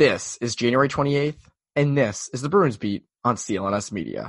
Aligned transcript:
This 0.00 0.38
is 0.40 0.56
January 0.56 0.88
28th, 0.88 1.36
and 1.76 1.94
this 1.94 2.30
is 2.32 2.40
the 2.40 2.48
Bruins 2.48 2.78
Beat 2.78 3.04
on 3.22 3.36
CLNS 3.36 3.92
Media. 3.92 4.28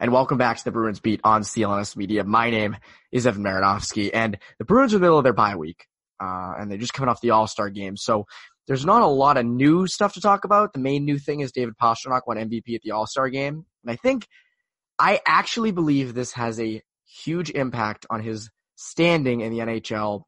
And 0.00 0.10
welcome 0.10 0.38
back 0.38 0.56
to 0.56 0.64
the 0.64 0.70
Bruins 0.70 1.00
Beat 1.00 1.20
on 1.22 1.42
CLNS 1.42 1.98
Media. 1.98 2.24
My 2.24 2.48
name 2.48 2.78
is 3.12 3.26
Evan 3.26 3.44
Marinofsky, 3.44 4.08
and 4.14 4.38
the 4.58 4.64
Bruins 4.64 4.94
are 4.94 4.96
in 4.96 5.02
the 5.02 5.04
middle 5.04 5.18
of 5.18 5.24
their 5.24 5.34
bye 5.34 5.56
week, 5.56 5.84
uh, 6.18 6.54
and 6.58 6.70
they're 6.70 6.78
just 6.78 6.94
coming 6.94 7.10
off 7.10 7.20
the 7.20 7.32
All-Star 7.32 7.68
game. 7.68 7.98
So 7.98 8.24
there's 8.68 8.86
not 8.86 9.02
a 9.02 9.06
lot 9.06 9.36
of 9.36 9.44
new 9.44 9.86
stuff 9.86 10.14
to 10.14 10.22
talk 10.22 10.44
about. 10.44 10.72
The 10.72 10.78
main 10.78 11.04
new 11.04 11.18
thing 11.18 11.40
is 11.40 11.52
David 11.52 11.74
Pastrnak 11.78 12.22
won 12.26 12.38
MVP 12.38 12.74
at 12.74 12.80
the 12.80 12.92
All-Star 12.92 13.28
game. 13.28 13.66
And 13.84 13.90
I 13.92 13.96
think, 13.96 14.28
I 14.98 15.20
actually 15.26 15.72
believe 15.72 16.14
this 16.14 16.32
has 16.32 16.58
a 16.58 16.80
huge 17.04 17.50
impact 17.50 18.06
on 18.08 18.22
his 18.22 18.48
standing 18.78 19.40
in 19.40 19.50
the 19.50 19.58
NHL 19.58 20.22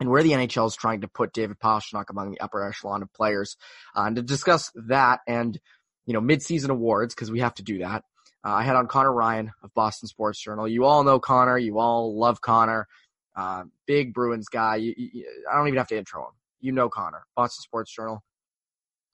and 0.00 0.10
where 0.10 0.24
the 0.24 0.32
NHL 0.32 0.66
is 0.66 0.74
trying 0.74 1.02
to 1.02 1.08
put 1.08 1.32
David 1.32 1.58
Pastrnak 1.60 2.10
among 2.10 2.32
the 2.32 2.40
upper 2.40 2.66
echelon 2.66 3.02
of 3.02 3.12
players. 3.12 3.56
Uh, 3.96 4.02
and 4.06 4.16
to 4.16 4.22
discuss 4.22 4.72
that 4.88 5.20
and, 5.28 5.58
you 6.04 6.12
know, 6.12 6.20
midseason 6.20 6.70
awards, 6.70 7.14
because 7.14 7.30
we 7.30 7.40
have 7.40 7.54
to 7.54 7.62
do 7.62 7.78
that, 7.78 8.02
uh, 8.44 8.50
I 8.50 8.64
had 8.64 8.74
on 8.74 8.88
Conor 8.88 9.12
Ryan 9.12 9.52
of 9.62 9.72
Boston 9.72 10.08
Sports 10.08 10.42
Journal. 10.42 10.66
You 10.66 10.84
all 10.84 11.04
know 11.04 11.20
Conor. 11.20 11.56
You 11.58 11.78
all 11.78 12.18
love 12.18 12.40
Conor. 12.40 12.88
Uh, 13.36 13.64
big 13.86 14.12
Bruins 14.12 14.48
guy. 14.48 14.76
You, 14.76 14.92
you, 14.96 15.24
I 15.50 15.56
don't 15.56 15.68
even 15.68 15.78
have 15.78 15.88
to 15.88 15.96
intro 15.96 16.22
him. 16.22 16.34
You 16.60 16.72
know 16.72 16.88
Conor. 16.88 17.24
Boston 17.36 17.62
Sports 17.62 17.94
Journal. 17.94 18.22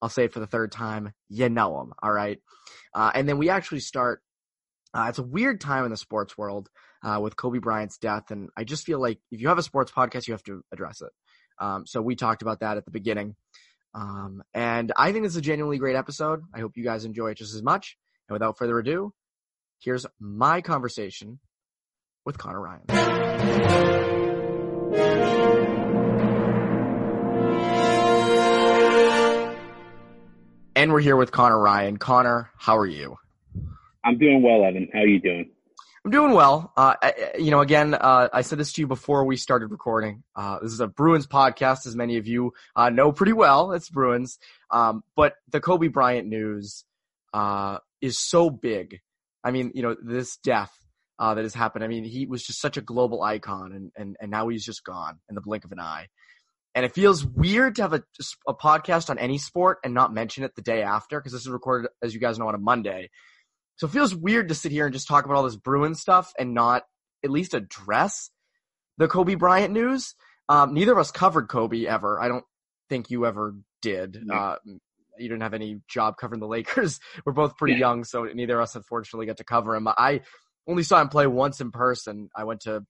I'll 0.00 0.08
say 0.08 0.24
it 0.24 0.32
for 0.32 0.40
the 0.40 0.46
third 0.46 0.72
time. 0.72 1.12
You 1.28 1.50
know 1.50 1.78
him. 1.82 1.92
All 2.02 2.12
right. 2.12 2.38
Uh, 2.94 3.12
and 3.14 3.28
then 3.28 3.36
we 3.36 3.50
actually 3.50 3.80
start. 3.80 4.22
Uh, 4.94 5.06
it's 5.10 5.18
a 5.18 5.22
weird 5.22 5.60
time 5.60 5.84
in 5.84 5.90
the 5.90 5.96
sports 5.96 6.36
world 6.38 6.68
uh, 7.02 7.20
with 7.20 7.36
Kobe 7.36 7.58
Bryant's 7.58 7.98
death. 7.98 8.30
And 8.30 8.50
I 8.56 8.64
just 8.64 8.84
feel 8.84 9.00
like 9.00 9.18
if 9.30 9.40
you 9.40 9.48
have 9.48 9.58
a 9.58 9.62
sports 9.62 9.92
podcast, 9.92 10.26
you 10.26 10.34
have 10.34 10.42
to 10.44 10.64
address 10.72 11.00
it. 11.00 11.10
Um, 11.58 11.86
so 11.86 12.00
we 12.00 12.16
talked 12.16 12.42
about 12.42 12.60
that 12.60 12.76
at 12.76 12.84
the 12.84 12.90
beginning. 12.90 13.36
Um, 13.94 14.42
and 14.54 14.92
I 14.96 15.12
think 15.12 15.24
this 15.24 15.32
is 15.32 15.36
a 15.36 15.42
genuinely 15.42 15.78
great 15.78 15.96
episode. 15.96 16.42
I 16.54 16.60
hope 16.60 16.76
you 16.76 16.84
guys 16.84 17.04
enjoy 17.04 17.30
it 17.30 17.38
just 17.38 17.54
as 17.54 17.62
much. 17.62 17.96
And 18.28 18.34
without 18.34 18.56
further 18.56 18.78
ado, 18.78 19.12
here's 19.80 20.06
my 20.18 20.60
conversation 20.60 21.40
with 22.24 22.38
Conor 22.38 22.60
Ryan. 22.60 23.92
And 30.74 30.92
we're 30.92 31.00
here 31.00 31.16
with 31.16 31.30
Conor 31.30 31.60
Ryan. 31.60 31.98
Conor, 31.98 32.50
how 32.56 32.78
are 32.78 32.86
you? 32.86 33.16
I'm 34.04 34.18
doing 34.18 34.42
well, 34.42 34.64
Evan. 34.64 34.88
How 34.92 35.00
are 35.00 35.06
you 35.06 35.20
doing? 35.20 35.50
I'm 36.04 36.10
doing 36.10 36.32
well. 36.32 36.72
Uh, 36.76 36.94
I, 37.00 37.14
you 37.38 37.52
know, 37.52 37.60
again, 37.60 37.94
uh, 37.94 38.28
I 38.32 38.40
said 38.42 38.58
this 38.58 38.72
to 38.72 38.80
you 38.80 38.88
before 38.88 39.24
we 39.24 39.36
started 39.36 39.68
recording. 39.68 40.24
Uh, 40.34 40.58
this 40.60 40.72
is 40.72 40.80
a 40.80 40.88
Bruins 40.88 41.28
podcast, 41.28 41.86
as 41.86 41.94
many 41.94 42.16
of 42.16 42.26
you 42.26 42.54
uh, 42.74 42.90
know 42.90 43.12
pretty 43.12 43.32
well. 43.32 43.70
It's 43.70 43.88
Bruins. 43.88 44.40
Um, 44.68 45.04
but 45.14 45.34
the 45.50 45.60
Kobe 45.60 45.86
Bryant 45.86 46.26
news 46.26 46.84
uh, 47.32 47.78
is 48.00 48.18
so 48.18 48.50
big. 48.50 48.98
I 49.44 49.52
mean, 49.52 49.70
you 49.76 49.82
know, 49.82 49.94
this 50.02 50.38
death 50.38 50.76
uh, 51.20 51.34
that 51.34 51.42
has 51.42 51.54
happened. 51.54 51.84
I 51.84 51.88
mean, 51.88 52.02
he 52.02 52.26
was 52.26 52.42
just 52.42 52.60
such 52.60 52.76
a 52.76 52.82
global 52.82 53.22
icon, 53.22 53.72
and, 53.72 53.92
and, 53.96 54.16
and 54.20 54.28
now 54.28 54.48
he's 54.48 54.64
just 54.64 54.82
gone 54.82 55.20
in 55.28 55.36
the 55.36 55.40
blink 55.40 55.64
of 55.64 55.70
an 55.70 55.78
eye. 55.78 56.08
And 56.74 56.84
it 56.84 56.94
feels 56.94 57.24
weird 57.24 57.76
to 57.76 57.82
have 57.82 57.92
a, 57.92 58.02
a 58.48 58.54
podcast 58.54 59.08
on 59.08 59.18
any 59.18 59.38
sport 59.38 59.78
and 59.84 59.94
not 59.94 60.12
mention 60.12 60.42
it 60.42 60.56
the 60.56 60.62
day 60.62 60.82
after, 60.82 61.20
because 61.20 61.32
this 61.32 61.42
is 61.42 61.48
recorded, 61.48 61.90
as 62.02 62.12
you 62.12 62.18
guys 62.18 62.40
know, 62.40 62.48
on 62.48 62.56
a 62.56 62.58
Monday. 62.58 63.10
So 63.82 63.88
it 63.88 63.90
feels 63.90 64.14
weird 64.14 64.50
to 64.50 64.54
sit 64.54 64.70
here 64.70 64.86
and 64.86 64.94
just 64.94 65.08
talk 65.08 65.24
about 65.24 65.36
all 65.36 65.42
this 65.42 65.56
Bruin 65.56 65.96
stuff 65.96 66.32
and 66.38 66.54
not 66.54 66.84
at 67.24 67.32
least 67.32 67.52
address 67.52 68.30
the 68.96 69.08
Kobe 69.08 69.34
Bryant 69.34 69.72
news. 69.72 70.14
Um, 70.48 70.72
neither 70.72 70.92
of 70.92 70.98
us 70.98 71.10
covered 71.10 71.48
Kobe 71.48 71.84
ever. 71.86 72.22
I 72.22 72.28
don't 72.28 72.44
think 72.88 73.10
you 73.10 73.26
ever 73.26 73.56
did. 73.80 74.20
No. 74.22 74.34
Uh, 74.36 74.56
you 75.18 75.28
didn't 75.28 75.40
have 75.40 75.52
any 75.52 75.80
job 75.88 76.16
covering 76.16 76.38
the 76.38 76.46
Lakers. 76.46 77.00
We're 77.26 77.32
both 77.32 77.56
pretty 77.56 77.72
yeah. 77.72 77.80
young, 77.80 78.04
so 78.04 78.22
neither 78.22 78.60
of 78.60 78.62
us 78.62 78.76
unfortunately 78.76 79.26
got 79.26 79.38
to 79.38 79.44
cover 79.44 79.74
him. 79.74 79.88
I 79.88 80.20
only 80.68 80.84
saw 80.84 81.00
him 81.00 81.08
play 81.08 81.26
once 81.26 81.60
in 81.60 81.72
person. 81.72 82.28
I 82.36 82.44
went 82.44 82.60
to, 82.60 82.84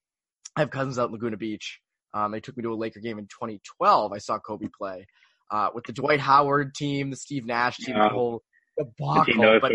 I 0.55 0.61
have 0.61 0.69
cousins 0.69 0.99
out 0.99 1.07
in 1.07 1.13
Laguna 1.13 1.39
Beach. 1.39 1.81
Um, 2.13 2.33
they 2.33 2.41
took 2.41 2.55
me 2.55 2.65
to 2.65 2.75
a 2.75 2.77
Laker 2.77 3.01
game 3.01 3.19
in 3.19 3.25
2012. 3.29 4.13
I 4.13 4.19
saw 4.19 4.39
Kobe 4.39 4.69
play 4.77 5.07
uh, 5.51 5.71
with 5.75 5.87
the 5.87 5.95
Dwight 5.95 6.21
Howard 6.21 6.75
team, 6.75 7.09
the 7.09 7.17
Steve 7.17 7.47
Nash 7.47 7.79
team, 7.79 7.97
the 7.97 8.11
whole 8.11 8.43
debacle. 8.77 9.35
Know, 9.37 9.59
but, 9.59 9.73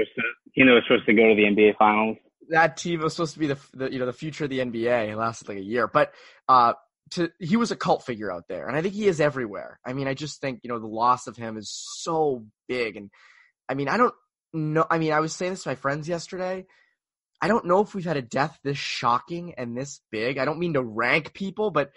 he 0.57 0.63
know 0.63 0.73
was 0.73 0.83
supposed 0.87 1.05
to 1.05 1.13
go 1.13 1.29
to 1.29 1.35
the 1.35 1.43
NBA 1.43 1.77
Finals. 1.77 2.17
That 2.49 2.77
team 2.77 3.01
was 3.01 3.13
supposed 3.13 3.33
to 3.33 3.39
be 3.39 3.47
the, 3.47 3.59
the 3.73 3.91
you 3.91 3.99
know 3.99 4.07
the 4.07 4.13
future 4.13 4.45
of 4.45 4.49
the 4.49 4.59
NBA. 4.59 5.09
It 5.09 5.15
lasted 5.15 5.47
like 5.47 5.59
a 5.59 5.63
year, 5.63 5.87
but 5.87 6.11
uh, 6.49 6.73
to 7.11 7.29
he 7.39 7.57
was 7.57 7.69
a 7.69 7.75
cult 7.75 8.03
figure 8.03 8.31
out 8.31 8.45
there, 8.49 8.67
and 8.67 8.75
I 8.75 8.81
think 8.81 8.95
he 8.95 9.07
is 9.07 9.21
everywhere. 9.21 9.79
I 9.85 9.93
mean, 9.93 10.07
I 10.07 10.15
just 10.15 10.41
think 10.41 10.61
you 10.63 10.69
know 10.69 10.79
the 10.79 10.87
loss 10.87 11.27
of 11.27 11.37
him 11.37 11.57
is 11.57 11.71
so 11.99 12.43
big, 12.67 12.97
and 12.97 13.11
I 13.69 13.75
mean, 13.75 13.87
I 13.87 13.97
don't 13.97 14.15
know. 14.51 14.85
I 14.89 14.97
mean, 14.97 15.13
I 15.13 15.19
was 15.19 15.35
saying 15.35 15.51
this 15.51 15.63
to 15.63 15.69
my 15.69 15.75
friends 15.75 16.09
yesterday. 16.09 16.65
I 17.39 17.47
don't 17.47 17.65
know 17.65 17.81
if 17.81 17.93
we've 17.93 18.03
had 18.03 18.17
a 18.17 18.23
death 18.23 18.57
this 18.63 18.79
shocking 18.79 19.53
and 19.59 19.77
this 19.77 20.01
big. 20.11 20.39
I 20.39 20.45
don't 20.45 20.57
mean 20.57 20.73
to 20.73 20.81
rank 20.81 21.35
people, 21.35 21.69
but 21.69 21.91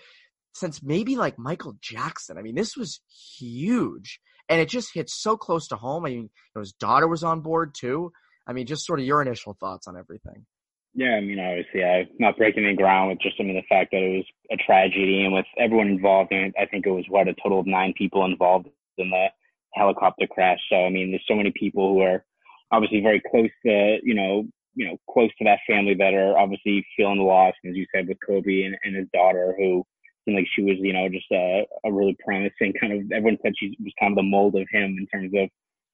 since 0.53 0.83
maybe 0.83 1.17
like 1.17 1.39
Michael 1.39 1.77
Jackson, 1.81 2.37
I 2.37 2.43
mean, 2.43 2.57
this 2.57 2.77
was 2.77 3.01
huge 3.39 4.21
and 4.51 4.61
it 4.61 4.69
just 4.69 4.93
hit 4.93 5.09
so 5.09 5.39
close 5.39 5.69
to 5.69 5.77
home. 5.77 6.05
I 6.05 6.11
mean, 6.11 6.23
you 6.25 6.31
know, 6.55 6.61
his 6.61 6.75
daughter 6.75 7.09
was 7.09 7.25
on 7.25 7.41
board 7.41 7.75
too. 7.75 8.13
I 8.51 8.53
mean, 8.53 8.67
just 8.67 8.85
sort 8.85 8.99
of 8.99 9.07
your 9.07 9.23
initial 9.23 9.57
thoughts 9.61 9.87
on 9.87 9.97
everything. 9.97 10.45
Yeah, 10.93 11.15
I 11.15 11.21
mean, 11.21 11.39
obviously, 11.39 11.85
I'm 11.85 12.09
not 12.19 12.37
breaking 12.37 12.65
any 12.65 12.75
ground 12.75 13.11
with 13.11 13.21
just 13.21 13.37
I 13.39 13.45
mean 13.45 13.55
the 13.55 13.63
fact 13.69 13.93
that 13.93 14.03
it 14.03 14.17
was 14.17 14.27
a 14.51 14.57
tragedy, 14.57 15.23
and 15.25 15.33
with 15.33 15.47
everyone 15.57 15.87
involved 15.87 16.33
in 16.33 16.47
it, 16.47 16.55
I 16.61 16.67
think 16.67 16.85
it 16.85 16.91
was 16.91 17.05
what 17.09 17.29
a 17.29 17.35
total 17.41 17.61
of 17.61 17.69
nine 17.69 17.95
people 17.97 18.25
involved 18.25 18.67
in 18.99 19.09
the 19.09 19.27
helicopter 19.75 20.27
crash. 20.27 20.59
So 20.69 20.85
I 20.85 20.91
mean, 20.91 21.13
there's 21.13 21.23
so 21.29 21.37
many 21.37 21.53
people 21.55 21.95
who 21.95 22.01
are 22.01 22.25
obviously 22.73 23.03
very 23.03 23.23
close 23.31 23.51
to 23.65 23.99
you 24.03 24.15
know 24.15 24.49
you 24.75 24.89
know 24.89 24.97
close 25.09 25.31
to 25.39 25.45
that 25.45 25.61
family 25.69 25.95
that 25.95 26.15
are 26.15 26.37
obviously 26.37 26.85
feeling 26.97 27.19
the 27.19 27.23
loss, 27.23 27.55
as 27.65 27.77
you 27.77 27.87
said 27.95 28.09
with 28.09 28.19
Kobe 28.27 28.63
and, 28.63 28.77
and 28.83 28.97
his 28.97 29.07
daughter, 29.15 29.55
who 29.57 29.87
seemed 30.25 30.39
like 30.39 30.49
she 30.57 30.65
was, 30.65 30.77
you 30.81 30.93
know, 30.93 31.09
just 31.09 31.31
a, 31.31 31.67
a 31.85 31.93
really 31.93 32.17
promising 32.25 32.75
kind 32.81 32.95
of. 32.95 33.13
Everyone 33.13 33.39
said 33.45 33.53
she 33.57 33.77
was 33.79 33.93
kind 34.01 34.11
of 34.11 34.17
the 34.17 34.25
mold 34.25 34.57
of 34.57 34.67
him 34.73 34.97
in 34.99 35.07
terms 35.07 35.31
of 35.37 35.49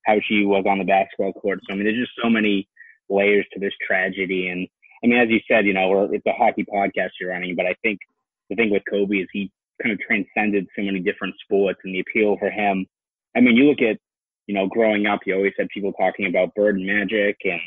how 0.06 0.16
she 0.26 0.44
was 0.44 0.64
on 0.68 0.78
the 0.78 0.84
basketball 0.84 1.32
court. 1.32 1.60
So 1.66 1.72
I 1.72 1.76
mean, 1.76 1.84
there's 1.84 1.98
just 1.98 2.18
so 2.22 2.30
many 2.30 2.68
layers 3.10 3.46
to 3.52 3.60
this 3.60 3.74
tragedy. 3.86 4.48
And 4.48 4.66
I 5.02 5.06
mean, 5.06 5.18
as 5.18 5.28
you 5.28 5.40
said, 5.50 5.66
you 5.66 5.74
know, 5.74 6.08
it's 6.12 6.26
a 6.26 6.32
hockey 6.32 6.64
podcast 6.64 7.10
you're 7.20 7.30
running, 7.30 7.56
but 7.56 7.66
I 7.66 7.74
think 7.82 7.98
the 8.48 8.56
thing 8.56 8.70
with 8.70 8.82
Kobe 8.88 9.16
is 9.16 9.28
he 9.32 9.50
kind 9.82 9.92
of 9.92 10.00
transcended 10.00 10.66
so 10.74 10.82
many 10.82 11.00
different 11.00 11.34
sports 11.42 11.80
and 11.84 11.94
the 11.94 12.00
appeal 12.00 12.36
for 12.38 12.50
him. 12.50 12.86
I 13.36 13.40
mean, 13.40 13.56
you 13.56 13.64
look 13.64 13.82
at, 13.82 13.98
you 14.46 14.54
know, 14.54 14.66
growing 14.68 15.06
up, 15.06 15.20
you 15.26 15.34
always 15.34 15.52
had 15.58 15.68
people 15.68 15.92
talking 15.92 16.26
about 16.26 16.54
Bird 16.54 16.76
and 16.76 16.86
Magic 16.86 17.36
and 17.44 17.60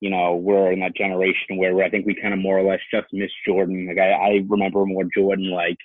you 0.00 0.10
know, 0.10 0.36
we're 0.36 0.72
in 0.72 0.80
that 0.80 0.94
generation 0.94 1.56
where 1.56 1.82
I 1.82 1.88
think 1.88 2.04
we 2.04 2.14
kind 2.14 2.34
of 2.34 2.40
more 2.40 2.58
or 2.58 2.70
less 2.70 2.80
just 2.92 3.06
miss 3.12 3.30
Jordan. 3.46 3.86
Like 3.88 3.96
I, 3.96 4.10
I 4.10 4.40
remember 4.46 4.84
more 4.84 5.04
Jordan 5.16 5.50
like 5.50 5.78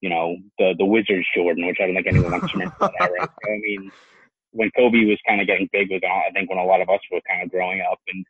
you 0.00 0.10
know, 0.10 0.36
the 0.58 0.74
the 0.78 0.84
Wizards 0.84 1.26
Jordan, 1.34 1.66
which 1.66 1.78
I 1.80 1.86
don't 1.86 1.94
think 1.94 2.06
anyone 2.06 2.32
wants 2.32 2.52
to 2.52 2.58
remember 2.58 2.76
that. 2.80 3.10
So, 3.10 3.52
I 3.52 3.58
mean, 3.60 3.90
when 4.56 4.70
Kobe 4.76 5.04
was 5.04 5.18
kind 5.26 5.40
of 5.40 5.46
getting 5.46 5.68
big 5.72 5.90
was 5.90 6.02
I 6.04 6.30
think 6.32 6.48
when 6.50 6.58
a 6.58 6.64
lot 6.64 6.80
of 6.80 6.88
us 6.88 7.00
were 7.12 7.20
kind 7.28 7.42
of 7.42 7.50
growing 7.50 7.80
up, 7.80 8.00
and 8.08 8.24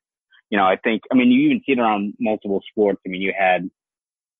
you 0.50 0.58
know, 0.58 0.64
I 0.64 0.76
think 0.76 1.02
I 1.10 1.14
mean 1.14 1.30
you 1.30 1.46
even 1.46 1.62
see 1.64 1.72
it 1.72 1.78
around 1.78 2.14
multiple 2.20 2.62
sports. 2.70 3.00
I 3.06 3.10
mean, 3.10 3.22
you 3.22 3.32
had 3.36 3.70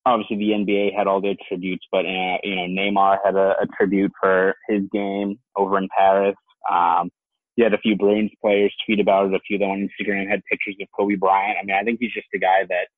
obviously 0.05 0.37
the 0.37 0.51
NBA 0.51 0.97
had 0.97 1.07
all 1.07 1.21
their 1.21 1.37
tributes, 1.49 1.85
but 1.91 2.07
uh, 2.07 2.39
you 2.43 2.57
know, 2.57 2.67
Neymar 2.69 3.19
had 3.25 3.35
a, 3.35 3.55
a 3.63 3.67
tribute 3.77 4.13
for 4.21 4.55
his 4.69 4.83
game 4.93 5.39
over 5.57 5.79
in 5.79 5.89
Paris. 5.97 6.37
Um, 6.71 7.11
you 7.57 7.65
had 7.65 7.75
a 7.75 7.79
few 7.79 7.97
Bruins 7.97 8.31
players 8.41 8.75
tweet 8.85 9.01
about 9.01 9.27
it. 9.27 9.35
A 9.35 9.41
few 9.41 9.57
of 9.57 9.61
them 9.61 9.71
on 9.71 9.89
Instagram 9.89 10.29
had 10.29 10.43
pictures 10.51 10.77
of 10.81 10.89
Kobe 10.97 11.17
Bryant. 11.17 11.57
I 11.61 11.65
mean, 11.65 11.77
I 11.77 11.83
think 11.83 11.99
he's 12.01 12.13
just 12.13 12.27
a 12.35 12.39
guy 12.39 12.65
that, 12.69 12.89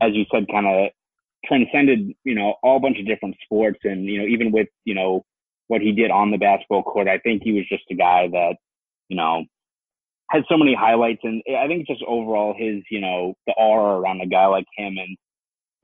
as 0.00 0.14
you 0.14 0.24
said, 0.32 0.46
kind 0.50 0.66
of 0.66 0.90
transcended, 1.44 2.12
you 2.24 2.34
know, 2.34 2.54
all 2.62 2.80
bunch 2.80 2.98
of 2.98 3.06
different 3.06 3.36
sports. 3.44 3.80
And, 3.82 4.04
you 4.06 4.18
know, 4.18 4.26
even 4.26 4.52
with, 4.52 4.68
you 4.84 4.94
know, 4.94 5.24
what 5.68 5.80
he 5.80 5.92
did 5.92 6.10
on 6.10 6.30
the 6.30 6.38
basketball 6.38 6.82
court, 6.82 7.08
I 7.08 7.18
think 7.18 7.42
he 7.42 7.52
was 7.52 7.68
just 7.68 7.84
a 7.90 7.94
guy 7.94 8.28
that, 8.28 8.56
you 9.08 9.16
know, 9.16 9.44
had 10.30 10.44
so 10.48 10.56
many 10.56 10.74
highlights. 10.74 11.20
And 11.22 11.42
I 11.58 11.66
think 11.66 11.86
just 11.86 12.02
overall 12.06 12.54
his, 12.56 12.82
you 12.90 13.00
know, 13.00 13.34
the 13.46 13.54
aura 13.54 14.00
around 14.00 14.20
a 14.20 14.26
guy 14.26 14.46
like 14.46 14.66
him 14.76 14.96
and, 14.98 15.16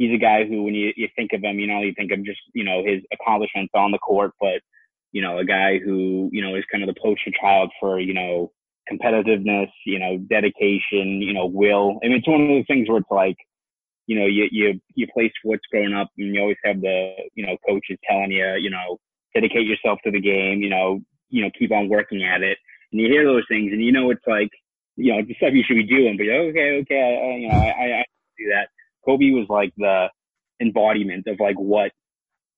he's 0.00 0.14
a 0.14 0.18
guy 0.18 0.46
who, 0.46 0.62
when 0.62 0.74
you, 0.74 0.94
you 0.96 1.06
think 1.14 1.30
of 1.34 1.42
him, 1.42 1.58
you 1.58 1.66
know, 1.66 1.82
you 1.82 1.92
think 1.94 2.10
of 2.10 2.24
just, 2.24 2.40
you 2.54 2.64
know, 2.64 2.82
his 2.82 3.02
accomplishments 3.12 3.70
on 3.74 3.92
the 3.92 3.98
court, 3.98 4.32
but, 4.40 4.62
you 5.12 5.20
know, 5.20 5.36
a 5.36 5.44
guy 5.44 5.78
who, 5.78 6.30
you 6.32 6.42
know, 6.42 6.54
is 6.56 6.64
kind 6.72 6.82
of 6.82 6.88
the 6.88 6.98
poster 6.98 7.30
child 7.38 7.70
for, 7.78 8.00
you 8.00 8.14
know, 8.14 8.50
competitiveness, 8.90 9.68
you 9.84 9.98
know, 9.98 10.16
dedication, 10.16 11.20
you 11.20 11.34
know, 11.34 11.44
will. 11.44 11.98
I 12.02 12.08
mean, 12.08 12.16
it's 12.16 12.26
one 12.26 12.40
of 12.40 12.48
those 12.48 12.64
things 12.66 12.88
where 12.88 12.96
it's 12.96 13.10
like, 13.10 13.36
you 14.06 14.18
know, 14.18 14.24
you, 14.24 14.48
you, 14.50 14.80
you 14.94 15.06
play 15.12 15.30
sports 15.36 15.64
growing 15.70 15.92
up 15.92 16.08
and 16.16 16.34
you 16.34 16.40
always 16.40 16.56
have 16.64 16.80
the, 16.80 17.12
you 17.34 17.44
know, 17.44 17.58
coaches 17.68 17.98
telling 18.08 18.32
you, 18.32 18.54
you 18.54 18.70
know, 18.70 18.96
dedicate 19.34 19.66
yourself 19.66 19.98
to 20.04 20.10
the 20.10 20.20
game, 20.20 20.62
you 20.62 20.70
know, 20.70 21.00
you 21.28 21.42
know, 21.42 21.50
keep 21.58 21.72
on 21.72 21.88
working 21.88 22.24
at 22.24 22.42
it. 22.42 22.58
And 22.92 23.00
you 23.00 23.08
hear 23.08 23.24
those 23.24 23.44
things 23.48 23.72
and 23.72 23.82
you 23.82 23.92
know, 23.92 24.10
it's 24.10 24.26
like, 24.26 24.50
you 24.96 25.12
know, 25.12 25.22
the 25.26 25.34
stuff 25.34 25.52
you 25.52 25.62
should 25.66 25.76
be 25.76 25.84
doing, 25.84 26.16
but 26.16 26.24
you're 26.24 26.48
okay, 26.50 26.80
okay, 26.82 27.00
I, 27.00 27.36
you 27.38 27.48
know, 27.48 27.54
I, 27.54 28.00
I, 28.00 28.04
do 28.38 28.48
that. 28.50 28.68
Kobe 29.04 29.30
was 29.30 29.46
like 29.48 29.72
the 29.76 30.08
embodiment 30.60 31.26
of 31.26 31.38
like 31.40 31.56
what 31.56 31.92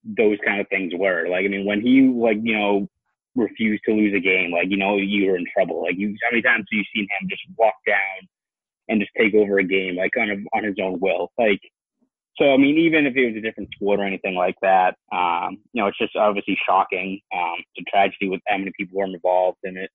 those 0.05 0.39
kind 0.45 0.61
of 0.61 0.69
things 0.69 0.93
were. 0.97 1.29
Like, 1.29 1.45
I 1.45 1.49
mean, 1.49 1.67
when 1.67 1.81
he 1.81 2.03
like, 2.03 2.39
you 2.43 2.57
know, 2.57 2.89
refused 3.35 3.83
to 3.87 3.95
lose 3.95 4.15
a 4.15 4.21
game, 4.21 4.51
like, 4.53 4.69
you 4.71 4.77
know, 4.77 4.97
you 4.97 5.31
were 5.31 5.37
in 5.37 5.47
trouble. 5.53 5.83
Like, 5.83 5.97
you, 5.97 6.15
how 6.23 6.31
many 6.31 6.43
times 6.43 6.67
have 6.71 6.79
you 6.79 6.85
seen 6.95 7.07
him 7.21 7.29
just 7.29 7.43
walk 7.57 7.75
down 7.87 8.29
and 8.89 9.01
just 9.01 9.13
take 9.17 9.35
over 9.35 9.59
a 9.59 9.65
game, 9.65 9.97
like 9.97 10.13
on 10.19 10.31
a, 10.31 10.57
on 10.57 10.65
his 10.65 10.77
own 10.83 10.99
will? 11.01 11.33
Like, 11.39 11.61
so 12.37 12.53
I 12.53 12.57
mean, 12.57 12.79
even 12.79 13.07
if 13.07 13.17
it 13.17 13.27
was 13.27 13.37
a 13.37 13.41
different 13.41 13.71
sport 13.75 14.01
or 14.01 14.05
anything 14.05 14.35
like 14.35 14.57
that, 14.63 14.97
um, 15.13 15.59
you 15.73 15.83
know, 15.83 15.89
it's 15.89 15.99
just 15.99 16.17
obviously 16.17 16.57
shocking. 16.67 17.21
Um, 17.35 17.57
it's 17.59 17.87
a 17.87 17.91
tragedy 17.91 18.29
with 18.29 18.41
how 18.47 18.59
many 18.59 18.73
people 18.79 18.99
were 18.99 19.05
involved 19.05 19.59
in 19.65 19.77
it. 19.77 19.91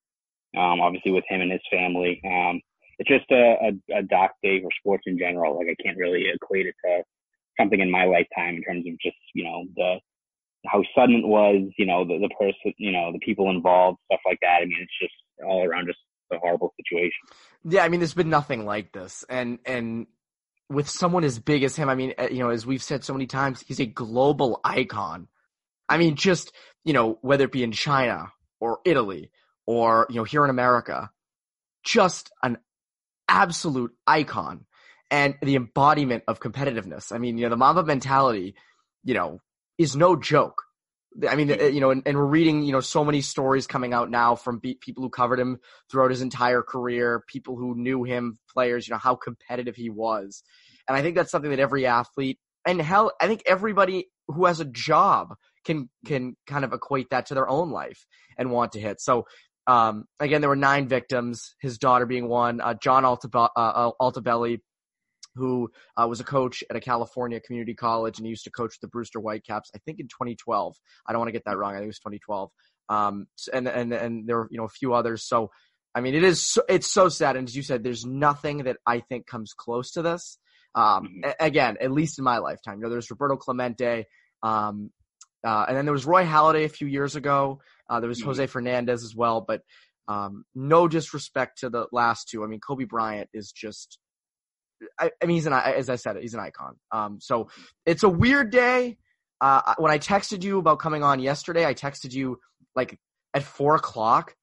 Um, 0.57 0.79
obviously 0.79 1.11
with 1.11 1.25
him 1.27 1.41
and 1.41 1.51
his 1.51 1.61
family. 1.69 2.21
Um, 2.25 2.61
it's 2.99 3.09
just 3.09 3.29
a, 3.31 3.57
a, 3.93 3.99
a 3.99 4.03
dark 4.03 4.31
day 4.41 4.61
for 4.61 4.69
sports 4.79 5.03
in 5.05 5.17
general. 5.17 5.57
Like 5.57 5.67
I 5.67 5.83
can't 5.83 5.97
really 5.97 6.25
equate 6.33 6.65
it 6.65 6.75
to 6.85 7.03
something 7.59 7.79
in 7.79 7.91
my 7.91 8.05
lifetime 8.05 8.55
in 8.55 8.63
terms 8.63 8.85
of 8.87 8.93
just 8.99 9.17
you 9.33 9.43
know 9.43 9.65
the 9.75 9.99
how 10.65 10.83
sudden 10.95 11.15
it 11.15 11.27
was, 11.27 11.69
you 11.77 11.85
know, 11.85 12.05
the 12.05 12.17
the 12.19 12.29
person, 12.39 12.73
you 12.77 12.91
know, 12.91 13.11
the 13.11 13.19
people 13.19 13.49
involved, 13.49 13.99
stuff 14.05 14.21
like 14.25 14.39
that. 14.41 14.59
I 14.61 14.65
mean, 14.65 14.79
it's 14.81 14.99
just 14.99 15.13
all 15.45 15.65
around 15.65 15.87
just 15.87 15.99
a 16.31 16.37
horrible 16.39 16.73
situation. 16.81 17.11
Yeah, 17.63 17.83
I 17.83 17.89
mean, 17.89 17.99
there's 17.99 18.13
been 18.13 18.29
nothing 18.29 18.65
like 18.65 18.91
this, 18.91 19.23
and 19.29 19.59
and 19.65 20.07
with 20.69 20.89
someone 20.89 21.23
as 21.23 21.39
big 21.39 21.63
as 21.63 21.75
him, 21.75 21.89
I 21.89 21.95
mean, 21.95 22.13
uh, 22.17 22.27
you 22.29 22.39
know, 22.39 22.49
as 22.49 22.65
we've 22.65 22.83
said 22.83 23.03
so 23.03 23.13
many 23.13 23.25
times, 23.25 23.63
he's 23.65 23.79
a 23.79 23.85
global 23.85 24.59
icon. 24.63 25.27
I 25.87 25.97
mean, 25.97 26.15
just 26.15 26.51
you 26.83 26.93
know, 26.93 27.17
whether 27.21 27.45
it 27.45 27.51
be 27.51 27.63
in 27.63 27.71
China 27.71 28.31
or 28.59 28.79
Italy 28.85 29.31
or 29.65 30.07
you 30.09 30.17
know 30.17 30.23
here 30.23 30.43
in 30.43 30.49
America, 30.49 31.09
just 31.83 32.31
an 32.43 32.57
absolute 33.27 33.91
icon 34.05 34.65
and 35.09 35.35
the 35.41 35.55
embodiment 35.55 36.23
of 36.27 36.39
competitiveness. 36.39 37.11
I 37.11 37.17
mean, 37.17 37.37
you 37.37 37.45
know, 37.45 37.49
the 37.49 37.57
Mamba 37.57 37.83
mentality, 37.83 38.55
you 39.03 39.13
know, 39.13 39.39
is 39.77 39.95
no 39.95 40.15
joke. 40.15 40.63
I 41.27 41.35
mean, 41.35 41.51
uh, 41.51 41.63
you 41.65 41.79
know, 41.79 41.89
and, 41.91 42.03
and, 42.05 42.17
we're 42.17 42.25
reading, 42.25 42.63
you 42.63 42.71
know, 42.71 42.79
so 42.79 43.03
many 43.03 43.21
stories 43.21 43.65
coming 43.65 43.93
out 43.93 44.11
now 44.11 44.35
from 44.35 44.59
be- 44.59 44.77
people 44.79 45.03
who 45.03 45.09
covered 45.09 45.39
him 45.39 45.59
throughout 45.89 46.11
his 46.11 46.21
entire 46.21 46.61
career, 46.61 47.23
people 47.27 47.55
who 47.55 47.75
knew 47.75 48.03
him, 48.03 48.37
players, 48.53 48.87
you 48.87 48.93
know, 48.93 48.99
how 48.99 49.15
competitive 49.15 49.75
he 49.75 49.89
was. 49.89 50.43
And 50.87 50.95
I 50.95 51.01
think 51.01 51.15
that's 51.15 51.31
something 51.31 51.51
that 51.51 51.59
every 51.59 51.85
athlete 51.85 52.39
and 52.65 52.81
hell, 52.81 53.11
I 53.19 53.27
think 53.27 53.43
everybody 53.45 54.09
who 54.27 54.45
has 54.45 54.59
a 54.59 54.65
job 54.65 55.33
can, 55.65 55.89
can 56.05 56.35
kind 56.45 56.63
of 56.65 56.73
equate 56.73 57.09
that 57.09 57.27
to 57.27 57.33
their 57.33 57.49
own 57.49 57.71
life 57.71 58.05
and 58.37 58.51
want 58.51 58.73
to 58.73 58.79
hit. 58.79 59.01
So, 59.01 59.25
um, 59.65 60.05
again, 60.19 60.41
there 60.41 60.49
were 60.49 60.55
nine 60.55 60.87
victims, 60.87 61.55
his 61.59 61.77
daughter 61.77 62.05
being 62.05 62.29
one, 62.29 62.61
uh, 62.61 62.73
John 62.75 63.03
uh, 63.05 63.91
Altobelli, 64.01 64.59
who 65.37 65.71
uh, 65.95 66.07
was 66.07 66.19
a 66.19 66.23
coach 66.23 66.63
at 66.69 66.75
a 66.75 66.79
California 66.79 67.39
community 67.39 67.73
college 67.73 68.17
and 68.17 68.25
he 68.25 68.29
used 68.29 68.43
to 68.43 68.51
coach 68.51 68.79
the 68.81 68.87
Brewster 68.87 69.19
Whitecaps, 69.19 69.71
I 69.75 69.79
think 69.79 69.99
in 69.99 70.07
2012. 70.07 70.75
I 71.05 71.11
don't 71.11 71.19
want 71.19 71.29
to 71.29 71.33
get 71.33 71.45
that 71.45 71.57
wrong. 71.57 71.71
I 71.71 71.77
think 71.77 71.85
it 71.85 71.87
was 71.87 71.99
2012. 71.99 72.51
Um, 72.89 73.27
and, 73.53 73.67
and, 73.67 73.93
and 73.93 74.27
there 74.27 74.37
were, 74.37 74.47
you 74.51 74.57
know, 74.57 74.65
a 74.65 74.69
few 74.69 74.93
others. 74.93 75.23
So, 75.23 75.51
I 75.93 76.01
mean, 76.01 76.15
it 76.15 76.23
is, 76.23 76.45
so, 76.45 76.61
it's 76.67 76.91
so 76.91 77.09
sad. 77.09 77.35
And 77.35 77.47
as 77.47 77.55
you 77.55 77.63
said, 77.63 77.83
there's 77.83 78.05
nothing 78.05 78.63
that 78.63 78.77
I 78.85 78.99
think 78.99 79.27
comes 79.27 79.53
close 79.53 79.91
to 79.91 80.01
this. 80.01 80.37
Um, 80.75 81.21
mm-hmm. 81.23 81.29
again, 81.39 81.77
at 81.81 81.91
least 81.91 82.19
in 82.19 82.23
my 82.23 82.37
lifetime, 82.37 82.77
you 82.77 82.83
know, 82.83 82.89
there's 82.89 83.09
Roberto 83.09 83.35
Clemente, 83.35 84.05
um, 84.43 84.91
uh, 85.43 85.65
and 85.67 85.77
then 85.77 85.85
there 85.85 85.93
was 85.93 86.05
Roy 86.05 86.23
Halladay 86.23 86.65
a 86.65 86.69
few 86.69 86.87
years 86.87 87.15
ago. 87.15 87.61
Uh, 87.89 87.99
there 87.99 88.09
was 88.09 88.19
mm-hmm. 88.19 88.27
Jose 88.27 88.47
Fernandez 88.47 89.03
as 89.03 89.15
well, 89.15 89.41
but 89.41 89.61
um, 90.07 90.45
no 90.55 90.87
disrespect 90.87 91.59
to 91.59 91.69
the 91.69 91.87
last 91.91 92.29
two. 92.29 92.43
I 92.43 92.47
mean, 92.47 92.59
Kobe 92.59 92.85
Bryant 92.85 93.29
is 93.33 93.51
just 93.51 93.97
I, 94.99 95.11
I, 95.21 95.25
mean, 95.25 95.35
he's 95.35 95.45
an 95.45 95.53
as 95.53 95.89
I 95.89 95.95
said, 95.95 96.17
he's 96.17 96.33
an 96.33 96.39
icon. 96.39 96.75
Um, 96.91 97.19
so 97.19 97.49
it's 97.85 98.03
a 98.03 98.09
weird 98.09 98.51
day. 98.51 98.97
Uh, 99.39 99.75
when 99.77 99.91
I 99.91 99.99
texted 99.99 100.43
you 100.43 100.57
about 100.57 100.79
coming 100.79 101.03
on 101.03 101.19
yesterday, 101.19 101.65
I 101.65 101.73
texted 101.73 102.13
you 102.13 102.39
like 102.75 102.99
at 103.33 103.43
four 103.43 103.75
o'clock 103.75 104.35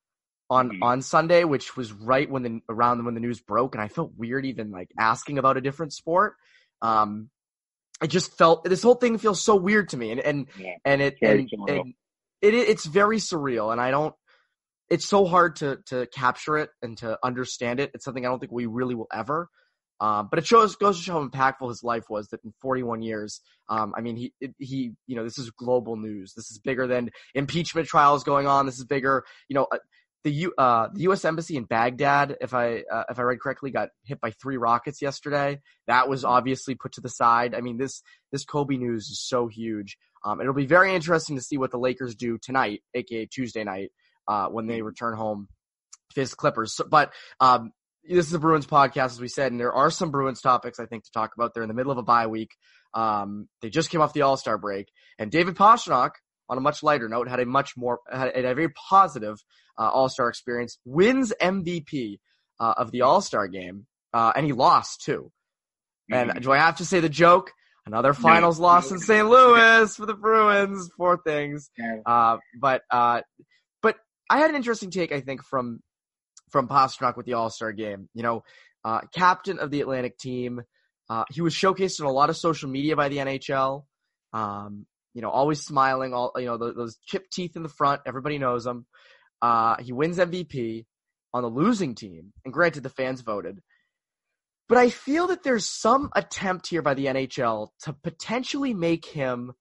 on 0.50 0.70
mm-hmm. 0.70 0.82
on 0.82 1.02
Sunday, 1.02 1.44
which 1.44 1.76
was 1.76 1.92
right 1.92 2.30
when 2.30 2.42
the 2.42 2.60
around 2.68 3.04
when 3.04 3.14
the 3.14 3.20
news 3.20 3.40
broke, 3.40 3.74
and 3.74 3.82
I 3.82 3.88
felt 3.88 4.12
weird 4.16 4.46
even 4.46 4.70
like 4.70 4.90
asking 4.98 5.38
about 5.38 5.56
a 5.56 5.60
different 5.60 5.92
sport. 5.92 6.34
Um, 6.82 7.30
I 8.00 8.06
just 8.06 8.36
felt 8.36 8.64
this 8.64 8.82
whole 8.82 8.94
thing 8.94 9.18
feels 9.18 9.42
so 9.42 9.56
weird 9.56 9.90
to 9.90 9.96
me, 9.96 10.12
and 10.12 10.20
and 10.20 10.46
yeah, 10.58 10.74
and 10.84 11.02
it 11.02 11.16
and, 11.22 11.48
and 11.68 11.94
it 12.40 12.54
it's 12.54 12.84
very 12.84 13.18
surreal, 13.18 13.72
and 13.72 13.80
I 13.80 13.90
don't. 13.90 14.14
It's 14.90 15.06
so 15.06 15.24
hard 15.24 15.56
to 15.56 15.78
to 15.86 16.06
capture 16.06 16.58
it 16.58 16.70
and 16.82 16.98
to 16.98 17.18
understand 17.24 17.80
it. 17.80 17.90
It's 17.94 18.04
something 18.04 18.24
I 18.24 18.28
don't 18.28 18.38
think 18.38 18.52
we 18.52 18.66
really 18.66 18.94
will 18.94 19.08
ever. 19.12 19.48
Um, 20.04 20.28
but 20.28 20.38
it 20.38 20.46
shows 20.46 20.76
goes 20.76 20.98
to 20.98 21.02
show 21.02 21.14
how 21.14 21.26
impactful 21.26 21.66
his 21.66 21.82
life 21.82 22.10
was. 22.10 22.28
That 22.28 22.44
in 22.44 22.52
41 22.60 23.00
years, 23.00 23.40
um, 23.70 23.94
I 23.96 24.02
mean, 24.02 24.16
he 24.16 24.34
he 24.58 24.92
you 25.06 25.16
know 25.16 25.24
this 25.24 25.38
is 25.38 25.50
global 25.50 25.96
news. 25.96 26.34
This 26.34 26.50
is 26.50 26.58
bigger 26.58 26.86
than 26.86 27.10
impeachment 27.34 27.88
trials 27.88 28.22
going 28.22 28.46
on. 28.46 28.66
This 28.66 28.76
is 28.76 28.84
bigger. 28.84 29.24
You 29.48 29.54
know, 29.54 29.66
uh, 29.72 29.78
the 30.22 30.30
U 30.30 30.52
uh, 30.58 30.88
the 30.92 31.04
U.S. 31.04 31.24
embassy 31.24 31.56
in 31.56 31.64
Baghdad, 31.64 32.36
if 32.42 32.52
I 32.52 32.82
uh, 32.92 33.04
if 33.08 33.18
I 33.18 33.22
read 33.22 33.40
correctly, 33.40 33.70
got 33.70 33.88
hit 34.04 34.20
by 34.20 34.32
three 34.32 34.58
rockets 34.58 35.00
yesterday. 35.00 35.62
That 35.86 36.06
was 36.06 36.22
obviously 36.22 36.74
put 36.74 36.92
to 36.92 37.00
the 37.00 37.08
side. 37.08 37.54
I 37.54 37.62
mean, 37.62 37.78
this 37.78 38.02
this 38.30 38.44
Kobe 38.44 38.76
news 38.76 39.08
is 39.08 39.26
so 39.26 39.48
huge. 39.48 39.96
Um, 40.22 40.38
it'll 40.38 40.52
be 40.52 40.66
very 40.66 40.94
interesting 40.94 41.36
to 41.36 41.42
see 41.42 41.56
what 41.56 41.70
the 41.70 41.78
Lakers 41.78 42.14
do 42.14 42.36
tonight, 42.36 42.82
aka 42.92 43.24
Tuesday 43.24 43.64
night, 43.64 43.90
uh, 44.28 44.48
when 44.48 44.66
they 44.66 44.82
return 44.82 45.16
home 45.16 45.48
face 46.14 46.34
Clippers. 46.34 46.74
So, 46.74 46.84
but 46.84 47.10
um, 47.40 47.72
this 48.08 48.26
is 48.26 48.34
a 48.34 48.38
Bruins 48.38 48.66
podcast, 48.66 49.06
as 49.06 49.20
we 49.20 49.28
said, 49.28 49.52
and 49.52 49.60
there 49.60 49.72
are 49.72 49.90
some 49.90 50.10
Bruins 50.10 50.40
topics 50.40 50.78
I 50.78 50.86
think 50.86 51.04
to 51.04 51.10
talk 51.12 51.32
about. 51.36 51.54
They're 51.54 51.62
in 51.62 51.68
the 51.68 51.74
middle 51.74 51.92
of 51.92 51.98
a 51.98 52.02
bye 52.02 52.26
week. 52.26 52.50
Um, 52.92 53.48
they 53.62 53.70
just 53.70 53.90
came 53.90 54.00
off 54.00 54.12
the 54.12 54.22
All 54.22 54.36
Star 54.36 54.58
break, 54.58 54.88
and 55.18 55.30
David 55.30 55.56
Pastrnak, 55.56 56.10
on 56.48 56.58
a 56.58 56.60
much 56.60 56.82
lighter 56.82 57.08
note, 57.08 57.28
had 57.28 57.40
a 57.40 57.46
much 57.46 57.76
more 57.76 58.00
had 58.10 58.28
a 58.34 58.54
very 58.54 58.70
positive 58.70 59.36
uh, 59.78 59.88
All 59.88 60.08
Star 60.08 60.28
experience. 60.28 60.78
Wins 60.84 61.32
MVP 61.40 62.18
uh, 62.60 62.74
of 62.76 62.90
the 62.90 63.02
All 63.02 63.20
Star 63.20 63.48
game, 63.48 63.86
uh, 64.12 64.32
and 64.36 64.46
he 64.46 64.52
lost 64.52 65.02
too. 65.02 65.30
And 66.10 66.30
mm-hmm. 66.30 66.40
do 66.40 66.52
I 66.52 66.58
have 66.58 66.76
to 66.76 66.84
say 66.84 67.00
the 67.00 67.08
joke? 67.08 67.52
Another 67.86 68.14
finals 68.14 68.58
no, 68.58 68.66
loss 68.66 68.90
no, 68.90 68.94
in 68.94 69.00
St. 69.00 69.28
Louis 69.28 69.94
for 69.94 70.06
the 70.06 70.14
Bruins. 70.14 70.90
Four 70.96 71.20
things. 71.22 71.70
Uh, 72.06 72.38
but 72.58 72.82
uh, 72.90 73.20
but 73.82 73.96
I 74.30 74.38
had 74.38 74.50
an 74.50 74.56
interesting 74.56 74.90
take, 74.90 75.12
I 75.12 75.20
think, 75.20 75.42
from 75.44 75.80
from 76.54 76.68
Pastrnak 76.68 77.16
with 77.16 77.26
the 77.26 77.32
All 77.32 77.50
Star 77.50 77.72
game. 77.72 78.08
You 78.14 78.22
know, 78.22 78.44
uh, 78.84 79.00
captain 79.12 79.58
of 79.58 79.72
the 79.72 79.80
Atlantic 79.80 80.16
team. 80.16 80.62
Uh, 81.10 81.24
he 81.28 81.40
was 81.40 81.52
showcased 81.52 81.98
in 81.98 82.06
a 82.06 82.12
lot 82.12 82.30
of 82.30 82.36
social 82.36 82.70
media 82.70 82.94
by 82.94 83.08
the 83.08 83.16
NHL. 83.16 83.82
Um, 84.32 84.86
you 85.14 85.20
know, 85.20 85.30
always 85.30 85.60
smiling, 85.62 86.14
all 86.14 86.30
you 86.36 86.44
know, 86.44 86.56
those, 86.56 86.76
those 86.76 86.96
chipped 87.04 87.32
teeth 87.32 87.56
in 87.56 87.64
the 87.64 87.68
front. 87.68 88.02
Everybody 88.06 88.38
knows 88.38 88.64
him. 88.64 88.86
Uh, 89.42 89.76
he 89.82 89.92
wins 89.92 90.18
MVP 90.18 90.86
on 91.32 91.42
the 91.42 91.48
losing 91.48 91.96
team, 91.96 92.32
and 92.44 92.54
granted, 92.54 92.84
the 92.84 92.88
fans 92.88 93.20
voted. 93.20 93.60
But 94.68 94.78
I 94.78 94.90
feel 94.90 95.26
that 95.26 95.42
there's 95.42 95.66
some 95.66 96.08
attempt 96.14 96.68
here 96.68 96.82
by 96.82 96.94
the 96.94 97.06
NHL 97.06 97.70
to 97.82 97.92
potentially 97.92 98.74
make 98.74 99.04
him 99.04 99.52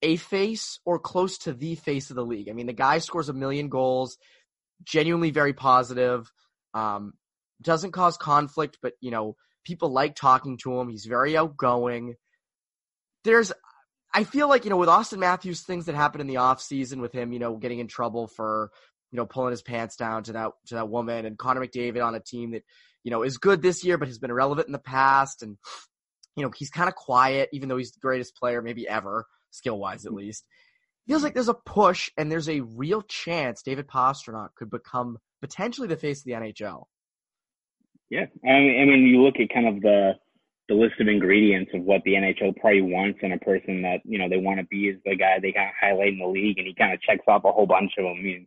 a 0.00 0.14
face 0.14 0.78
or 0.86 1.00
close 1.00 1.38
to 1.38 1.52
the 1.52 1.74
face 1.74 2.10
of 2.10 2.16
the 2.16 2.24
league. 2.24 2.48
I 2.48 2.52
mean, 2.52 2.66
the 2.66 2.72
guy 2.72 2.98
scores 2.98 3.28
a 3.28 3.34
million 3.34 3.68
goals 3.68 4.16
genuinely 4.84 5.30
very 5.30 5.52
positive. 5.52 6.30
Um, 6.74 7.14
doesn't 7.62 7.92
cause 7.92 8.16
conflict, 8.16 8.78
but 8.82 8.94
you 9.00 9.10
know, 9.10 9.36
people 9.64 9.92
like 9.92 10.14
talking 10.14 10.58
to 10.58 10.78
him. 10.80 10.88
He's 10.88 11.04
very 11.04 11.36
outgoing. 11.36 12.14
There's, 13.24 13.52
I 14.14 14.24
feel 14.24 14.48
like, 14.48 14.64
you 14.64 14.70
know, 14.70 14.78
with 14.78 14.88
Auston 14.88 15.18
Matthews, 15.18 15.62
things 15.62 15.86
that 15.86 15.94
happened 15.94 16.22
in 16.22 16.26
the 16.26 16.38
off 16.38 16.62
season 16.62 17.00
with 17.00 17.12
him, 17.12 17.32
you 17.32 17.38
know, 17.38 17.56
getting 17.56 17.78
in 17.78 17.86
trouble 17.86 18.28
for, 18.28 18.70
you 19.12 19.16
know, 19.18 19.26
pulling 19.26 19.50
his 19.50 19.62
pants 19.62 19.96
down 19.96 20.22
to 20.24 20.32
that, 20.32 20.52
to 20.68 20.76
that 20.76 20.88
woman 20.88 21.26
and 21.26 21.36
Connor 21.36 21.60
McDavid 21.60 22.04
on 22.04 22.14
a 22.14 22.20
team 22.20 22.52
that, 22.52 22.62
you 23.04 23.10
know, 23.10 23.22
is 23.22 23.38
good 23.38 23.60
this 23.60 23.84
year, 23.84 23.98
but 23.98 24.08
has 24.08 24.18
been 24.18 24.30
irrelevant 24.30 24.68
in 24.68 24.72
the 24.72 24.78
past. 24.78 25.42
And, 25.42 25.58
you 26.34 26.42
know, 26.44 26.50
he's 26.56 26.70
kind 26.70 26.88
of 26.88 26.94
quiet, 26.94 27.50
even 27.52 27.68
though 27.68 27.76
he's 27.76 27.92
the 27.92 28.00
greatest 28.00 28.36
player, 28.36 28.62
maybe 28.62 28.88
ever, 28.88 29.26
skill 29.50 29.78
wise 29.78 30.06
at 30.06 30.14
least 30.14 30.44
feels 31.10 31.24
like 31.24 31.34
there's 31.34 31.48
a 31.48 31.54
push 31.54 32.08
and 32.16 32.30
there's 32.30 32.48
a 32.48 32.60
real 32.60 33.02
chance 33.02 33.62
David 33.62 33.88
Pastrnak 33.88 34.50
could 34.54 34.70
become 34.70 35.18
potentially 35.40 35.88
the 35.88 35.96
face 35.96 36.20
of 36.20 36.24
the 36.24 36.32
NHL. 36.32 36.84
Yeah, 38.10 38.26
I 38.44 38.52
mean, 38.60 38.80
I 38.80 38.84
mean, 38.84 39.06
you 39.06 39.20
look 39.20 39.34
at 39.40 39.52
kind 39.52 39.66
of 39.66 39.82
the 39.82 40.12
the 40.68 40.76
list 40.76 41.00
of 41.00 41.08
ingredients 41.08 41.72
of 41.74 41.82
what 41.82 42.00
the 42.04 42.12
NHL 42.12 42.56
probably 42.60 42.82
wants 42.82 43.18
in 43.22 43.32
a 43.32 43.38
person 43.38 43.82
that 43.82 43.98
you 44.04 44.18
know 44.18 44.28
they 44.28 44.36
want 44.36 44.60
to 44.60 44.66
be 44.66 44.86
is 44.86 44.98
the 45.04 45.16
guy 45.16 45.40
they 45.42 45.50
kind 45.50 45.68
of 45.68 45.74
highlight 45.80 46.12
in 46.12 46.20
the 46.20 46.26
league, 46.26 46.58
and 46.58 46.66
he 46.68 46.74
kind 46.74 46.92
of 46.92 47.00
checks 47.02 47.24
off 47.26 47.44
a 47.44 47.50
whole 47.50 47.66
bunch 47.66 47.90
of 47.98 48.04
them. 48.04 48.14
I 48.16 48.22
mean, 48.22 48.46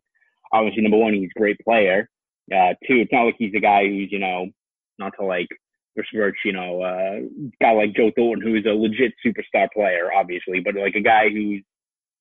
obviously, 0.53 0.83
number 0.83 0.97
one, 0.97 1.13
he's 1.13 1.31
a 1.35 1.39
great 1.39 1.57
player. 1.65 2.09
Uh, 2.49 2.75
two, 2.87 2.95
it's 2.95 3.11
not 3.11 3.23
like 3.25 3.35
he's 3.37 3.53
a 3.55 3.59
guy 3.59 3.85
who's 3.87 4.09
you 4.09 4.19
know 4.19 4.47
not 4.99 5.11
to 5.19 5.25
like 5.25 5.49
besmirch 5.97 6.37
you 6.45 6.53
know 6.53 6.81
uh, 6.81 7.19
guy 7.61 7.73
like 7.73 7.93
Joe 7.93 8.11
Thornton 8.15 8.47
who's 8.47 8.65
a 8.65 8.73
legit 8.73 9.11
superstar 9.25 9.67
player, 9.73 10.13
obviously, 10.13 10.61
but 10.61 10.75
like 10.75 10.95
a 10.95 11.01
guy 11.01 11.27
who's 11.29 11.61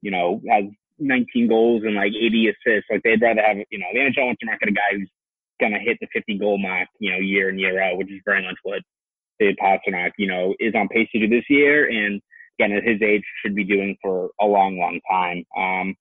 you 0.02 0.10
know 0.10 0.40
has 0.48 0.64
19 0.98 1.48
goals 1.48 1.82
and 1.84 1.94
like 1.94 2.12
80 2.12 2.48
assists. 2.48 2.90
Like 2.90 3.02
they'd 3.02 3.20
rather 3.20 3.42
have 3.42 3.56
you 3.70 3.78
know 3.78 3.86
the 3.92 4.00
NHL 4.00 4.26
wants 4.26 4.40
to 4.40 4.46
market 4.46 4.68
a 4.68 4.72
guy 4.72 4.92
who's 4.92 5.10
gonna 5.60 5.78
hit 5.78 5.98
the 6.00 6.08
50 6.12 6.38
goal 6.38 6.58
mark, 6.58 6.88
you 6.98 7.10
know, 7.10 7.18
year 7.18 7.48
in 7.48 7.58
year 7.58 7.80
out, 7.82 7.96
which 7.96 8.10
is 8.10 8.20
very 8.24 8.42
much 8.42 8.56
what 8.62 8.82
David 9.38 9.58
Pastrnak, 9.62 10.10
you 10.18 10.26
know, 10.26 10.54
is 10.60 10.74
on 10.74 10.88
pace 10.88 11.08
to 11.12 11.20
do 11.20 11.28
this 11.28 11.44
year, 11.48 11.88
and 11.88 12.20
again 12.58 12.76
at 12.76 12.84
his 12.84 13.00
age 13.02 13.22
should 13.42 13.54
be 13.54 13.64
doing 13.64 13.96
for 14.02 14.30
a 14.40 14.46
long, 14.46 14.78
long 14.78 15.00
time. 15.10 15.44
Um, 15.56 15.94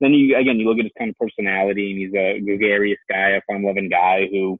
then 0.00 0.14
you 0.14 0.36
again 0.36 0.58
you 0.58 0.68
look 0.68 0.78
at 0.78 0.84
his 0.84 0.92
kind 0.98 1.10
of 1.10 1.16
personality, 1.18 1.90
and 1.90 2.00
he's 2.00 2.14
a 2.14 2.40
gregarious 2.40 2.98
guy, 3.10 3.30
a 3.30 3.40
fun-loving 3.50 3.88
guy 3.88 4.28
who 4.30 4.58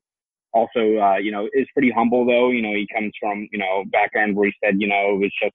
also 0.53 0.97
uh, 0.99 1.17
you 1.17 1.31
know 1.31 1.49
is 1.53 1.67
pretty 1.73 1.91
humble 1.91 2.27
though. 2.27 2.51
You 2.51 2.63
know, 2.63 2.73
he 2.73 2.87
comes 2.93 3.13
from 3.21 3.49
you 3.53 3.59
know 3.59 3.85
background 3.91 4.37
where 4.37 4.47
he 4.47 4.55
said 4.63 4.81
you 4.81 4.89
know 4.89 5.15
it 5.15 5.19
was 5.19 5.33
just 5.41 5.55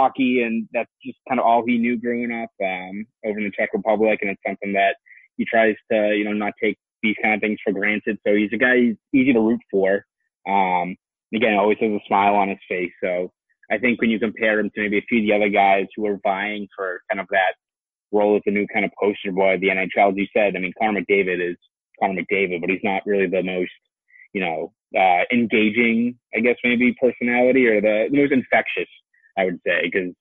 hockey, 0.00 0.42
and 0.42 0.68
that's 0.72 0.90
just 1.04 1.18
kind 1.28 1.40
of 1.40 1.46
all 1.46 1.64
he 1.66 1.78
knew 1.78 1.98
growing 1.98 2.32
up 2.32 2.50
um, 2.64 3.06
over 3.24 3.38
in 3.38 3.44
the 3.44 3.52
Czech 3.56 3.70
Republic, 3.72 4.18
and 4.22 4.30
it's 4.30 4.42
something 4.46 4.72
that 4.72 4.96
he 5.36 5.44
tries 5.44 5.76
to 5.90 6.14
you 6.16 6.24
know 6.24 6.32
not 6.32 6.54
take 6.62 6.78
these 7.02 7.16
kind 7.22 7.34
of 7.34 7.40
things 7.40 7.58
for 7.64 7.72
granted. 7.72 8.18
So 8.26 8.34
he's 8.34 8.52
a 8.52 8.58
guy 8.58 8.76
he's 8.76 8.96
easy 9.12 9.32
to 9.32 9.40
root 9.40 9.60
for. 9.70 10.04
Um, 10.48 10.96
again, 11.34 11.54
always 11.54 11.78
has 11.80 11.90
a 11.90 12.00
smile 12.06 12.34
on 12.34 12.48
his 12.48 12.58
face. 12.68 12.92
So 13.02 13.30
I 13.70 13.78
think 13.78 14.00
when 14.00 14.10
you 14.10 14.18
compare 14.18 14.58
him 14.58 14.70
to 14.74 14.80
maybe 14.80 14.98
a 14.98 15.06
few 15.08 15.20
of 15.20 15.24
the 15.24 15.32
other 15.32 15.48
guys 15.48 15.86
who 15.94 16.06
are 16.06 16.18
vying 16.22 16.66
for 16.76 17.00
kind 17.10 17.20
of 17.20 17.26
that 17.30 17.54
role 18.12 18.36
as 18.36 18.42
the 18.44 18.52
new 18.52 18.66
kind 18.72 18.84
of 18.84 18.90
poster 19.00 19.32
boy 19.32 19.54
of 19.54 19.60
the 19.60 19.68
NHL, 19.68 20.10
as 20.10 20.16
you 20.16 20.26
said, 20.36 20.56
I 20.56 20.60
mean, 20.60 20.72
Connor 20.78 21.00
McDavid 21.00 21.50
is 21.50 21.56
Connor 22.00 22.22
McDavid, 22.22 22.60
but 22.60 22.70
he's 22.70 22.80
not 22.82 23.02
really 23.06 23.28
the 23.28 23.42
most, 23.42 23.70
you 24.32 24.40
know, 24.40 24.72
uh, 24.98 25.22
engaging, 25.32 26.18
I 26.34 26.40
guess 26.40 26.56
maybe 26.64 26.94
personality 27.00 27.66
or 27.68 27.80
the, 27.80 28.08
the 28.10 28.16
most 28.16 28.32
infectious, 28.32 28.88
I 29.40 29.44
would 29.46 29.60
say, 29.66 29.82
because 29.84 30.14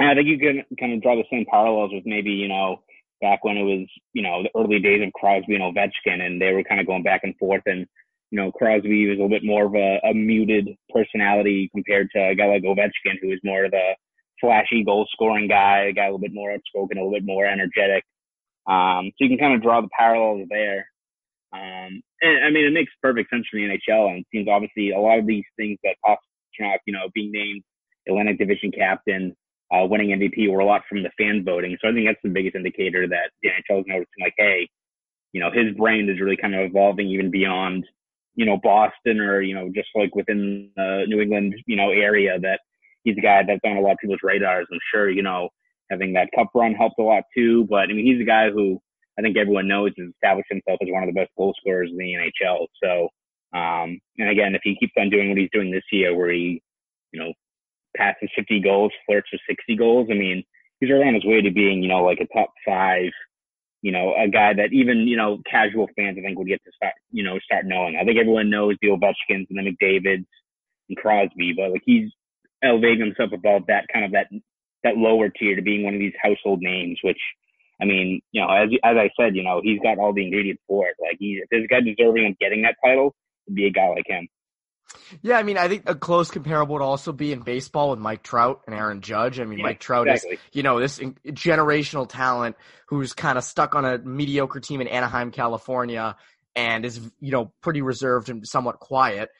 I 0.00 0.14
think 0.14 0.26
you 0.28 0.38
can 0.38 0.64
kind 0.78 0.94
of 0.94 1.02
draw 1.02 1.16
the 1.16 1.24
same 1.30 1.46
parallels 1.50 1.92
with 1.92 2.04
maybe, 2.06 2.30
you 2.30 2.48
know, 2.48 2.82
back 3.20 3.44
when 3.44 3.56
it 3.56 3.62
was, 3.62 3.86
you 4.12 4.22
know, 4.22 4.42
the 4.42 4.50
early 4.58 4.80
days 4.80 5.02
of 5.06 5.12
Crosby 5.12 5.54
and 5.54 5.62
Ovechkin 5.62 6.20
and 6.20 6.40
they 6.40 6.52
were 6.52 6.64
kind 6.64 6.80
of 6.80 6.86
going 6.86 7.02
back 7.02 7.20
and 7.24 7.36
forth 7.36 7.62
and 7.66 7.86
you 8.32 8.40
know, 8.40 8.50
Crosby 8.50 9.08
was 9.08 9.18
a 9.18 9.22
little 9.22 9.28
bit 9.28 9.44
more 9.44 9.66
of 9.66 9.74
a, 9.74 10.00
a 10.08 10.14
muted 10.14 10.70
personality 10.88 11.68
compared 11.70 12.08
to 12.12 12.30
a 12.30 12.34
guy 12.34 12.46
like 12.46 12.62
Ovechkin, 12.62 13.20
who 13.20 13.30
is 13.30 13.38
more 13.44 13.66
of 13.66 13.72
the 13.72 13.94
flashy 14.40 14.82
goal 14.82 15.06
scoring 15.12 15.48
guy, 15.48 15.84
a 15.84 15.92
guy 15.92 16.04
a 16.04 16.06
little 16.06 16.18
bit 16.18 16.32
more 16.32 16.50
outspoken, 16.50 16.96
a 16.96 17.02
little 17.02 17.12
bit 17.12 17.26
more 17.26 17.44
energetic. 17.44 18.04
Um, 18.66 19.12
so 19.12 19.24
you 19.24 19.28
can 19.28 19.38
kind 19.38 19.54
of 19.54 19.62
draw 19.62 19.82
the 19.82 19.88
parallels 19.96 20.48
there. 20.48 20.88
Um, 21.52 22.02
and 22.22 22.44
I 22.46 22.50
mean, 22.50 22.64
it 22.64 22.72
makes 22.72 22.90
perfect 23.02 23.28
sense 23.28 23.44
for 23.50 23.58
the 23.58 23.68
NHL, 23.68 24.08
and 24.08 24.20
it 24.20 24.26
seems 24.32 24.48
obviously 24.48 24.92
a 24.92 24.98
lot 24.98 25.18
of 25.18 25.26
these 25.26 25.44
things 25.58 25.78
that 25.84 25.96
Pastrnak, 26.02 26.78
you 26.86 26.94
know, 26.94 27.10
being 27.14 27.32
named 27.32 27.62
Atlantic 28.08 28.38
Division 28.38 28.72
captain, 28.72 29.34
uh, 29.72 29.86
winning 29.86 30.10
MVP, 30.10 30.50
were 30.50 30.60
a 30.60 30.66
lot 30.66 30.82
from 30.88 31.02
the 31.02 31.10
fan 31.18 31.44
voting. 31.44 31.76
So 31.80 31.88
I 31.88 31.92
think 31.92 32.06
that's 32.06 32.20
the 32.22 32.30
biggest 32.30 32.56
indicator 32.56 33.06
that 33.08 33.30
the 33.42 33.50
NHL 33.50 33.80
is 33.80 33.86
noticing, 33.86 34.20
like, 34.20 34.34
hey, 34.36 34.68
you 35.32 35.40
know, 35.40 35.50
his 35.50 35.74
brand 35.76 36.10
is 36.10 36.20
really 36.20 36.36
kind 36.36 36.54
of 36.54 36.60
evolving 36.62 37.08
even 37.08 37.30
beyond 37.30 37.86
you 38.34 38.46
know, 38.46 38.58
Boston 38.62 39.20
or, 39.20 39.42
you 39.42 39.54
know, 39.54 39.70
just 39.74 39.88
like 39.94 40.14
within 40.14 40.70
the 40.76 41.04
New 41.06 41.20
England, 41.20 41.54
you 41.66 41.76
know, 41.76 41.90
area 41.90 42.38
that 42.40 42.60
he's 43.04 43.16
a 43.18 43.20
guy 43.20 43.42
that's 43.46 43.60
on 43.64 43.76
a 43.76 43.80
lot 43.80 43.92
of 43.92 43.98
people's 43.98 44.20
radars. 44.22 44.66
I'm 44.72 44.78
sure, 44.92 45.10
you 45.10 45.22
know, 45.22 45.50
having 45.90 46.14
that 46.14 46.30
cup 46.34 46.48
run 46.54 46.74
helped 46.74 46.98
a 46.98 47.02
lot 47.02 47.24
too. 47.36 47.66
But 47.68 47.90
I 47.90 47.92
mean, 47.92 48.06
he's 48.06 48.20
a 48.20 48.26
guy 48.26 48.50
who 48.50 48.80
I 49.18 49.22
think 49.22 49.36
everyone 49.36 49.68
knows 49.68 49.92
has 49.98 50.08
established 50.08 50.48
himself 50.50 50.78
as 50.80 50.88
one 50.90 51.02
of 51.02 51.12
the 51.12 51.20
best 51.20 51.30
goal 51.36 51.54
scorers 51.60 51.90
in 51.90 51.98
the 51.98 52.14
NHL. 52.14 52.66
So, 52.82 53.08
um, 53.56 54.00
and 54.18 54.30
again, 54.30 54.54
if 54.54 54.62
he 54.64 54.76
keeps 54.76 54.94
on 54.96 55.10
doing 55.10 55.28
what 55.28 55.38
he's 55.38 55.50
doing 55.52 55.70
this 55.70 55.84
year, 55.92 56.16
where 56.16 56.32
he, 56.32 56.62
you 57.12 57.20
know, 57.20 57.32
passes 57.96 58.30
50 58.36 58.60
goals, 58.60 58.92
flirts 59.06 59.28
with 59.32 59.40
60 59.48 59.76
goals, 59.76 60.08
I 60.10 60.14
mean, 60.14 60.44
he's 60.80 60.90
right 60.90 61.06
on 61.06 61.14
his 61.14 61.24
way 61.24 61.42
to 61.42 61.50
being, 61.50 61.82
you 61.82 61.88
know, 61.88 62.04
like 62.04 62.20
a 62.20 62.26
top 62.34 62.50
five 62.66 63.10
you 63.82 63.90
know, 63.90 64.14
a 64.16 64.28
guy 64.28 64.54
that 64.54 64.72
even, 64.72 65.08
you 65.08 65.16
know, 65.16 65.42
casual 65.50 65.88
fans, 65.96 66.16
I 66.16 66.22
think, 66.22 66.38
would 66.38 66.46
get 66.46 66.62
to 66.64 66.70
start, 66.74 66.94
you 67.10 67.24
know, 67.24 67.38
start 67.40 67.66
knowing. 67.66 67.96
I 68.00 68.04
think 68.04 68.16
everyone 68.18 68.48
knows 68.48 68.76
the 68.80 68.88
Ovechkins 68.88 69.48
and 69.50 69.58
the 69.58 69.76
McDavids 69.76 70.24
and 70.88 70.98
Crosby, 70.98 71.52
but 71.56 71.72
like 71.72 71.82
he's 71.84 72.10
elevating 72.62 73.00
himself 73.00 73.32
above 73.32 73.62
that 73.66 73.86
kind 73.92 74.04
of 74.04 74.12
that, 74.12 74.28
that 74.84 74.96
lower 74.96 75.28
tier 75.28 75.56
to 75.56 75.62
being 75.62 75.82
one 75.82 75.94
of 75.94 76.00
these 76.00 76.14
household 76.22 76.60
names, 76.62 77.00
which, 77.02 77.18
I 77.80 77.84
mean, 77.84 78.20
you 78.30 78.40
know, 78.40 78.48
as, 78.48 78.70
as 78.84 78.96
I 78.96 79.10
said, 79.20 79.34
you 79.34 79.42
know, 79.42 79.60
he's 79.62 79.80
got 79.80 79.98
all 79.98 80.12
the 80.12 80.24
ingredients 80.24 80.62
for 80.68 80.86
it. 80.86 80.94
Like 81.00 81.16
he, 81.18 81.42
if 81.42 81.48
this 81.50 81.66
guy 81.68 81.80
deserving 81.80 82.26
of 82.26 82.38
getting 82.38 82.62
that 82.62 82.76
title, 82.84 83.16
it'd 83.48 83.56
be 83.56 83.66
a 83.66 83.70
guy 83.70 83.88
like 83.88 84.06
him. 84.06 84.28
Yeah, 85.22 85.38
I 85.38 85.42
mean, 85.42 85.58
I 85.58 85.68
think 85.68 85.88
a 85.88 85.94
close 85.94 86.30
comparable 86.30 86.74
would 86.74 86.82
also 86.82 87.12
be 87.12 87.32
in 87.32 87.40
baseball 87.40 87.90
with 87.90 87.98
Mike 87.98 88.22
Trout 88.22 88.62
and 88.66 88.74
Aaron 88.74 89.00
Judge. 89.00 89.40
I 89.40 89.44
mean, 89.44 89.58
yeah, 89.58 89.66
Mike 89.66 89.80
Trout 89.80 90.08
exactly. 90.08 90.34
is, 90.36 90.40
you 90.52 90.62
know, 90.62 90.80
this 90.80 90.98
generational 90.98 92.08
talent 92.08 92.56
who's 92.86 93.12
kind 93.12 93.38
of 93.38 93.44
stuck 93.44 93.74
on 93.74 93.84
a 93.84 93.98
mediocre 93.98 94.60
team 94.60 94.80
in 94.80 94.88
Anaheim, 94.88 95.30
California, 95.30 96.16
and 96.54 96.84
is, 96.84 97.00
you 97.20 97.32
know, 97.32 97.52
pretty 97.62 97.82
reserved 97.82 98.28
and 98.28 98.46
somewhat 98.46 98.80
quiet. 98.80 99.30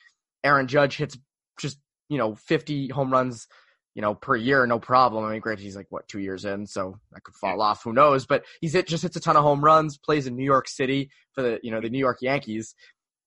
Aaron 0.43 0.67
Judge 0.67 0.97
hits 0.97 1.17
just, 1.59 1.77
you 2.09 2.17
know, 2.17 2.35
50 2.35 2.89
home 2.89 3.11
runs, 3.11 3.47
you 3.95 4.01
know, 4.01 4.15
per 4.15 4.35
year, 4.35 4.65
no 4.65 4.79
problem. 4.79 5.23
I 5.25 5.31
mean, 5.31 5.41
granted, 5.41 5.63
he's 5.63 5.75
like, 5.75 5.87
what, 5.89 6.07
two 6.07 6.19
years 6.19 6.45
in, 6.45 6.65
so 6.65 6.99
that 7.11 7.23
could 7.23 7.35
fall 7.35 7.61
off. 7.61 7.83
Who 7.83 7.93
knows? 7.93 8.25
But 8.25 8.43
he's 8.59 8.73
hit, 8.73 8.87
just 8.87 9.03
hits 9.03 9.15
a 9.15 9.19
ton 9.19 9.37
of 9.37 9.43
home 9.43 9.63
runs, 9.63 9.97
plays 9.97 10.27
in 10.27 10.35
New 10.35 10.43
York 10.45 10.67
City 10.67 11.09
for 11.33 11.41
the, 11.41 11.59
you 11.63 11.71
know, 11.71 11.81
the 11.81 11.89
New 11.89 11.99
York 11.99 12.19
Yankees 12.21 12.75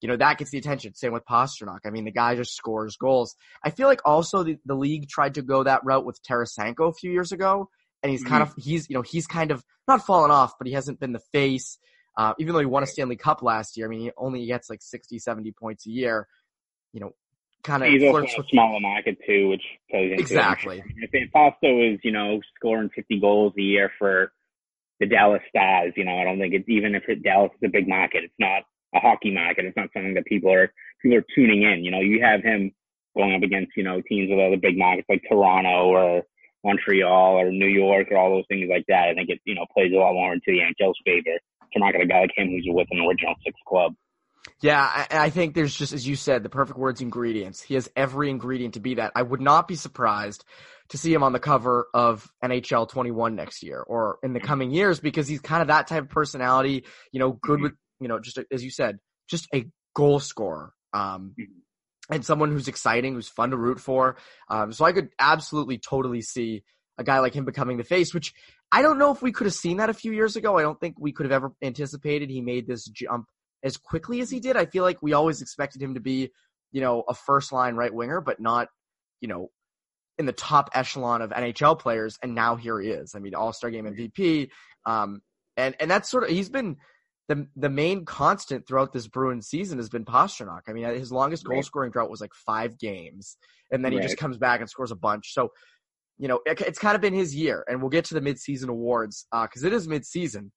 you 0.06 0.12
know, 0.12 0.18
that 0.18 0.38
gets 0.38 0.52
the 0.52 0.58
attention. 0.58 0.94
Same 0.94 1.12
with 1.12 1.24
Pastrnak. 1.24 1.80
I 1.84 1.90
mean, 1.90 2.04
the 2.04 2.12
guy 2.12 2.36
just 2.36 2.54
scores 2.54 2.96
goals. 2.96 3.34
I 3.64 3.70
feel 3.70 3.88
like 3.88 4.02
also 4.04 4.44
the, 4.44 4.56
the 4.64 4.76
league 4.76 5.08
tried 5.08 5.34
to 5.34 5.42
go 5.42 5.64
that 5.64 5.84
route 5.84 6.06
with 6.06 6.22
Tarasenko 6.22 6.90
a 6.90 6.92
few 6.92 7.10
years 7.10 7.32
ago. 7.32 7.70
And 8.04 8.12
he's 8.12 8.22
kind 8.22 8.44
mm-hmm. 8.44 8.56
of, 8.56 8.64
he's, 8.64 8.88
you 8.88 8.94
know, 8.94 9.02
he's 9.02 9.26
kind 9.26 9.50
of 9.50 9.64
not 9.88 10.06
fallen 10.06 10.30
off, 10.30 10.52
but 10.58 10.68
he 10.68 10.74
hasn't 10.74 11.00
been 11.00 11.12
the 11.12 11.22
face. 11.32 11.76
Uh, 12.16 12.34
even 12.38 12.52
though 12.52 12.60
he 12.60 12.66
won 12.66 12.84
a 12.84 12.86
Stanley 12.86 13.16
Cup 13.16 13.42
last 13.42 13.76
year, 13.76 13.86
I 13.86 13.90
mean, 13.90 13.98
he 13.98 14.12
only 14.16 14.46
gets 14.46 14.70
like 14.70 14.80
60, 14.80 15.18
70 15.18 15.50
points 15.50 15.86
a 15.88 15.90
year. 15.90 16.28
You 16.92 17.00
know, 17.00 17.10
kind 17.64 17.82
of. 17.82 17.88
He's 17.88 18.04
also 18.04 18.42
a 18.42 18.48
smaller 18.48 18.78
market 18.78 19.18
too, 19.26 19.48
which 19.48 19.64
plays 19.90 20.12
into 20.12 20.22
exactly. 20.22 20.84
It. 21.00 21.10
If 21.12 21.32
Pasta 21.32 21.66
is, 21.66 21.98
you 22.04 22.12
know, 22.12 22.40
scoring 22.54 22.90
50 22.94 23.18
goals 23.18 23.54
a 23.58 23.62
year 23.62 23.90
for 23.98 24.30
the 25.00 25.06
Dallas 25.06 25.42
Stars, 25.48 25.94
you 25.96 26.04
know, 26.04 26.16
I 26.16 26.22
don't 26.22 26.38
think 26.38 26.54
it's 26.54 26.68
even 26.68 26.94
if 26.94 27.02
it, 27.08 27.24
Dallas 27.24 27.50
is 27.60 27.66
a 27.66 27.72
big 27.72 27.88
market, 27.88 28.22
it's 28.22 28.34
not 28.38 28.62
a 28.94 29.00
hockey 29.00 29.32
market. 29.32 29.64
It's 29.64 29.76
not 29.76 29.90
something 29.92 30.14
that 30.14 30.26
people 30.26 30.52
are 30.52 30.72
people 31.02 31.18
are 31.18 31.24
tuning 31.34 31.62
in. 31.62 31.84
You 31.84 31.90
know, 31.90 32.00
you 32.00 32.22
have 32.22 32.42
him 32.42 32.72
going 33.16 33.34
up 33.34 33.42
against 33.42 33.72
you 33.76 33.84
know 33.84 34.00
teams 34.08 34.30
with 34.30 34.38
other 34.38 34.56
big 34.56 34.78
markets 34.78 35.08
like 35.08 35.22
Toronto 35.28 35.88
or 35.88 36.22
Montreal 36.64 37.38
or 37.40 37.50
New 37.50 37.68
York 37.68 38.08
or 38.10 38.18
all 38.18 38.30
those 38.30 38.44
things 38.48 38.68
like 38.70 38.84
that. 38.88 39.08
I 39.08 39.14
think 39.14 39.30
it 39.30 39.40
you 39.44 39.54
know 39.54 39.66
plays 39.72 39.92
a 39.92 39.96
lot 39.96 40.14
more 40.14 40.32
into 40.32 40.44
the 40.46 40.60
NHL's 40.60 40.98
favor 41.04 41.38
to 41.72 41.78
market 41.78 42.02
a 42.02 42.06
guy 42.06 42.20
like 42.20 42.30
him 42.36 42.48
who's 42.48 42.66
with 42.68 42.88
an 42.90 43.00
original 43.00 43.34
six 43.44 43.58
club. 43.66 43.94
Yeah, 44.60 44.80
I, 44.80 45.06
I 45.10 45.30
think 45.30 45.54
there's 45.54 45.76
just, 45.76 45.92
as 45.92 46.06
you 46.06 46.14
said, 46.14 46.44
the 46.44 46.48
perfect 46.48 46.78
words 46.78 47.00
ingredients. 47.00 47.60
He 47.60 47.74
has 47.74 47.90
every 47.96 48.30
ingredient 48.30 48.74
to 48.74 48.80
be 48.80 48.94
that. 48.94 49.12
I 49.16 49.22
would 49.22 49.40
not 49.40 49.66
be 49.66 49.74
surprised 49.74 50.44
to 50.90 50.98
see 50.98 51.12
him 51.12 51.22
on 51.22 51.32
the 51.32 51.40
cover 51.40 51.88
of 51.92 52.30
NHL 52.44 52.88
21 52.88 53.34
next 53.34 53.62
year 53.62 53.80
or 53.80 54.18
in 54.22 54.32
the 54.32 54.40
coming 54.40 54.70
years 54.70 55.00
because 55.00 55.26
he's 55.26 55.40
kind 55.40 55.62
of 55.62 55.68
that 55.68 55.88
type 55.88 56.04
of 56.04 56.08
personality, 56.10 56.84
you 57.10 57.18
know, 57.18 57.32
good 57.32 57.56
mm-hmm. 57.56 57.64
with 57.64 57.72
you 58.00 58.08
know, 58.08 58.18
just 58.18 58.38
a, 58.38 58.46
as 58.52 58.64
you 58.64 58.70
said, 58.70 58.98
just 59.28 59.48
a 59.54 59.66
goal 59.94 60.20
scorer. 60.20 60.72
Um, 60.92 61.34
mm-hmm. 61.38 62.14
and 62.14 62.24
someone 62.24 62.50
who's 62.50 62.68
exciting, 62.68 63.14
who's 63.14 63.28
fun 63.28 63.50
to 63.50 63.56
root 63.56 63.80
for. 63.80 64.16
Um, 64.48 64.72
so 64.72 64.84
I 64.84 64.92
could 64.92 65.10
absolutely 65.18 65.78
totally 65.78 66.22
see 66.22 66.62
a 66.98 67.04
guy 67.04 67.18
like 67.18 67.34
him 67.34 67.44
becoming 67.44 67.76
the 67.76 67.84
face, 67.84 68.14
which 68.14 68.32
I 68.72 68.82
don't 68.82 68.98
know 68.98 69.12
if 69.12 69.22
we 69.22 69.32
could 69.32 69.46
have 69.46 69.54
seen 69.54 69.76
that 69.78 69.90
a 69.90 69.94
few 69.94 70.12
years 70.12 70.36
ago. 70.36 70.56
I 70.56 70.62
don't 70.62 70.80
think 70.80 70.96
we 70.98 71.12
could 71.12 71.26
have 71.26 71.32
ever 71.32 71.52
anticipated 71.62 72.30
he 72.30 72.40
made 72.40 72.66
this 72.66 72.84
jump 72.86 73.26
as 73.62 73.76
quickly 73.76 74.20
as 74.20 74.30
he 74.30 74.40
did. 74.40 74.56
I 74.56 74.66
feel 74.66 74.84
like 74.84 75.02
we 75.02 75.12
always 75.12 75.42
expected 75.42 75.82
him 75.82 75.94
to 75.94 76.00
be, 76.00 76.30
you 76.72 76.80
know, 76.80 77.04
a 77.08 77.14
first 77.14 77.52
line 77.52 77.74
right 77.76 77.92
winger, 77.92 78.20
but 78.20 78.40
not, 78.40 78.68
you 79.20 79.28
know, 79.28 79.50
in 80.18 80.26
the 80.26 80.32
top 80.32 80.70
echelon 80.74 81.20
of 81.20 81.30
NHL 81.30 81.78
players. 81.78 82.18
And 82.22 82.34
now 82.34 82.56
here 82.56 82.80
he 82.80 82.88
is. 82.88 83.14
I 83.14 83.18
mean, 83.18 83.34
All 83.34 83.52
Star 83.52 83.70
Game 83.70 83.84
MVP. 83.84 84.48
Um, 84.86 85.20
and 85.56 85.74
and 85.80 85.90
that's 85.90 86.10
sort 86.10 86.24
of 86.24 86.30
he's 86.30 86.48
been 86.48 86.76
the 87.28 87.46
the 87.56 87.68
main 87.68 88.04
constant 88.04 88.66
throughout 88.66 88.92
this 88.92 89.08
Bruins 89.08 89.48
season 89.48 89.78
has 89.78 89.88
been 89.88 90.04
Pastrnak. 90.04 90.62
I 90.68 90.72
mean, 90.72 90.84
his 90.84 91.10
longest 91.10 91.44
goal 91.44 91.62
scoring 91.62 91.90
drought 91.90 92.10
was 92.10 92.20
like 92.20 92.34
five 92.34 92.78
games, 92.78 93.36
and 93.72 93.84
then 93.84 93.92
he 93.92 93.98
right. 93.98 94.06
just 94.06 94.16
comes 94.16 94.38
back 94.38 94.60
and 94.60 94.70
scores 94.70 94.92
a 94.92 94.96
bunch. 94.96 95.32
So, 95.32 95.50
you 96.18 96.28
know, 96.28 96.40
it, 96.46 96.60
it's 96.60 96.78
kind 96.78 96.94
of 96.94 97.00
been 97.00 97.14
his 97.14 97.34
year, 97.34 97.64
and 97.68 97.80
we'll 97.80 97.90
get 97.90 98.04
to 98.06 98.14
the 98.14 98.20
midseason 98.20 98.68
awards 98.68 99.26
because 99.32 99.64
uh, 99.64 99.66
it 99.66 99.72
is 99.72 99.88
midseason. 99.88 100.50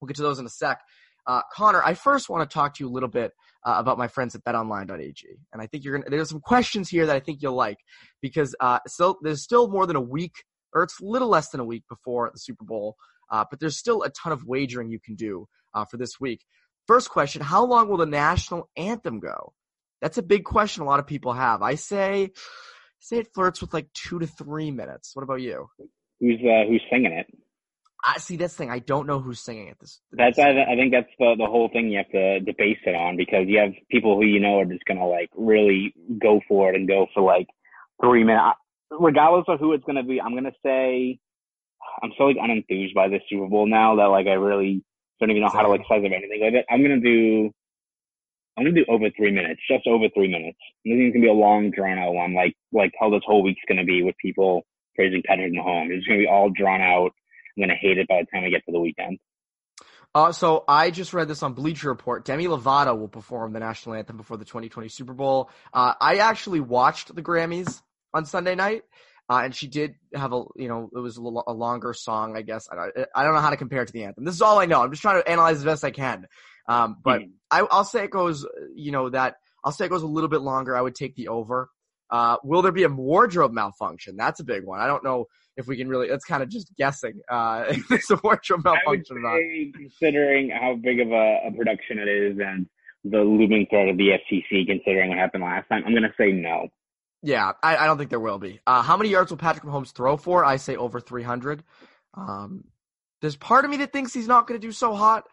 We'll 0.00 0.06
get 0.06 0.16
to 0.16 0.22
those 0.22 0.38
in 0.38 0.46
a 0.46 0.50
sec. 0.50 0.80
Uh, 1.26 1.40
Conor, 1.52 1.82
I 1.82 1.94
first 1.94 2.28
want 2.28 2.48
to 2.48 2.52
talk 2.52 2.74
to 2.74 2.84
you 2.84 2.90
a 2.90 2.92
little 2.92 3.08
bit 3.08 3.32
uh, 3.66 3.74
about 3.78 3.96
my 3.96 4.06
friends 4.06 4.34
at 4.34 4.44
BetOnline.ag, 4.44 5.38
and 5.52 5.62
I 5.62 5.66
think 5.66 5.82
you're 5.82 5.98
gonna. 5.98 6.10
There's 6.10 6.28
some 6.28 6.40
questions 6.40 6.88
here 6.88 7.06
that 7.06 7.16
I 7.16 7.20
think 7.20 7.42
you'll 7.42 7.54
like 7.54 7.78
because 8.22 8.54
uh, 8.60 8.78
still 8.86 9.18
there's 9.22 9.42
still 9.42 9.68
more 9.68 9.86
than 9.86 9.96
a 9.96 10.00
week, 10.00 10.34
or 10.74 10.84
it's 10.84 11.00
a 11.00 11.04
little 11.04 11.28
less 11.28 11.48
than 11.48 11.60
a 11.60 11.64
week 11.64 11.82
before 11.88 12.30
the 12.32 12.38
Super 12.38 12.64
Bowl, 12.64 12.94
uh, 13.32 13.44
but 13.50 13.58
there's 13.58 13.76
still 13.76 14.02
a 14.04 14.10
ton 14.10 14.32
of 14.32 14.44
wagering 14.44 14.90
you 14.90 15.00
can 15.00 15.16
do 15.16 15.48
uh, 15.74 15.84
for 15.84 15.96
this 15.96 16.20
week. 16.20 16.44
First 16.86 17.10
question: 17.10 17.42
How 17.42 17.64
long 17.64 17.88
will 17.88 17.96
the 17.96 18.06
national 18.06 18.68
anthem 18.76 19.20
go? 19.20 19.52
That's 20.00 20.18
a 20.18 20.22
big 20.22 20.44
question. 20.44 20.82
A 20.82 20.86
lot 20.86 21.00
of 21.00 21.06
people 21.06 21.32
have. 21.32 21.62
I 21.62 21.76
say, 21.76 22.30
say 23.00 23.18
it 23.18 23.34
flirts 23.34 23.60
with 23.60 23.72
like 23.72 23.92
two 23.94 24.18
to 24.18 24.26
three 24.26 24.70
minutes. 24.70 25.14
What 25.14 25.22
about 25.22 25.40
you? 25.40 25.68
Who's 26.20 26.40
uh, 26.40 26.68
who's 26.68 26.82
singing 26.90 27.12
it? 27.12 27.26
I 28.06 28.18
see 28.18 28.36
this 28.36 28.54
thing. 28.54 28.70
I 28.70 28.80
don't 28.80 29.06
know 29.06 29.18
who's 29.18 29.40
singing 29.40 29.68
it. 29.68 29.78
This. 29.80 30.00
That's 30.12 30.38
I, 30.38 30.50
I 30.50 30.76
think 30.76 30.92
that's 30.92 31.08
the 31.18 31.36
the 31.38 31.46
whole 31.46 31.70
thing 31.72 31.90
you 31.90 31.98
have 31.98 32.10
to, 32.10 32.40
to 32.40 32.52
base 32.58 32.78
it 32.84 32.94
on 32.94 33.16
because 33.16 33.46
you 33.46 33.58
have 33.58 33.72
people 33.90 34.16
who 34.16 34.26
you 34.26 34.40
know 34.40 34.60
are 34.60 34.66
just 34.66 34.84
gonna 34.84 35.06
like 35.06 35.30
really 35.34 35.94
go 36.20 36.40
for 36.46 36.70
it 36.70 36.76
and 36.76 36.86
go 36.86 37.06
for 37.14 37.22
like 37.22 37.46
three 38.02 38.24
minutes, 38.24 38.58
regardless 38.90 39.46
of 39.48 39.58
who 39.58 39.72
it's 39.72 39.84
gonna 39.84 40.02
be. 40.02 40.20
I'm 40.20 40.34
gonna 40.34 40.52
say 40.62 41.18
I'm 42.02 42.12
so 42.18 42.24
like 42.24 42.36
unenthused 42.36 42.94
by 42.94 43.08
this 43.08 43.22
Super 43.30 43.48
Bowl 43.48 43.66
now 43.66 43.96
that 43.96 44.04
like 44.04 44.26
I 44.26 44.34
really 44.34 44.84
don't 45.26 45.36
even 45.36 45.42
know 45.42 45.50
how 45.52 45.62
to 45.62 45.68
like 45.68 45.82
size 45.88 46.04
of 46.04 46.12
anything 46.12 46.40
with 46.40 46.54
it. 46.54 46.66
I'm 46.70 46.82
gonna 46.82 47.00
do 47.00 47.50
I'm 48.56 48.64
gonna 48.64 48.76
do 48.76 48.84
over 48.88 49.10
three 49.16 49.32
minutes, 49.32 49.60
just 49.68 49.86
over 49.86 50.06
three 50.14 50.28
minutes. 50.28 50.58
This 50.84 50.94
is 50.94 51.12
gonna 51.12 51.24
be 51.24 51.28
a 51.28 51.32
long 51.32 51.70
drawn 51.70 51.98
out 51.98 52.14
one, 52.14 52.34
like 52.34 52.54
like 52.72 52.92
how 53.00 53.10
this 53.10 53.22
whole 53.26 53.42
week's 53.42 53.62
gonna 53.68 53.84
be 53.84 54.02
with 54.02 54.16
people 54.18 54.62
praising 54.94 55.22
Patrick 55.26 55.52
Mahomes. 55.52 55.90
It's 55.90 56.06
gonna 56.06 56.20
be 56.20 56.28
all 56.28 56.50
drawn 56.50 56.80
out. 56.80 57.12
I'm 57.56 57.62
gonna 57.62 57.78
hate 57.80 57.98
it 57.98 58.08
by 58.08 58.20
the 58.20 58.26
time 58.32 58.44
I 58.44 58.50
get 58.50 58.64
to 58.66 58.72
the 58.72 58.80
weekend. 58.80 59.18
Uh, 60.14 60.30
so 60.30 60.62
I 60.68 60.92
just 60.92 61.12
read 61.12 61.26
this 61.26 61.42
on 61.42 61.54
Bleacher 61.54 61.88
Report. 61.88 62.24
Demi 62.24 62.46
Lovato 62.46 62.96
will 62.96 63.08
perform 63.08 63.52
the 63.52 63.58
national 63.58 63.96
anthem 63.96 64.16
before 64.16 64.36
the 64.36 64.44
2020 64.44 64.88
Super 64.88 65.12
Bowl. 65.12 65.50
Uh, 65.72 65.94
I 66.00 66.18
actually 66.18 66.60
watched 66.60 67.12
the 67.12 67.22
Grammys 67.22 67.82
on 68.12 68.24
Sunday 68.24 68.54
night, 68.54 68.84
uh, 69.28 69.40
and 69.44 69.54
she 69.54 69.66
did 69.66 69.94
have 70.14 70.32
a, 70.32 70.44
you 70.56 70.68
know, 70.68 70.90
it 70.94 70.98
was 70.98 71.16
a, 71.16 71.20
a 71.20 71.52
longer 71.52 71.94
song, 71.94 72.36
I 72.36 72.42
guess. 72.42 72.68
I 72.70 72.76
don't, 72.76 73.08
I 73.14 73.24
don't 73.24 73.34
know 73.34 73.40
how 73.40 73.50
to 73.50 73.56
compare 73.56 73.82
it 73.82 73.86
to 73.86 73.92
the 73.92 74.04
anthem. 74.04 74.24
This 74.24 74.34
is 74.34 74.42
all 74.42 74.58
I 74.58 74.66
know. 74.66 74.82
I'm 74.82 74.90
just 74.90 75.02
trying 75.02 75.22
to 75.22 75.28
analyze 75.28 75.58
as 75.58 75.64
best 75.64 75.84
I 75.84 75.90
can. 75.90 76.26
Um, 76.68 76.96
but 77.02 77.20
mm-hmm. 77.20 77.30
I, 77.50 77.62
will 77.62 77.84
say 77.84 78.04
it 78.04 78.10
goes, 78.10 78.46
you 78.74 78.92
know, 78.92 79.10
that 79.10 79.36
I'll 79.64 79.72
say 79.72 79.86
it 79.86 79.90
goes 79.90 80.02
a 80.02 80.06
little 80.06 80.28
bit 80.28 80.40
longer. 80.40 80.76
I 80.76 80.82
would 80.82 80.94
take 80.94 81.14
the 81.14 81.28
over. 81.28 81.70
Uh, 82.10 82.36
will 82.44 82.62
there 82.62 82.72
be 82.72 82.84
a 82.84 82.88
wardrobe 82.88 83.52
malfunction? 83.52 84.16
That's 84.16 84.40
a 84.40 84.44
big 84.44 84.64
one. 84.64 84.80
I 84.80 84.86
don't 84.86 85.02
know 85.02 85.26
if 85.56 85.66
we 85.66 85.76
can 85.76 85.88
really. 85.88 86.08
That's 86.08 86.24
kind 86.24 86.42
of 86.42 86.50
just 86.50 86.74
guessing. 86.76 87.20
Uh, 87.30 87.64
if 87.68 87.88
there's 87.88 88.10
a 88.10 88.20
wardrobe 88.22 88.64
malfunction 88.64 89.16
or 89.16 89.20
not. 89.20 89.40
Considering 89.74 90.50
how 90.50 90.74
big 90.74 91.00
of 91.00 91.10
a, 91.12 91.40
a, 91.46 91.52
production 91.52 91.98
it 91.98 92.08
is 92.08 92.38
and 92.38 92.66
the 93.04 93.18
looming 93.18 93.66
threat 93.70 93.88
of 93.88 93.96
the 93.96 94.10
FCC, 94.10 94.66
considering 94.66 95.10
what 95.10 95.18
happened 95.18 95.44
last 95.44 95.68
time, 95.68 95.82
I'm 95.86 95.92
going 95.92 96.02
to 96.02 96.14
say 96.18 96.30
no. 96.30 96.68
Yeah, 97.24 97.52
I, 97.62 97.78
I, 97.78 97.86
don't 97.86 97.96
think 97.96 98.10
there 98.10 98.20
will 98.20 98.38
be. 98.38 98.60
Uh, 98.66 98.82
how 98.82 98.98
many 98.98 99.08
yards 99.08 99.30
will 99.30 99.38
Patrick 99.38 99.64
Mahomes 99.64 99.92
throw 99.94 100.18
for? 100.18 100.44
I 100.44 100.56
say 100.56 100.76
over 100.76 101.00
300. 101.00 101.64
Um, 102.12 102.64
there's 103.22 103.34
part 103.34 103.64
of 103.64 103.70
me 103.70 103.78
that 103.78 103.94
thinks 103.94 104.12
he's 104.12 104.28
not 104.28 104.46
going 104.46 104.60
to 104.60 104.66
do 104.66 104.72
so 104.72 104.94
hot 104.94 105.24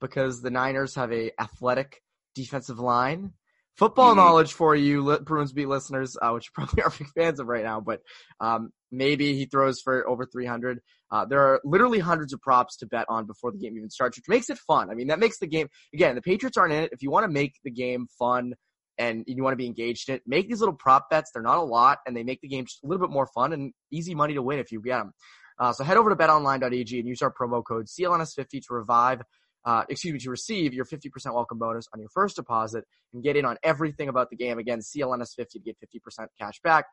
because 0.00 0.42
the 0.42 0.50
Niners 0.50 0.94
have 0.94 1.12
a 1.12 1.32
athletic 1.40 2.02
defensive 2.36 2.78
line. 2.78 3.32
Football 3.76 4.10
mm-hmm. 4.10 4.18
knowledge 4.18 4.52
for 4.52 4.76
you, 4.76 5.18
Bruins 5.24 5.52
beat 5.52 5.66
listeners, 5.66 6.16
uh, 6.22 6.30
which 6.30 6.46
you 6.46 6.50
probably 6.54 6.84
are 6.84 6.90
big 6.90 7.08
fans 7.16 7.40
of 7.40 7.48
right 7.48 7.64
now. 7.64 7.80
But 7.80 8.00
um, 8.38 8.70
maybe 8.92 9.34
he 9.34 9.46
throws 9.46 9.80
for 9.80 10.08
over 10.08 10.24
300. 10.24 10.78
Uh, 11.10 11.24
there 11.24 11.40
are 11.40 11.60
literally 11.64 11.98
hundreds 11.98 12.32
of 12.32 12.40
props 12.40 12.76
to 12.76 12.86
bet 12.86 13.06
on 13.08 13.26
before 13.26 13.50
the 13.50 13.58
game 13.58 13.76
even 13.76 13.90
starts, 13.90 14.16
which 14.16 14.28
makes 14.28 14.50
it 14.50 14.58
fun. 14.58 14.88
I 14.88 14.94
mean, 14.94 15.08
that 15.08 15.18
makes 15.18 15.40
the 15.40 15.48
game 15.48 15.66
again. 15.92 16.14
The 16.14 16.22
Patriots 16.22 16.56
aren't 16.56 16.74
in 16.74 16.84
it. 16.84 16.92
If 16.92 17.02
you 17.02 17.10
want 17.10 17.24
to 17.24 17.32
make 17.32 17.54
the 17.64 17.72
game 17.72 18.06
fun 18.18 18.54
and 18.98 19.24
you 19.26 19.42
want 19.42 19.52
to 19.52 19.56
be 19.56 19.66
engaged 19.66 20.08
in 20.08 20.16
it, 20.16 20.22
make 20.26 20.48
these 20.48 20.60
little 20.60 20.74
prop 20.74 21.08
bets. 21.10 21.30
They're 21.32 21.42
not 21.42 21.58
a 21.58 21.62
lot, 21.62 21.98
and 22.06 22.16
they 22.16 22.22
make 22.22 22.40
the 22.40 22.48
game 22.48 22.64
just 22.64 22.84
a 22.84 22.86
little 22.86 23.06
bit 23.06 23.12
more 23.12 23.26
fun 23.26 23.52
and 23.52 23.72
easy 23.90 24.14
money 24.14 24.34
to 24.34 24.42
win 24.42 24.58
if 24.58 24.72
you 24.72 24.80
get 24.80 24.98
them. 24.98 25.12
Uh, 25.58 25.72
so 25.72 25.84
head 25.84 25.96
over 25.96 26.10
to 26.10 26.16
betonline.ag 26.16 26.98
and 26.98 27.08
use 27.08 27.22
our 27.22 27.32
promo 27.32 27.62
code 27.64 27.86
CLNS50 27.86 28.66
to 28.66 28.74
revive 28.74 29.22
uh, 29.64 29.84
excuse 29.88 30.12
me, 30.12 30.18
to 30.20 30.30
receive 30.30 30.72
your 30.72 30.84
50% 30.84 31.10
welcome 31.34 31.58
bonus 31.58 31.86
on 31.92 32.00
your 32.00 32.08
first 32.08 32.36
deposit 32.36 32.84
and 33.12 33.22
get 33.22 33.36
in 33.36 33.44
on 33.44 33.58
everything 33.62 34.08
about 34.08 34.30
the 34.30 34.36
game. 34.36 34.58
Again, 34.58 34.80
CLNS50 34.80 35.48
to 35.50 35.58
get 35.58 35.76
50% 35.80 36.26
cash 36.38 36.60
back. 36.62 36.86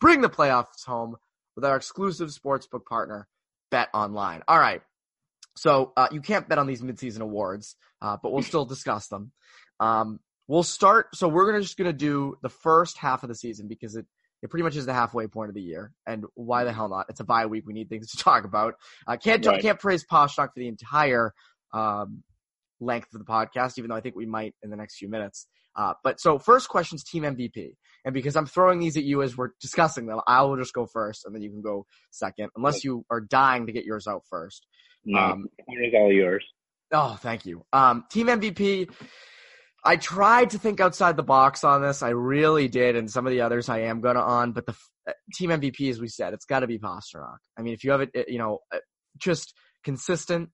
Bring 0.00 0.20
the 0.20 0.28
playoffs 0.28 0.84
home 0.86 1.16
with 1.54 1.64
our 1.64 1.76
exclusive 1.76 2.30
sportsbook 2.30 2.84
partner, 2.88 3.28
Bet 3.70 3.88
Online. 3.92 4.42
All 4.48 4.58
right. 4.58 4.82
So 5.56 5.92
uh, 5.96 6.08
you 6.10 6.20
can't 6.20 6.48
bet 6.48 6.58
on 6.58 6.66
these 6.66 6.82
midseason 6.82 7.20
awards, 7.20 7.76
uh, 8.02 8.16
but 8.22 8.32
we'll 8.32 8.42
still 8.42 8.66
discuss 8.66 9.08
them. 9.08 9.32
Um, 9.80 10.20
we'll 10.48 10.62
start. 10.62 11.14
So 11.14 11.28
we're 11.28 11.46
gonna 11.46 11.62
just 11.62 11.76
gonna 11.76 11.92
do 11.92 12.36
the 12.42 12.48
first 12.48 12.98
half 12.98 13.22
of 13.22 13.28
the 13.28 13.34
season 13.34 13.68
because 13.68 13.96
it 13.96 14.06
it 14.42 14.50
pretty 14.50 14.64
much 14.64 14.76
is 14.76 14.86
the 14.86 14.94
halfway 14.94 15.26
point 15.26 15.48
of 15.48 15.54
the 15.54 15.62
year. 15.62 15.92
And 16.06 16.24
why 16.34 16.64
the 16.64 16.72
hell 16.72 16.88
not? 16.88 17.06
It's 17.08 17.20
a 17.20 17.24
bye 17.24 17.46
week. 17.46 17.64
We 17.66 17.72
need 17.72 17.88
things 17.88 18.10
to 18.10 18.16
talk 18.22 18.44
about. 18.44 18.74
Uh, 19.06 19.16
can't 19.16 19.44
right. 19.46 19.60
can't 19.60 19.78
praise 19.78 20.04
Pastrnak 20.04 20.48
for 20.52 20.60
the 20.60 20.68
entire 20.68 21.32
um, 21.72 22.22
length 22.80 23.08
of 23.14 23.20
the 23.20 23.26
podcast, 23.26 23.78
even 23.78 23.90
though 23.90 23.96
I 23.96 24.00
think 24.00 24.16
we 24.16 24.26
might 24.26 24.54
in 24.62 24.70
the 24.70 24.76
next 24.76 24.96
few 24.96 25.08
minutes. 25.08 25.46
Uh, 25.74 25.92
but 26.02 26.20
so 26.20 26.38
first 26.38 26.68
question's 26.68 27.04
team 27.04 27.22
MVP. 27.22 27.74
And 28.04 28.14
because 28.14 28.36
I'm 28.36 28.46
throwing 28.46 28.78
these 28.78 28.96
at 28.96 29.02
you 29.02 29.22
as 29.22 29.36
we're 29.36 29.50
discussing 29.60 30.06
them, 30.06 30.20
I 30.26 30.42
will 30.42 30.56
just 30.56 30.72
go 30.72 30.86
first 30.86 31.26
and 31.26 31.34
then 31.34 31.42
you 31.42 31.50
can 31.50 31.60
go 31.60 31.86
second, 32.12 32.50
unless 32.56 32.84
you 32.84 33.04
are 33.10 33.20
dying 33.20 33.66
to 33.66 33.72
get 33.72 33.84
yours 33.84 34.06
out 34.06 34.22
first. 34.30 34.66
No, 35.04 35.18
um, 35.18 35.46
it 35.66 35.88
is 35.88 35.92
all 35.94 36.12
yours. 36.12 36.44
Oh, 36.92 37.18
thank 37.20 37.44
you. 37.44 37.64
Um, 37.72 38.04
team 38.10 38.28
MVP. 38.28 38.88
I 39.84 39.96
tried 39.96 40.50
to 40.50 40.58
think 40.58 40.80
outside 40.80 41.16
the 41.16 41.22
box 41.22 41.64
on 41.64 41.82
this. 41.82 42.02
I 42.02 42.10
really 42.10 42.68
did, 42.68 42.96
and 42.96 43.10
some 43.10 43.26
of 43.26 43.30
the 43.30 43.42
others 43.42 43.68
I 43.68 43.80
am 43.82 44.00
gonna 44.00 44.20
on. 44.20 44.52
But 44.52 44.66
the 44.66 44.74
uh, 45.08 45.12
team 45.34 45.50
MVP, 45.50 45.90
as 45.90 46.00
we 46.00 46.08
said, 46.08 46.34
it's 46.34 46.44
got 46.44 46.60
to 46.60 46.66
be 46.66 46.78
Pastrnak. 46.78 47.38
I 47.56 47.62
mean, 47.62 47.74
if 47.74 47.84
you 47.84 47.92
have 47.92 48.00
it, 48.00 48.10
you 48.28 48.38
know, 48.38 48.60
uh, 48.74 48.78
just 49.18 49.54
consistent, 49.84 50.50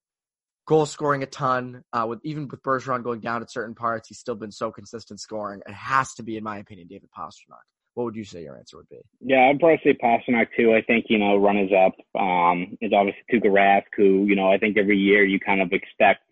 goal 0.67 0.87
scoring 0.87 1.23
a 1.23 1.27
ton. 1.27 1.83
Uh, 1.93 2.07
with 2.09 2.21
even 2.25 2.49
with 2.49 2.63
Bergeron 2.63 3.03
going 3.03 3.21
down 3.21 3.43
at 3.43 3.51
certain 3.51 3.75
parts, 3.75 4.09
he's 4.09 4.19
still 4.19 4.35
been 4.35 4.53
so 4.53 4.71
consistent 4.71 5.21
scoring. 5.21 5.63
It 5.67 5.75
has 5.75 6.15
to 6.15 6.23
be, 6.23 6.37
in 6.37 6.45
my 6.45 6.59
opinion, 6.59 6.89
David 6.89 7.09
Pastrnak. 7.17 7.65
What 7.95 8.05
would 8.05 8.17
you 8.17 8.25
say 8.25 8.43
your 8.43 8.57
answer 8.57 8.79
would 8.79 8.89
be? 8.89 9.01
Yeah, 9.21 9.49
I'd 9.51 9.61
probably 9.61 9.81
say 9.85 9.99
Pastrnak 10.03 10.49
too. 10.57 10.75
I 10.75 10.83
think 10.83 11.07
you 11.09 11.19
know 11.19 11.37
runners 11.37 11.71
up 11.73 11.95
um, 12.19 12.77
is 12.81 12.93
obviously 12.93 13.23
Tuukka 13.33 13.51
Rask, 13.51 13.85
who 13.97 14.25
you 14.27 14.37
know 14.37 14.51
I 14.51 14.59
think 14.59 14.79
every 14.79 14.99
year 14.99 15.25
you 15.25 15.39
kind 15.39 15.61
of 15.61 15.73
expect 15.73 16.23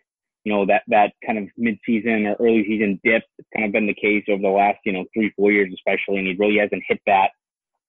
you 0.45 0.53
know 0.53 0.67
that 0.67 0.83
that 0.89 1.13
kind 1.25 1.39
of 1.39 1.49
mid-season 1.57 2.27
or 2.27 2.37
early 2.41 2.65
season 2.67 3.01
dip. 3.05 3.23
It's 3.39 3.49
kind 3.55 3.67
of 3.67 3.73
been 3.73 3.87
the 3.87 3.95
case 3.95 4.25
over 4.29 4.43
the 4.43 4.49
last 4.49 4.79
you 4.85 4.93
know 4.93 5.05
three 5.15 5.33
four 5.37 5.53
years 5.53 5.73
especially, 5.75 6.19
and 6.19 6.27
he 6.27 6.37
really 6.39 6.59
hasn't 6.59 6.83
hit 6.89 7.01
that 7.07 7.31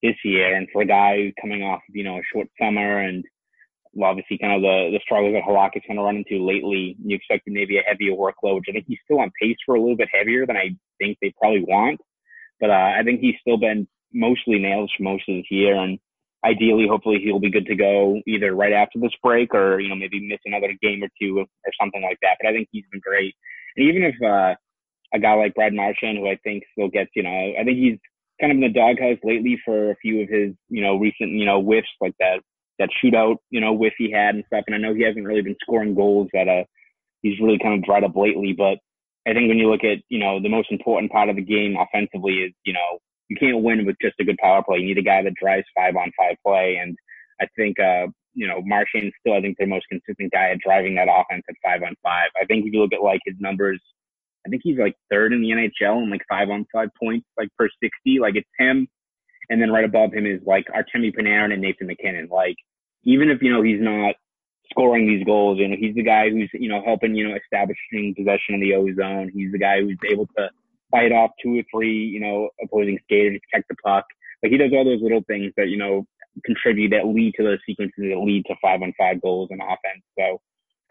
this 0.04 0.16
year. 0.24 0.56
And 0.56 0.68
for 0.72 0.82
a 0.82 0.86
guy 0.86 1.34
coming 1.40 1.64
off 1.64 1.82
you 1.90 2.04
know 2.04 2.18
a 2.18 2.28
short 2.34 2.48
summer 2.60 3.00
and 3.00 3.24
obviously 4.02 4.38
kind 4.38 4.54
of 4.54 4.62
the, 4.62 4.92
the 4.94 5.02
struggles 5.04 5.34
that 5.34 5.44
Halak 5.44 5.76
is 5.76 5.84
kind 5.86 6.00
of 6.00 6.06
run 6.06 6.18
into 6.18 6.46
lately. 6.46 6.96
You 7.04 7.16
expect 7.16 7.44
maybe 7.48 7.78
a 7.78 7.82
heavier 7.82 8.14
workload, 8.14 8.56
which 8.56 8.66
I 8.70 8.72
think 8.72 8.86
he's 8.88 9.00
still 9.04 9.20
on 9.20 9.32
pace 9.42 9.58
for 9.66 9.76
a 9.76 9.82
little 9.82 9.98
bit 9.98 10.08
heavier 10.14 10.46
than 10.46 10.56
I 10.56 10.76
think 10.98 11.18
they 11.22 11.34
probably 11.38 11.64
want. 11.64 12.00
But 12.60 12.70
uh, 12.70 12.94
I 12.98 13.02
think 13.04 13.20
he's 13.20 13.36
still 13.42 13.58
been 13.58 13.88
mostly 14.14 14.60
nails 14.60 14.92
for 14.96 15.04
most 15.04 15.28
of 15.28 15.36
this 15.36 15.52
year, 15.52 15.76
and 15.76 16.00
ideally, 16.46 16.88
hopefully, 16.88 17.20
he'll 17.24 17.40
be 17.40 17.52
good 17.52 17.66
to 17.68 17.76
go 17.76 18.20
either 18.28 18.54
right 18.56 18.74
after 18.74 19.00
this 19.00 19.14
break 19.24 19.54
or 19.54 19.80
you 19.80 19.90
know 19.90 19.96
maybe 19.96 20.28
miss 20.28 20.40
another 20.46 20.74
game 20.82 21.04
or 21.04 21.10
two 21.22 21.40
or 21.40 21.46
something 21.80 22.02
like 22.02 22.18
that. 22.22 22.38
But 22.42 22.50
I 22.50 22.54
think 22.54 22.70
he's 22.72 22.86
been 22.92 23.02
great, 23.02 23.36
and 23.78 23.88
even 23.88 24.04
if 24.04 24.16
uh, 24.22 24.56
a 25.14 25.20
guy 25.20 25.34
like 25.34 25.56
Brad 25.56 25.74
Marchand, 25.74 26.18
who 26.18 26.28
I 26.28 26.38
think 26.44 26.64
still 26.72 26.90
gets, 26.90 27.12
you 27.16 27.24
know, 27.24 27.30
I 27.30 27.64
think 27.64 27.78
he's 27.78 28.00
kind 28.40 28.52
of 28.52 28.56
in 28.56 28.62
the 28.62 28.70
doghouse 28.70 29.20
lately 29.24 29.60
for 29.64 29.92
a 29.92 29.96
few 29.98 30.24
of 30.24 30.30
his, 30.30 30.54
you 30.70 30.82
know, 30.82 30.98
recent, 30.98 31.32
you 31.32 31.46
know, 31.46 31.62
whiffs 31.62 31.88
like 32.00 32.16
that 32.20 32.40
that 32.80 32.90
shootout, 33.04 33.36
you 33.50 33.62
know, 33.62 33.74
whiff 33.74 33.94
he 33.98 34.12
had 34.12 34.36
and 34.36 34.44
stuff. 34.48 34.64
And 34.68 34.76
I 34.76 34.80
know 34.80 34.96
he 34.96 35.04
hasn't 35.04 35.26
really 35.26 35.42
been 35.42 35.58
scoring 35.62 35.94
goals 35.94 36.30
that 36.34 36.48
uh 36.48 36.64
he's 37.22 37.40
really 37.40 37.60
kind 37.60 37.78
of 37.78 37.86
dried 37.86 38.04
up 38.04 38.16
lately. 38.16 38.54
But 38.58 38.80
I 39.28 39.34
think 39.34 39.50
when 39.50 39.60
you 39.60 39.70
look 39.70 39.84
at, 39.84 40.00
you 40.10 40.20
know, 40.20 40.42
the 40.42 40.50
most 40.50 40.72
important 40.72 41.12
part 41.12 41.30
of 41.30 41.36
the 41.36 41.44
game 41.44 41.78
offensively 41.78 42.40
is, 42.40 42.54
you 42.66 42.74
know, 42.74 43.00
you 43.32 43.38
can't 43.40 43.64
win 43.64 43.86
with 43.86 43.96
just 44.02 44.20
a 44.20 44.26
good 44.26 44.38
power 44.38 44.62
play. 44.62 44.80
You 44.80 44.88
need 44.88 44.98
a 44.98 45.04
guy 45.04 45.24
that 45.24 45.36
drives 45.36 45.66
five 45.76 45.96
on 45.96 46.12
five 46.18 46.36
play. 46.46 46.76
And 46.82 46.98
I 47.40 47.48
think 47.56 47.80
uh, 47.80 48.08
you 48.34 48.48
know, 48.48 48.62
Marchand 48.62 49.14
still 49.20 49.36
I 49.36 49.42
think 49.42 49.58
the 49.58 49.66
most 49.66 49.86
consistent 49.90 50.32
guy 50.32 50.50
at 50.52 50.60
driving 50.60 50.96
that 50.96 51.08
offense 51.10 51.44
at 51.50 51.56
five 51.64 51.82
on 51.82 51.96
five. 52.04 52.30
I 52.40 52.46
think 52.46 52.66
if 52.66 52.74
you 52.74 52.82
look 52.82 52.94
at 52.94 53.02
like 53.02 53.22
his 53.26 53.36
numbers 53.40 53.80
I 54.46 54.50
think 54.50 54.62
he's 54.64 54.78
like 54.78 54.96
third 55.10 55.34
in 55.34 55.42
the 55.42 55.50
NHL 55.50 56.04
in 56.04 56.10
like 56.10 56.24
five 56.28 56.50
on 56.50 56.66
five 56.74 56.90
points, 57.02 57.28
like 57.38 57.50
per 57.58 57.70
60. 57.82 58.20
Like 58.20 58.36
it's 58.36 58.50
him. 58.58 58.88
And 59.50 59.62
then 59.62 59.72
right 59.72 59.86
above 59.86 60.14
him 60.14 60.26
is 60.26 60.42
like 60.46 60.66
Artemi 60.68 61.14
Panarin 61.16 61.54
and 61.54 61.62
Nathan 61.62 61.88
MacKinnon. 61.88 62.30
Like 62.32 62.56
even 63.04 63.30
if, 63.30 63.42
you 63.42 63.52
know, 63.52 63.62
he's 63.62 63.82
not 63.82 64.16
scoring 64.70 65.08
these 65.08 65.24
goals, 65.26 65.60
you 65.60 65.68
know, 65.68 65.76
he's 65.78 65.96
the 65.96 66.04
guy 66.04 66.30
who's, 66.30 66.50
you 66.54 66.70
know, 66.70 66.82
helping, 66.84 67.16
you 67.16 67.28
know, 67.28 67.36
establishing 67.36 68.16
possession 68.16 68.56
in 68.56 68.62
the 68.62 68.74
O 68.76 68.88
zone. 68.96 69.30
He's 69.34 69.52
the 69.52 69.60
guy 69.60 69.82
who's 69.82 69.98
able 70.10 70.28
to 70.38 70.50
fight 70.92 71.12
off 71.12 71.32
two 71.42 71.60
or 71.60 71.64
three, 71.74 72.06
you 72.06 72.20
know, 72.20 72.50
opposing 72.64 73.00
skaters, 73.04 73.40
check 73.54 73.66
the 73.70 73.76
puck. 73.84 74.06
Like 74.44 74.52
he 74.52 74.58
does 74.58 74.72
all 74.74 74.86
those 74.86 75.02
little 75.02 75.24
things 75.28 75.54
that, 75.58 75.70
you 75.70 75.78
know, 75.78 76.06
contribute 76.46 76.90
that 76.90 77.08
lead 77.08 77.34
to 77.38 77.44
those 77.44 77.60
sequences 77.66 77.96
that 77.98 78.20
lead 78.20 78.46
to 78.48 78.56
five 78.62 78.82
on 78.82 78.94
five 78.98 79.22
goals 79.22 79.50
and 79.52 79.62
offense. 79.62 80.04
So 80.18 80.42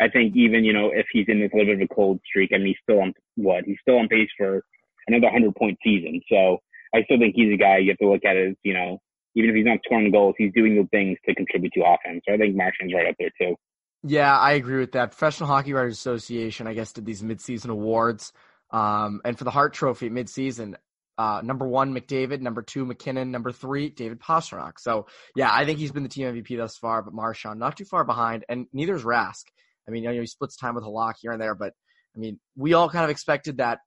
I 0.00 0.08
think 0.08 0.34
even, 0.36 0.64
you 0.64 0.72
know, 0.72 0.90
if 0.92 1.06
he's 1.12 1.26
in 1.28 1.40
this 1.40 1.50
little 1.52 1.66
bit 1.66 1.82
of 1.82 1.90
a 1.90 1.94
cold 1.94 2.20
streak, 2.26 2.50
I 2.52 2.58
mean, 2.58 2.68
he's 2.68 2.76
still 2.82 3.00
on 3.00 3.14
what? 3.36 3.64
He's 3.64 3.78
still 3.82 3.98
on 3.98 4.08
pace 4.08 4.30
for 4.36 4.62
another 5.06 5.26
100 5.26 5.54
point 5.56 5.78
season. 5.84 6.20
So 6.30 6.58
I 6.94 7.02
still 7.04 7.18
think 7.18 7.34
he's 7.36 7.52
a 7.52 7.56
guy 7.56 7.78
you 7.78 7.90
have 7.90 7.98
to 7.98 8.10
look 8.10 8.24
at 8.24 8.36
as, 8.36 8.54
you 8.62 8.74
know, 8.74 8.98
even 9.34 9.50
if 9.50 9.56
he's 9.56 9.66
not 9.66 9.78
scoring 9.84 10.10
goals, 10.10 10.34
he's 10.38 10.52
doing 10.54 10.74
the 10.76 10.88
things 10.88 11.18
to 11.26 11.34
contribute 11.34 11.72
to 11.74 11.82
offense. 11.82 12.22
So 12.26 12.34
I 12.34 12.38
think 12.38 12.56
Marchand's 12.56 12.94
right 12.94 13.06
up 13.06 13.14
there 13.18 13.30
too. 13.40 13.54
Yeah, 14.02 14.36
I 14.36 14.52
agree 14.52 14.78
with 14.78 14.92
that. 14.92 15.10
Professional 15.10 15.48
Hockey 15.48 15.72
Writers 15.72 15.98
Association, 15.98 16.66
I 16.66 16.74
guess, 16.74 16.92
did 16.92 17.04
these 17.04 17.22
midseason 17.22 17.68
awards. 17.68 18.32
Um, 18.72 19.20
and 19.24 19.36
for 19.36 19.44
the 19.44 19.50
Hart 19.50 19.74
Trophy 19.74 20.10
midseason, 20.10 20.74
uh, 21.18 21.42
number 21.44 21.66
one, 21.66 21.94
McDavid. 21.94 22.40
Number 22.40 22.62
two, 22.62 22.86
MacKinnon, 22.86 23.30
Number 23.30 23.52
three, 23.52 23.90
David 23.90 24.20
Pastrnak. 24.20 24.78
So 24.78 25.06
yeah, 25.36 25.50
I 25.52 25.64
think 25.66 25.78
he's 25.78 25.92
been 25.92 26.02
the 26.02 26.08
team 26.08 26.26
MVP 26.26 26.56
thus 26.56 26.78
far, 26.78 27.02
but 27.02 27.12
Marchand 27.12 27.60
not 27.60 27.76
too 27.76 27.84
far 27.84 28.04
behind, 28.04 28.44
and 28.48 28.66
neither 28.72 28.94
is 28.94 29.02
Rask. 29.02 29.44
I 29.86 29.90
mean, 29.90 30.04
you 30.04 30.12
know, 30.12 30.20
he 30.20 30.26
splits 30.26 30.56
time 30.56 30.74
with 30.74 30.84
Halak 30.84 31.14
here 31.20 31.32
and 31.32 31.40
there, 31.40 31.54
but 31.54 31.74
I 32.16 32.18
mean, 32.18 32.38
we 32.56 32.74
all 32.74 32.88
kind 32.88 33.04
of 33.04 33.10
expected 33.10 33.58
that 33.58 33.80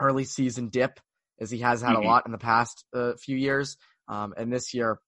early 0.00 0.24
season 0.24 0.68
dip 0.68 1.00
as 1.40 1.50
he 1.50 1.58
has 1.58 1.80
had 1.80 1.94
mm-hmm. 1.94 2.04
a 2.04 2.06
lot 2.06 2.26
in 2.26 2.32
the 2.32 2.38
past 2.38 2.84
uh, 2.94 3.12
few 3.18 3.36
years. 3.36 3.76
Um, 4.06 4.34
and 4.36 4.52
this 4.52 4.74
year, 4.74 4.98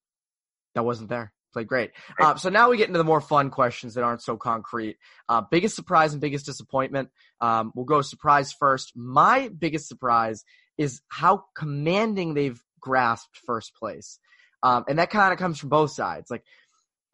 that 0.74 0.84
wasn't 0.84 1.10
there. 1.10 1.32
Played 1.56 1.68
great. 1.68 1.92
Uh, 2.20 2.34
so 2.34 2.50
now 2.50 2.68
we 2.68 2.76
get 2.76 2.88
into 2.88 2.98
the 2.98 3.04
more 3.04 3.22
fun 3.22 3.48
questions 3.48 3.94
that 3.94 4.04
aren't 4.04 4.20
so 4.20 4.36
concrete. 4.36 4.98
Uh, 5.26 5.40
biggest 5.40 5.74
surprise 5.74 6.12
and 6.12 6.20
biggest 6.20 6.44
disappointment. 6.44 7.08
Um, 7.40 7.72
we'll 7.74 7.86
go 7.86 8.02
surprise 8.02 8.52
first. 8.52 8.92
My 8.94 9.48
biggest 9.48 9.88
surprise 9.88 10.44
is 10.76 11.00
how 11.08 11.44
commanding 11.56 12.34
they've 12.34 12.62
grasped 12.78 13.38
first 13.46 13.74
place. 13.74 14.18
Um, 14.62 14.84
and 14.86 14.98
that 14.98 15.08
kind 15.08 15.32
of 15.32 15.38
comes 15.38 15.58
from 15.58 15.70
both 15.70 15.92
sides. 15.92 16.30
Like 16.30 16.44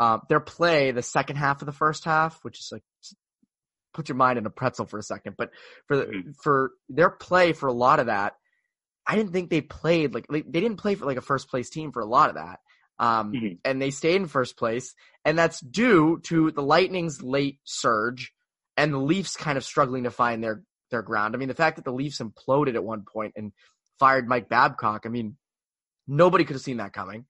um, 0.00 0.22
their 0.28 0.40
play, 0.40 0.90
the 0.90 1.04
second 1.04 1.36
half 1.36 1.62
of 1.62 1.66
the 1.66 1.72
first 1.72 2.04
half, 2.04 2.40
which 2.42 2.58
is 2.58 2.70
like 2.72 2.82
put 3.94 4.08
your 4.08 4.16
mind 4.16 4.38
in 4.38 4.46
a 4.46 4.50
pretzel 4.50 4.86
for 4.86 4.98
a 4.98 5.04
second. 5.04 5.36
But 5.38 5.50
for 5.86 5.98
the, 5.98 6.04
mm-hmm. 6.06 6.30
for 6.42 6.72
their 6.88 7.10
play 7.10 7.52
for 7.52 7.68
a 7.68 7.72
lot 7.72 8.00
of 8.00 8.06
that, 8.06 8.32
I 9.06 9.14
didn't 9.14 9.30
think 9.30 9.50
they 9.50 9.60
played 9.60 10.14
like 10.14 10.26
they, 10.26 10.42
they 10.42 10.60
didn't 10.60 10.78
play 10.78 10.96
for 10.96 11.06
like 11.06 11.16
a 11.16 11.20
first 11.20 11.48
place 11.48 11.70
team 11.70 11.92
for 11.92 12.02
a 12.02 12.06
lot 12.06 12.28
of 12.28 12.34
that. 12.34 12.58
Um, 12.98 13.32
mm-hmm. 13.32 13.54
and 13.64 13.82
they 13.82 13.90
stayed 13.90 14.16
in 14.16 14.26
first 14.26 14.56
place, 14.56 14.94
and 15.24 15.38
that's 15.38 15.60
due 15.60 16.20
to 16.24 16.50
the 16.50 16.62
Lightning's 16.62 17.22
late 17.22 17.58
surge 17.64 18.32
and 18.76 18.92
the 18.92 18.98
Leafs 18.98 19.36
kind 19.36 19.58
of 19.58 19.64
struggling 19.64 20.04
to 20.04 20.10
find 20.10 20.42
their 20.42 20.62
their 20.90 21.02
ground. 21.02 21.34
I 21.34 21.38
mean, 21.38 21.48
the 21.48 21.54
fact 21.54 21.76
that 21.76 21.84
the 21.84 21.92
Leafs 21.92 22.20
imploded 22.20 22.74
at 22.74 22.84
one 22.84 23.04
point 23.10 23.34
and 23.36 23.52
fired 23.98 24.28
Mike 24.28 24.48
Babcock, 24.48 25.02
I 25.04 25.08
mean, 25.08 25.36
nobody 26.06 26.44
could 26.44 26.54
have 26.54 26.62
seen 26.62 26.76
that 26.78 26.92
coming. 26.92 27.24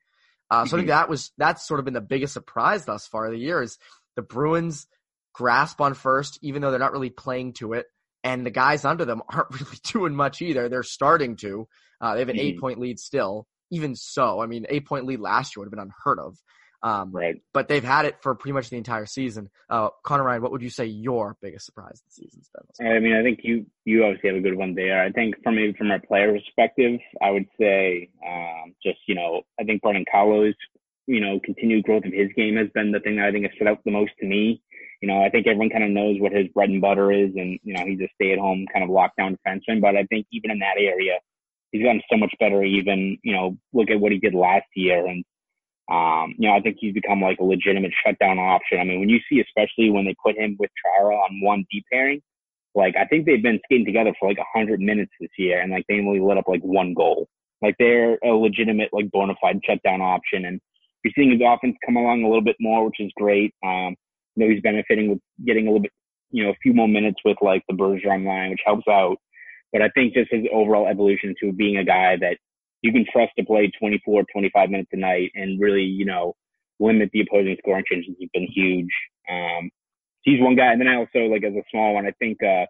Uh, 0.50 0.64
so 0.64 0.66
mm-hmm. 0.66 0.74
I 0.74 0.78
think 0.78 0.80
mm-hmm. 0.80 0.88
that 0.88 1.08
was 1.08 1.32
that's 1.38 1.66
sort 1.66 1.80
of 1.80 1.84
been 1.84 1.94
the 1.94 2.00
biggest 2.00 2.34
surprise 2.34 2.84
thus 2.84 3.06
far 3.06 3.26
of 3.26 3.32
the 3.32 3.38
year 3.38 3.62
is 3.62 3.78
the 4.16 4.22
Bruins 4.22 4.86
grasp 5.32 5.80
on 5.80 5.94
first, 5.94 6.38
even 6.42 6.60
though 6.60 6.70
they're 6.70 6.78
not 6.78 6.92
really 6.92 7.10
playing 7.10 7.54
to 7.54 7.72
it, 7.72 7.86
and 8.22 8.44
the 8.44 8.50
guys 8.50 8.84
under 8.84 9.04
them 9.04 9.22
aren't 9.28 9.50
really 9.58 9.78
doing 9.84 10.14
much 10.14 10.42
either. 10.42 10.68
They're 10.68 10.82
starting 10.82 11.36
to. 11.36 11.68
Uh, 12.00 12.14
they 12.14 12.20
have 12.20 12.28
an 12.28 12.36
mm-hmm. 12.36 12.46
eight 12.46 12.60
point 12.60 12.78
lead 12.78 12.98
still. 12.98 13.46
Even 13.72 13.96
so, 13.96 14.40
I 14.40 14.46
mean, 14.46 14.66
eight 14.68 14.86
point 14.86 15.06
lead 15.06 15.18
last 15.18 15.56
year 15.56 15.62
would 15.62 15.66
have 15.66 15.72
been 15.72 15.90
unheard 15.92 16.20
of. 16.20 16.38
Um, 16.82 17.12
right. 17.12 17.40
But 17.52 17.68
they've 17.68 17.84
had 17.84 18.06
it 18.06 18.16
for 18.22 18.34
pretty 18.34 18.52
much 18.52 18.70
the 18.70 18.76
entire 18.76 19.06
season. 19.06 19.50
Uh, 19.70 19.90
Conor 20.02 20.24
Ryan, 20.24 20.42
what 20.42 20.50
would 20.50 20.62
you 20.62 20.70
say 20.70 20.86
your 20.86 21.36
biggest 21.40 21.66
surprise 21.66 22.02
this 22.04 22.16
season's 22.16 22.50
been? 22.50 22.86
I 22.86 22.98
mean, 22.98 23.14
I 23.14 23.22
think 23.22 23.40
you 23.42 23.66
you 23.84 24.04
obviously 24.04 24.30
have 24.30 24.38
a 24.38 24.42
good 24.42 24.56
one 24.56 24.74
there. 24.74 25.02
I 25.02 25.10
think 25.10 25.36
from 25.42 25.56
maybe 25.56 25.74
from 25.74 25.90
a 25.90 26.00
player 26.00 26.32
perspective, 26.32 26.98
I 27.20 27.30
would 27.30 27.46
say 27.58 28.10
um, 28.26 28.74
just 28.82 28.98
you 29.06 29.14
know 29.14 29.42
I 29.60 29.64
think 29.64 29.82
Brandon 29.82 30.04
Carlo's 30.12 30.54
you 31.06 31.20
know 31.20 31.38
continued 31.44 31.84
growth 31.84 32.04
of 32.04 32.12
his 32.12 32.30
game 32.36 32.56
has 32.56 32.68
been 32.74 32.90
the 32.90 33.00
thing 33.00 33.16
that 33.16 33.26
I 33.26 33.32
think 33.32 33.44
has 33.44 33.54
stood 33.54 33.68
out 33.68 33.78
the 33.84 33.92
most 33.92 34.12
to 34.20 34.26
me. 34.26 34.60
You 35.00 35.08
know, 35.08 35.22
I 35.22 35.30
think 35.30 35.46
everyone 35.46 35.70
kind 35.70 35.84
of 35.84 35.90
knows 35.90 36.20
what 36.20 36.32
his 36.32 36.48
bread 36.48 36.68
and 36.68 36.80
butter 36.80 37.12
is, 37.12 37.30
and 37.36 37.60
you 37.62 37.74
know 37.74 37.84
he's 37.84 38.00
a 38.00 38.08
stay-at-home 38.16 38.66
kind 38.72 38.84
of 38.84 38.90
lockdown 38.90 39.36
defenseman. 39.38 39.80
But 39.80 39.96
I 39.96 40.04
think 40.04 40.26
even 40.32 40.50
in 40.50 40.58
that 40.60 40.78
area, 40.78 41.18
he's 41.72 41.82
gotten 41.82 42.02
so 42.10 42.16
much 42.16 42.32
better. 42.38 42.62
Even 42.62 43.18
you 43.22 43.32
know, 43.32 43.56
look 43.72 43.90
at 43.90 44.00
what 44.00 44.12
he 44.12 44.18
did 44.18 44.34
last 44.34 44.66
year, 44.76 45.06
and 45.06 45.24
um, 45.90 46.34
you 46.38 46.48
know, 46.48 46.54
I 46.54 46.60
think 46.60 46.76
he's 46.78 46.94
become 46.94 47.20
like 47.20 47.38
a 47.40 47.44
legitimate 47.44 47.92
shutdown 48.04 48.38
option. 48.38 48.78
I 48.78 48.84
mean, 48.84 49.00
when 49.00 49.08
you 49.08 49.18
see, 49.28 49.40
especially 49.40 49.90
when 49.90 50.04
they 50.04 50.14
put 50.24 50.38
him 50.38 50.56
with 50.58 50.70
Chara 50.80 51.14
on 51.14 51.40
one 51.42 51.64
deep 51.70 51.84
pairing, 51.92 52.22
like 52.74 52.94
I 52.96 53.04
think 53.06 53.26
they've 53.26 53.42
been 53.42 53.60
skating 53.64 53.86
together 53.86 54.14
for 54.18 54.28
like 54.28 54.38
a 54.38 54.58
hundred 54.58 54.80
minutes 54.80 55.12
this 55.20 55.30
year, 55.36 55.60
and 55.60 55.72
like 55.72 55.84
they 55.88 55.98
only 55.98 56.20
let 56.20 56.38
up 56.38 56.48
like 56.48 56.62
one 56.62 56.94
goal. 56.94 57.28
Like 57.60 57.76
they're 57.78 58.18
a 58.24 58.30
legitimate, 58.30 58.90
like 58.92 59.10
bona 59.10 59.34
fide 59.40 59.60
shutdown 59.64 60.00
option, 60.00 60.44
and 60.46 60.60
you're 61.04 61.12
seeing 61.16 61.32
his 61.32 61.40
offense 61.44 61.76
come 61.84 61.96
along 61.96 62.22
a 62.22 62.26
little 62.26 62.42
bit 62.42 62.56
more, 62.60 62.84
which 62.86 63.00
is 63.00 63.10
great. 63.16 63.54
Um, 63.64 63.96
you 64.34 64.44
know, 64.44 64.52
he's 64.52 64.62
benefiting 64.62 65.10
with 65.10 65.18
getting 65.46 65.66
a 65.66 65.70
little 65.70 65.82
bit, 65.82 65.92
you 66.30 66.44
know, 66.44 66.50
a 66.50 66.56
few 66.62 66.72
more 66.72 66.88
minutes 66.88 67.20
with 67.24 67.36
like 67.42 67.62
the 67.68 67.74
Bergeron 67.74 68.24
line, 68.26 68.50
which 68.50 68.62
helps 68.64 68.88
out. 68.88 69.16
But 69.72 69.82
I 69.82 69.88
think 69.90 70.14
just 70.14 70.30
his 70.30 70.44
overall 70.52 70.86
evolution 70.86 71.34
to 71.40 71.52
being 71.52 71.76
a 71.78 71.84
guy 71.84 72.16
that 72.20 72.38
you 72.82 72.92
can 72.92 73.06
trust 73.10 73.32
to 73.38 73.44
play 73.44 73.70
24, 73.78 74.24
25 74.32 74.70
minutes 74.70 74.90
a 74.92 74.96
night 74.96 75.30
and 75.34 75.60
really, 75.60 75.82
you 75.82 76.04
know, 76.04 76.34
limit 76.80 77.10
the 77.12 77.20
opposing 77.20 77.56
scoring 77.60 77.84
chances 77.90 78.14
has 78.20 78.28
been 78.34 78.48
huge. 78.52 78.90
Um, 79.30 79.70
he's 80.22 80.40
one 80.40 80.56
guy. 80.56 80.72
And 80.72 80.80
then 80.80 80.88
I 80.88 80.96
also, 80.96 81.20
like, 81.30 81.44
as 81.44 81.54
a 81.54 81.62
small 81.70 81.94
one, 81.94 82.06
I 82.06 82.12
think, 82.18 82.42
uh, 82.42 82.66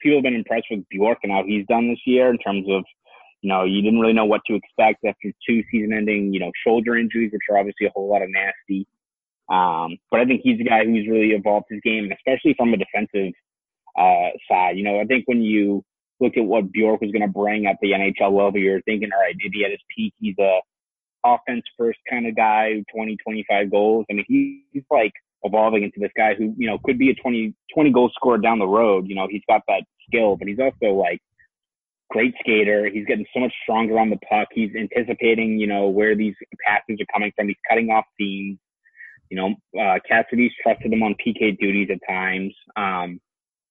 people 0.00 0.18
have 0.18 0.24
been 0.24 0.34
impressed 0.34 0.66
with 0.70 0.88
Bjork 0.88 1.18
and 1.22 1.32
how 1.32 1.44
he's 1.46 1.66
done 1.66 1.88
this 1.88 2.00
year 2.06 2.30
in 2.30 2.38
terms 2.38 2.66
of, 2.70 2.84
you 3.42 3.48
know, 3.48 3.64
you 3.64 3.82
didn't 3.82 4.00
really 4.00 4.12
know 4.14 4.24
what 4.24 4.40
to 4.46 4.54
expect 4.54 5.04
after 5.04 5.30
two 5.46 5.62
season 5.70 5.92
ending, 5.92 6.32
you 6.32 6.40
know, 6.40 6.50
shoulder 6.66 6.96
injuries, 6.96 7.30
which 7.32 7.42
are 7.50 7.58
obviously 7.58 7.86
a 7.86 7.90
whole 7.90 8.08
lot 8.08 8.22
of 8.22 8.28
nasty. 8.30 8.86
Um, 9.50 9.96
but 10.10 10.20
I 10.20 10.24
think 10.24 10.42
he's 10.42 10.60
a 10.60 10.64
guy 10.64 10.84
who's 10.84 11.08
really 11.08 11.30
evolved 11.30 11.66
his 11.70 11.80
game, 11.82 12.10
especially 12.12 12.54
from 12.56 12.72
a 12.72 12.76
defensive, 12.76 13.32
uh, 13.98 14.30
side. 14.50 14.76
You 14.76 14.84
know, 14.84 15.00
I 15.00 15.04
think 15.04 15.24
when 15.26 15.42
you, 15.42 15.84
look 16.20 16.36
at 16.36 16.44
what 16.44 16.72
Bjork 16.72 17.00
was 17.00 17.12
going 17.12 17.22
to 17.22 17.28
bring 17.28 17.66
at 17.66 17.76
the 17.80 17.92
NHL 17.92 18.32
level, 18.32 18.58
you're 18.58 18.82
thinking, 18.82 19.10
all 19.12 19.20
right, 19.20 19.36
did 19.38 19.52
he 19.54 19.64
at 19.64 19.70
his 19.70 19.80
peak, 19.94 20.14
he's 20.18 20.36
a 20.38 20.60
offense 21.24 21.62
first 21.76 21.98
kind 22.08 22.26
of 22.26 22.36
guy, 22.36 22.82
20, 22.94 23.16
25 23.16 23.70
goals. 23.70 24.06
I 24.10 24.14
mean, 24.14 24.24
he, 24.28 24.62
he's 24.72 24.84
like 24.90 25.12
evolving 25.42 25.82
into 25.82 26.00
this 26.00 26.12
guy 26.16 26.34
who, 26.34 26.54
you 26.56 26.66
know, 26.66 26.78
could 26.84 26.98
be 26.98 27.10
a 27.10 27.14
20, 27.14 27.54
20 27.74 27.92
goal 27.92 28.10
scorer 28.14 28.38
down 28.38 28.58
the 28.58 28.66
road. 28.66 29.06
You 29.08 29.14
know, 29.14 29.26
he's 29.30 29.42
got 29.48 29.62
that 29.68 29.84
skill, 30.06 30.36
but 30.36 30.48
he's 30.48 30.58
also 30.58 30.94
like 30.94 31.20
great 32.10 32.34
skater. 32.40 32.88
He's 32.88 33.06
getting 33.06 33.26
so 33.34 33.40
much 33.40 33.52
stronger 33.62 33.98
on 33.98 34.10
the 34.10 34.18
puck. 34.28 34.48
He's 34.52 34.70
anticipating, 34.74 35.58
you 35.58 35.66
know, 35.66 35.88
where 35.88 36.16
these 36.16 36.34
passes 36.66 37.00
are 37.00 37.12
coming 37.12 37.32
from. 37.36 37.48
He's 37.48 37.56
cutting 37.68 37.90
off 37.90 38.04
seams. 38.18 38.58
You 39.30 39.36
know, 39.36 39.80
uh, 39.80 39.98
Cassidy's 40.08 40.52
trusted 40.62 40.92
him 40.92 41.02
on 41.02 41.14
PK 41.14 41.58
duties 41.58 41.88
at 41.90 41.98
times. 42.08 42.54
Um, 42.76 43.20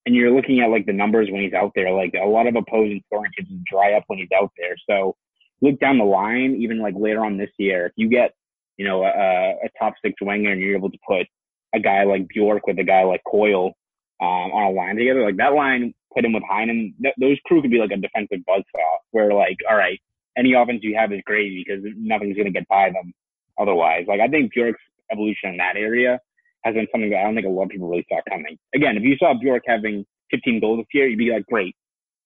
and 0.08 0.16
you're 0.16 0.32
looking 0.32 0.62
at 0.62 0.70
like 0.70 0.86
the 0.86 0.94
numbers 0.94 1.28
when 1.30 1.44
he's 1.44 1.54
out 1.54 1.74
there, 1.76 1.92
like 1.92 2.14
a 2.14 2.26
lot 2.26 2.48
of 2.48 2.56
opposing 2.56 3.04
scoring 3.08 3.30
just 3.38 3.50
dry 3.66 3.92
up 3.92 4.06
when 4.08 4.20
he's 4.20 4.30
out 4.34 4.54
there. 4.58 4.78
So 4.90 5.18
look 5.62 5.78
down 5.82 5.98
the 5.98 6.06
line, 6.06 6.56
even 6.62 6.80
like 6.82 6.94
later 6.96 7.26
on 7.26 7.38
this 7.38 7.50
year, 7.58 7.88
if 7.88 7.92
you 7.98 8.08
get, 8.08 8.34
you 8.78 8.88
know, 8.88 9.04
a, 9.04 9.10
a 9.10 9.70
top 9.78 9.96
six 10.02 10.14
winger 10.22 10.54
and 10.54 10.62
you're 10.62 10.78
able 10.78 10.90
to 10.90 10.98
put 11.06 11.28
a 11.76 11.80
guy 11.82 12.06
like 12.06 12.26
Bjork 12.30 12.66
with 12.68 12.80
a 12.80 12.86
guy 12.86 13.04
like 13.04 13.22
Coyle 13.30 13.74
um, 14.22 14.28
on 14.54 14.72
a 14.72 14.72
line 14.72 14.96
together, 14.96 15.26
like 15.26 15.36
that 15.38 15.54
line, 15.54 15.94
put 16.16 16.24
him 16.24 16.32
with 16.32 16.44
Heinen, 16.50 16.94
th- 17.02 17.16
those 17.20 17.38
crew 17.46 17.62
could 17.62 17.72
be 17.72 17.80
like 17.80 17.92
a 17.92 17.98
defensive 17.98 18.40
buzzsaw 18.48 18.98
where 19.12 19.34
like, 19.34 19.58
all 19.70 19.76
right, 19.76 20.00
any 20.38 20.54
offense 20.54 20.80
you 20.84 20.96
have 20.96 21.12
is 21.12 21.20
crazy 21.26 21.66
because 21.68 21.84
nothing's 21.98 22.38
going 22.38 22.46
to 22.46 22.58
get 22.58 22.68
by 22.70 22.92
them 22.92 23.12
otherwise. 23.60 24.06
Like 24.08 24.22
I 24.22 24.30
think 24.30 24.54
Bjork's 24.54 24.80
evolution 25.12 25.50
in 25.50 25.58
that 25.58 25.76
area 25.76 26.22
has 26.64 26.74
been 26.74 26.88
something 26.92 27.10
that 27.12 27.20
I 27.20 27.24
don't 27.24 27.36
think 27.36 27.48
a 27.48 27.50
lot 27.50 27.64
of 27.64 27.70
people 27.70 27.90
really 27.90 28.06
saw 28.10 28.20
coming. 28.30 28.58
Again, 28.76 28.98
if 28.98 29.04
you 29.04 29.16
saw 29.18 29.34
Bjork 29.34 29.64
having 29.66 30.06
15 30.32 30.60
goals 30.60 30.80
this 30.80 30.88
year, 30.94 31.08
you'd 31.08 31.20
be 31.20 31.32
like, 31.32 31.46
great. 31.46 31.76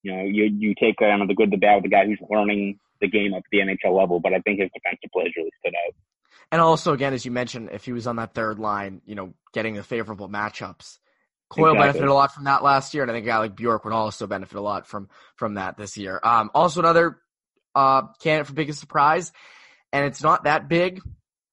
You 0.02 0.12
know, 0.12 0.22
you 0.24 0.44
you 0.44 0.74
take 0.74 0.96
kind 0.96 1.22
of 1.22 1.28
the 1.28 1.34
good, 1.34 1.50
the 1.52 1.56
bad 1.56 1.76
with 1.76 1.84
the 1.84 1.90
guy 1.90 2.06
who's 2.06 2.18
learning 2.28 2.78
the 3.00 3.08
game 3.08 3.34
up 3.34 3.38
at 3.38 3.44
the 3.52 3.58
NHL 3.58 3.96
level. 3.96 4.18
But 4.18 4.32
I 4.32 4.40
think 4.40 4.58
his 4.58 4.70
defensive 4.74 5.10
plays 5.12 5.32
really 5.36 5.50
stood 5.60 5.74
out. 5.86 5.94
And 6.50 6.60
also, 6.60 6.92
again, 6.92 7.14
as 7.14 7.24
you 7.24 7.30
mentioned, 7.30 7.70
if 7.72 7.84
he 7.84 7.92
was 7.92 8.06
on 8.06 8.16
that 8.16 8.34
third 8.34 8.58
line, 8.58 9.00
you 9.06 9.14
know, 9.14 9.32
getting 9.54 9.74
the 9.74 9.82
favorable 9.82 10.28
matchups, 10.28 10.98
Coyle 11.52 11.72
exactly. 11.72 11.80
benefited 11.80 12.08
a 12.08 12.14
lot 12.14 12.34
from 12.34 12.44
that 12.44 12.62
last 12.62 12.94
year, 12.94 13.02
and 13.02 13.10
I 13.10 13.14
think 13.14 13.26
a 13.26 13.28
guy 13.28 13.38
like 13.38 13.56
Bjork 13.56 13.84
would 13.84 13.92
also 13.92 14.26
benefit 14.26 14.56
a 14.56 14.60
lot 14.60 14.86
from 14.86 15.08
from 15.36 15.54
that 15.54 15.76
this 15.76 15.96
year. 15.96 16.18
Um, 16.22 16.50
also, 16.54 16.80
another 16.80 17.18
uh, 17.74 18.02
candidate 18.20 18.46
for 18.46 18.54
biggest 18.54 18.80
surprise, 18.80 19.32
and 19.92 20.04
it's 20.06 20.22
not 20.22 20.44
that 20.44 20.68
big, 20.68 21.00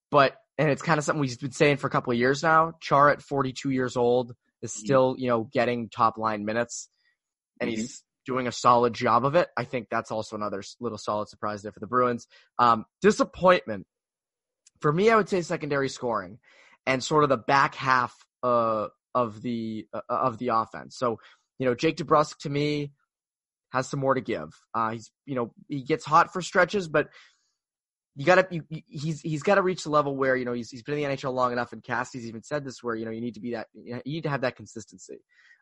but 0.10 0.39
and 0.60 0.70
it's 0.70 0.82
kind 0.82 0.98
of 0.98 1.06
something 1.06 1.22
we've 1.22 1.40
been 1.40 1.54
saying 1.54 1.78
for 1.78 1.88
a 1.88 1.90
couple 1.90 2.12
of 2.12 2.20
years 2.20 2.44
now. 2.44 2.74
Chara 2.82 3.14
at 3.14 3.22
42 3.22 3.70
years 3.70 3.96
old 3.96 4.36
is 4.62 4.74
mm-hmm. 4.74 4.86
still, 4.86 5.16
you 5.18 5.30
know, 5.30 5.46
getting 5.46 5.88
top 5.88 6.18
line 6.18 6.44
minutes 6.44 6.90
and 7.62 7.70
mm-hmm. 7.70 7.80
he's 7.80 8.04
doing 8.26 8.46
a 8.46 8.52
solid 8.52 8.94
job 8.94 9.24
of 9.24 9.36
it. 9.36 9.48
I 9.56 9.64
think 9.64 9.88
that's 9.90 10.12
also 10.12 10.36
another 10.36 10.62
little 10.82 10.98
solid 10.98 11.30
surprise 11.30 11.62
there 11.62 11.72
for 11.72 11.80
the 11.80 11.88
Bruins. 11.88 12.28
Um, 12.60 12.86
disappointment 13.02 13.88
for 14.82 14.92
me, 14.92 15.10
I 15.10 15.16
would 15.16 15.30
say 15.30 15.42
secondary 15.42 15.88
scoring 15.88 16.40
and 16.86 17.02
sort 17.02 17.24
of 17.24 17.30
the 17.30 17.38
back 17.38 17.74
half, 17.76 18.14
uh, 18.44 18.88
of 19.16 19.42
the, 19.42 19.88
uh, 19.94 20.02
of 20.10 20.40
the 20.40 20.50
offense. 20.50 20.98
So, 20.98 21.20
you 21.58 21.68
know, 21.68 21.74
Jake 21.74 21.96
DeBrusk 21.96 22.38
to 22.40 22.50
me 22.50 22.92
has 23.70 23.88
some 23.88 24.02
more 24.02 24.14
to 24.14 24.22
give. 24.22 24.50
Uh, 24.74 24.92
he's, 24.92 25.10
you 25.26 25.36
know, 25.36 25.54
he 25.70 25.84
gets 25.84 26.04
hot 26.04 26.34
for 26.34 26.42
stretches, 26.42 26.90
but 26.90 27.08
you 28.20 28.26
gotta 28.26 28.46
he's 28.90 29.22
he's 29.22 29.44
got 29.44 29.56
to 29.56 29.62
reach 29.62 29.86
the 29.86 29.90
level 29.90 30.14
where 30.14 30.36
you 30.36 30.44
know 30.44 30.52
he's 30.52 30.70
he's 30.70 30.84
been 30.84 30.98
in 30.98 31.10
the 31.10 31.16
NHL 31.16 31.34
long 31.34 31.54
enough, 31.54 31.72
and 31.72 31.82
Cassie's 31.82 32.28
even 32.28 32.44
said 32.44 32.66
this 32.66 32.84
where 32.84 32.94
you 32.94 33.06
know 33.06 33.12
you 33.12 33.22
need 33.22 33.36
to 33.36 33.40
be 33.40 33.52
that 33.52 33.68
you 33.74 34.02
need 34.06 34.24
to 34.24 34.30
have 34.30 34.42
that 34.42 34.58
consistency. 34.58 35.20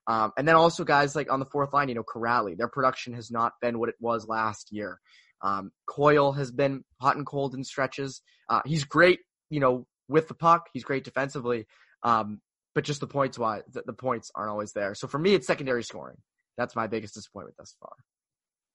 Um, 0.07 0.31
and 0.35 0.47
then 0.47 0.55
also 0.55 0.83
guys 0.83 1.15
like 1.15 1.31
on 1.31 1.39
the 1.39 1.45
fourth 1.45 1.71
line, 1.71 1.87
you 1.87 1.93
know, 1.93 2.03
Kuraly, 2.03 2.57
their 2.57 2.67
production 2.67 3.13
has 3.13 3.29
not 3.29 3.53
been 3.61 3.77
what 3.77 3.89
it 3.89 3.95
was 3.99 4.27
last 4.27 4.71
year. 4.71 4.99
Um, 5.43 5.71
Coyle 5.85 6.31
has 6.31 6.51
been 6.51 6.83
hot 6.99 7.15
and 7.15 7.27
cold 7.27 7.53
in 7.53 7.63
stretches. 7.63 8.23
Uh, 8.49 8.61
he's 8.65 8.85
great, 8.85 9.19
you 9.51 9.59
know, 9.59 9.85
with 10.09 10.27
the 10.27 10.33
puck. 10.33 10.69
He's 10.73 10.83
great 10.83 11.03
defensively. 11.03 11.67
Um, 12.01 12.41
but 12.73 12.85
just 12.85 13.01
the 13.01 13.07
points 13.07 13.37
why 13.37 13.61
the, 13.71 13.83
the, 13.85 13.93
points 13.93 14.31
aren't 14.33 14.49
always 14.49 14.71
there. 14.73 14.95
So 14.95 15.07
for 15.07 15.19
me, 15.19 15.35
it's 15.35 15.45
secondary 15.45 15.83
scoring. 15.83 16.17
That's 16.57 16.75
my 16.75 16.87
biggest 16.87 17.13
disappointment 17.13 17.57
thus 17.57 17.75
far. 17.79 17.93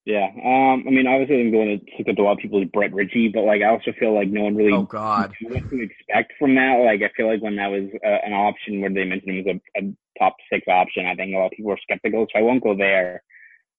Yeah. 0.04 0.26
Um, 0.34 0.84
I 0.86 0.90
mean, 0.90 1.06
obviously, 1.06 1.40
I'm 1.40 1.52
going 1.52 1.78
to 1.78 1.94
stick 1.94 2.08
with 2.08 2.18
a 2.18 2.22
lot 2.22 2.32
of 2.32 2.38
people 2.38 2.58
with 2.58 2.72
Brett 2.72 2.92
Ritchie, 2.92 3.28
but 3.28 3.44
like, 3.44 3.62
I 3.62 3.68
also 3.68 3.92
feel 3.98 4.14
like 4.14 4.28
no 4.28 4.42
one 4.42 4.56
really 4.56 4.72
oh 4.72 4.82
God 4.82 5.32
knew 5.40 5.54
what 5.54 5.70
to 5.70 5.80
expect 5.80 6.32
from 6.38 6.56
that. 6.56 6.82
Like, 6.84 7.02
I 7.02 7.14
feel 7.16 7.28
like 7.28 7.40
when 7.40 7.56
that 7.56 7.70
was 7.70 7.88
uh, 8.04 8.26
an 8.26 8.32
option 8.32 8.80
where 8.80 8.90
they 8.90 9.04
mentioned 9.04 9.46
him 9.46 9.48
as 9.48 9.60
a, 9.76 9.86
a, 9.86 9.92
top 10.18 10.34
six 10.52 10.66
option, 10.68 11.06
I 11.06 11.14
think 11.14 11.34
a 11.34 11.38
lot 11.38 11.46
of 11.46 11.52
people 11.52 11.70
were 11.70 11.78
skeptical, 11.82 12.26
so 12.26 12.38
I 12.38 12.42
won't 12.42 12.62
go 12.62 12.76
there. 12.76 13.22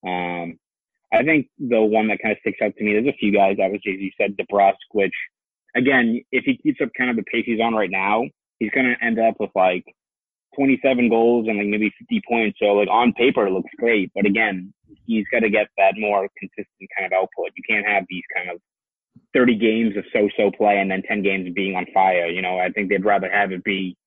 Um, 0.05 0.57
I 1.13 1.23
think 1.23 1.47
the 1.59 1.81
one 1.81 2.07
that 2.07 2.19
kind 2.23 2.31
of 2.31 2.39
sticks 2.39 2.59
out 2.63 2.75
to 2.75 2.83
me, 2.83 2.93
there's 2.93 3.13
a 3.13 3.17
few 3.19 3.31
guys, 3.31 3.57
obviously, 3.61 3.93
as 3.93 3.99
you 3.99 4.11
said, 4.17 4.35
DeBrusk, 4.35 4.81
which, 4.91 5.13
again, 5.75 6.21
if 6.31 6.45
he 6.45 6.57
keeps 6.57 6.81
up 6.81 6.89
kind 6.97 7.09
of 7.09 7.17
the 7.17 7.23
pace 7.23 7.43
he's 7.45 7.61
on 7.61 7.75
right 7.75 7.91
now, 7.91 8.23
he's 8.59 8.71
going 8.71 8.87
to 8.87 9.05
end 9.05 9.19
up 9.19 9.35
with 9.39 9.51
like 9.55 9.85
27 10.55 11.09
goals 11.09 11.47
and 11.47 11.57
like 11.57 11.67
maybe 11.67 11.93
50 11.99 12.21
points. 12.27 12.59
So 12.59 12.67
like 12.73 12.89
on 12.89 13.13
paper, 13.13 13.47
it 13.47 13.51
looks 13.51 13.71
great. 13.77 14.11
But 14.15 14.25
again, 14.25 14.73
he's 15.05 15.25
got 15.31 15.39
to 15.39 15.49
get 15.49 15.67
that 15.77 15.95
more 15.97 16.27
consistent 16.37 16.89
kind 16.97 17.11
of 17.11 17.13
output. 17.13 17.51
You 17.55 17.63
can't 17.67 17.87
have 17.87 18.05
these 18.09 18.23
kind 18.35 18.49
of 18.49 18.59
30 19.33 19.55
games 19.57 19.97
of 19.97 20.05
so-so 20.13 20.51
play 20.51 20.79
and 20.79 20.89
then 20.89 21.01
10 21.03 21.23
games 21.23 21.51
being 21.53 21.75
on 21.75 21.85
fire. 21.93 22.27
You 22.27 22.41
know, 22.41 22.59
I 22.59 22.69
think 22.69 22.89
they'd 22.89 23.05
rather 23.05 23.29
have 23.29 23.51
it 23.51 23.63
be 23.63 23.97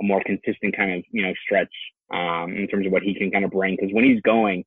a 0.00 0.04
more 0.04 0.22
consistent 0.24 0.76
kind 0.76 0.92
of, 0.92 1.04
you 1.10 1.22
know, 1.22 1.32
stretch, 1.44 1.72
um, 2.12 2.56
in 2.56 2.66
terms 2.68 2.86
of 2.86 2.92
what 2.92 3.02
he 3.02 3.14
can 3.14 3.30
kind 3.30 3.44
of 3.44 3.50
bring. 3.50 3.76
Cause 3.76 3.90
when 3.92 4.04
he's 4.04 4.20
going, 4.22 4.64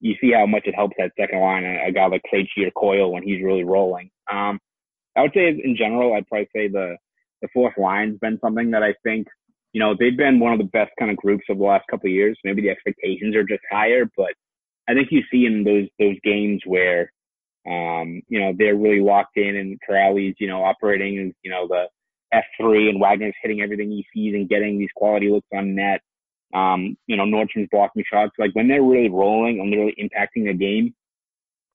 you 0.00 0.14
see 0.20 0.32
how 0.32 0.46
much 0.46 0.66
it 0.66 0.74
helps 0.74 0.96
that 0.98 1.12
second 1.18 1.40
line, 1.40 1.64
a, 1.64 1.90
guy 1.92 2.06
like 2.06 2.22
Krejci 2.32 2.66
or 2.66 2.70
Coyle 2.72 3.12
when 3.12 3.22
he's 3.22 3.42
really 3.42 3.64
rolling. 3.64 4.10
Um, 4.30 4.58
I 5.16 5.22
would 5.22 5.32
say 5.34 5.48
in 5.48 5.76
general, 5.76 6.14
I'd 6.14 6.26
probably 6.26 6.48
say 6.54 6.68
the, 6.68 6.96
the 7.40 7.48
fourth 7.52 7.74
line's 7.78 8.18
been 8.18 8.38
something 8.42 8.70
that 8.72 8.82
I 8.82 8.94
think 9.02 9.26
you 9.72 9.80
know, 9.80 9.94
they've 9.98 10.16
been 10.16 10.40
one 10.40 10.52
of 10.52 10.58
the 10.58 10.64
best 10.64 10.92
kind 10.98 11.10
of 11.10 11.16
groups 11.16 11.44
of 11.50 11.58
the 11.58 11.64
last 11.64 11.84
couple 11.90 12.08
of 12.08 12.14
years. 12.14 12.38
Maybe 12.44 12.62
the 12.62 12.70
expectations 12.70 13.34
are 13.36 13.44
just 13.44 13.62
higher, 13.70 14.08
but 14.16 14.32
I 14.88 14.94
think 14.94 15.08
you 15.10 15.22
see 15.30 15.46
in 15.46 15.64
those 15.64 15.88
those 15.98 16.16
games 16.22 16.62
where 16.64 17.10
um, 17.66 18.22
you 18.28 18.38
know, 18.40 18.52
they're 18.56 18.76
really 18.76 19.00
locked 19.00 19.36
in 19.36 19.56
and 19.56 19.78
Kuraly's, 19.88 20.36
you 20.38 20.46
know, 20.46 20.64
operating 20.64 21.34
you 21.42 21.50
know, 21.50 21.66
the 21.66 21.86
F 22.32 22.44
three 22.60 22.88
and 22.88 23.00
Wagner's 23.00 23.34
hitting 23.42 23.60
everything 23.60 23.90
he 23.90 24.06
sees 24.14 24.34
and 24.34 24.48
getting 24.48 24.78
these 24.78 24.90
quality 24.94 25.30
looks 25.30 25.48
on 25.52 25.74
net. 25.74 26.00
Um, 26.54 26.96
you 27.06 27.16
know, 27.16 27.24
Nordstrom's 27.24 27.68
blocking 27.70 28.04
shots. 28.10 28.32
Like 28.38 28.52
when 28.54 28.68
they're 28.68 28.82
really 28.82 29.08
rolling 29.08 29.58
and 29.60 29.72
really 29.72 29.94
impacting 30.00 30.46
the 30.46 30.54
game, 30.54 30.94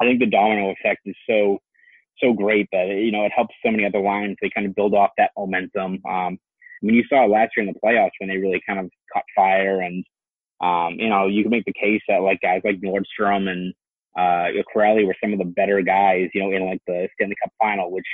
I 0.01 0.05
think 0.05 0.19
the 0.19 0.29
domino 0.29 0.71
effect 0.71 1.01
is 1.05 1.15
so 1.29 1.59
so 2.19 2.33
great 2.33 2.67
that 2.71 2.87
you 2.87 3.11
know 3.11 3.25
it 3.25 3.31
helps 3.35 3.55
so 3.63 3.71
many 3.71 3.85
other 3.85 3.99
lines. 3.99 4.37
They 4.41 4.49
kind 4.49 4.67
of 4.67 4.75
build 4.75 4.93
off 4.93 5.11
that 5.17 5.31
momentum. 5.37 5.99
Um, 6.09 6.39
I 6.81 6.85
mean, 6.85 6.95
you 6.95 7.03
saw 7.07 7.25
last 7.25 7.51
year 7.55 7.67
in 7.67 7.73
the 7.73 7.79
playoffs 7.79 8.11
when 8.19 8.29
they 8.29 8.37
really 8.37 8.61
kind 8.67 8.79
of 8.79 8.89
caught 9.13 9.23
fire 9.35 9.81
and, 9.81 10.03
um, 10.61 10.99
you 10.99 11.09
know, 11.09 11.27
you 11.27 11.43
can 11.43 11.51
make 11.51 11.65
the 11.65 11.73
case 11.73 12.01
that 12.07 12.21
like 12.21 12.41
guys 12.41 12.61
like 12.63 12.81
Nordstrom 12.81 13.49
and, 13.49 13.73
uh, 14.17 14.49
Kuraly 14.75 15.05
were 15.05 15.15
some 15.23 15.33
of 15.33 15.39
the 15.39 15.45
better 15.45 15.81
guys, 15.81 16.29
you 16.33 16.41
know, 16.41 16.51
in 16.51 16.65
like 16.65 16.81
the 16.87 17.07
Stanley 17.13 17.35
Cup 17.41 17.53
final, 17.59 17.91
which 17.91 18.05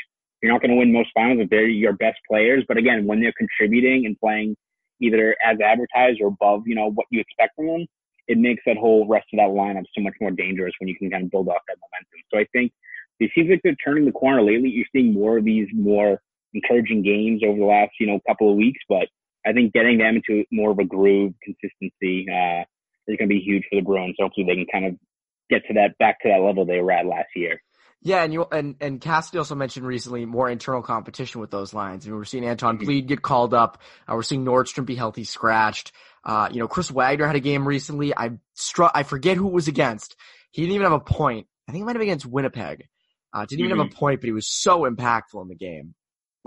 you're 0.42 0.52
not 0.52 0.62
going 0.62 0.72
to 0.72 0.78
win 0.78 0.94
most 0.94 1.10
finals 1.14 1.40
if 1.42 1.50
they're 1.50 1.68
your 1.68 1.94
best 1.94 2.20
players. 2.30 2.64
But 2.68 2.78
again, 2.78 3.06
when 3.06 3.22
they're 3.22 3.34
contributing 3.38 4.06
and 4.06 4.18
playing 4.20 4.56
either 5.02 5.36
as 5.44 5.58
advertised 5.64 6.20
or 6.22 6.28
above, 6.28 6.64
you 6.66 6.76
know, 6.76 6.92
what 6.92 7.08
you 7.10 7.20
expect 7.20 7.56
from 7.56 7.68
them, 7.68 7.86
it 8.28 8.38
makes 8.38 8.62
that 8.66 8.78
whole 8.78 9.08
rest 9.08 9.28
of 9.34 9.38
that 9.38 9.50
lineup 9.50 9.86
so 9.96 10.02
much 10.02 10.14
more 10.20 10.32
dangerous 10.32 10.74
when 10.80 10.88
you 10.88 10.96
can 10.98 11.10
kind 11.10 11.24
of 11.24 11.32
build 11.32 11.48
off 11.48 11.62
that 11.68 11.78
momentum. 11.82 12.24
So 12.32 12.40
I 12.40 12.46
think 12.52 12.72
it 13.20 13.32
seems 13.34 13.50
like 13.50 13.62
they're 13.64 13.76
turning 13.84 14.06
the 14.06 14.12
corner 14.12 14.42
lately. 14.42 14.70
You're 14.70 14.86
seeing 14.94 15.14
more 15.14 15.38
of 15.38 15.46
these 15.46 15.68
more 15.74 16.22
encouraging 16.58 17.04
games 17.04 17.42
over 17.46 17.58
the 17.58 17.66
last, 17.66 17.92
you 18.00 18.08
know, 18.08 18.20
couple 18.28 18.52
of 18.52 18.58
weeks. 18.58 18.80
But 18.90 19.08
I 19.46 19.54
think 19.54 19.74
getting 19.74 19.98
them 19.98 20.18
into 20.18 20.46
more 20.52 20.72
of 20.72 20.80
a 20.80 20.86
groove, 20.86 21.34
consistency, 21.44 22.26
uh, 22.30 22.64
is 23.08 23.18
going 23.18 23.30
to 23.30 23.34
be 23.34 23.40
huge 23.40 23.64
for 23.70 23.76
the 23.76 23.86
Bruins. 23.86 24.16
Hopefully 24.20 24.46
they 24.46 24.56
can 24.56 24.66
kind 24.72 24.86
of 24.86 24.96
get 25.50 25.66
to 25.68 25.74
that, 25.76 25.98
back 25.98 26.20
to 26.22 26.30
that 26.30 26.44
level 26.46 26.66
they 26.66 26.82
were 26.82 26.92
at 26.92 27.06
last 27.06 27.30
year. 27.36 27.62
Yeah, 28.04 28.24
and 28.24 28.32
you 28.32 28.46
and 28.52 28.76
and 28.80 29.02
Cassidy 29.02 29.40
also 29.40 29.56
mentioned 29.56 29.86
recently 29.86 30.26
more 30.26 30.48
internal 30.48 30.84
competition 30.84 31.42
with 31.42 31.50
those 31.50 31.74
lines. 31.74 32.06
I 32.06 32.10
mean, 32.10 32.18
we're 32.18 32.26
seeing 32.26 32.46
Anton 32.46 32.78
mm-hmm. 32.78 33.08
Get 33.08 33.24
called 33.24 33.56
up. 33.56 33.82
Uh, 34.08 34.14
we're 34.14 34.22
seeing 34.22 34.46
Nordstrom 34.46 34.86
be 34.86 34.96
healthy 34.96 35.24
scratched. 35.24 35.94
Uh, 36.24 36.48
you 36.52 36.60
know, 36.60 36.68
Chris 36.68 36.92
Wagner 36.92 37.26
had 37.26 37.36
a 37.36 37.42
game 37.42 37.68
recently. 37.68 38.16
I 38.16 38.38
struck. 38.54 38.92
I 38.94 39.02
forget 39.02 39.36
who 39.36 39.48
it 39.48 39.54
was 39.54 39.68
against. 39.68 40.16
He 40.52 40.62
didn't 40.62 40.76
even 40.76 40.92
have 40.92 40.94
a 40.94 41.00
point. 41.00 41.48
I 41.68 41.72
think 41.72 41.82
it 41.82 41.86
might 41.86 41.96
have 41.96 42.00
been 42.00 42.10
against 42.10 42.28
Winnipeg. 42.28 42.88
Uh, 43.34 43.46
didn't 43.46 43.66
even 43.66 43.72
mm-hmm. 43.72 43.82
have 43.82 43.92
a 43.92 43.96
point, 43.96 44.22
but 44.22 44.28
he 44.28 44.32
was 44.32 44.48
so 44.48 44.82
impactful 44.82 45.42
in 45.42 45.48
the 45.48 45.56
game 45.56 45.96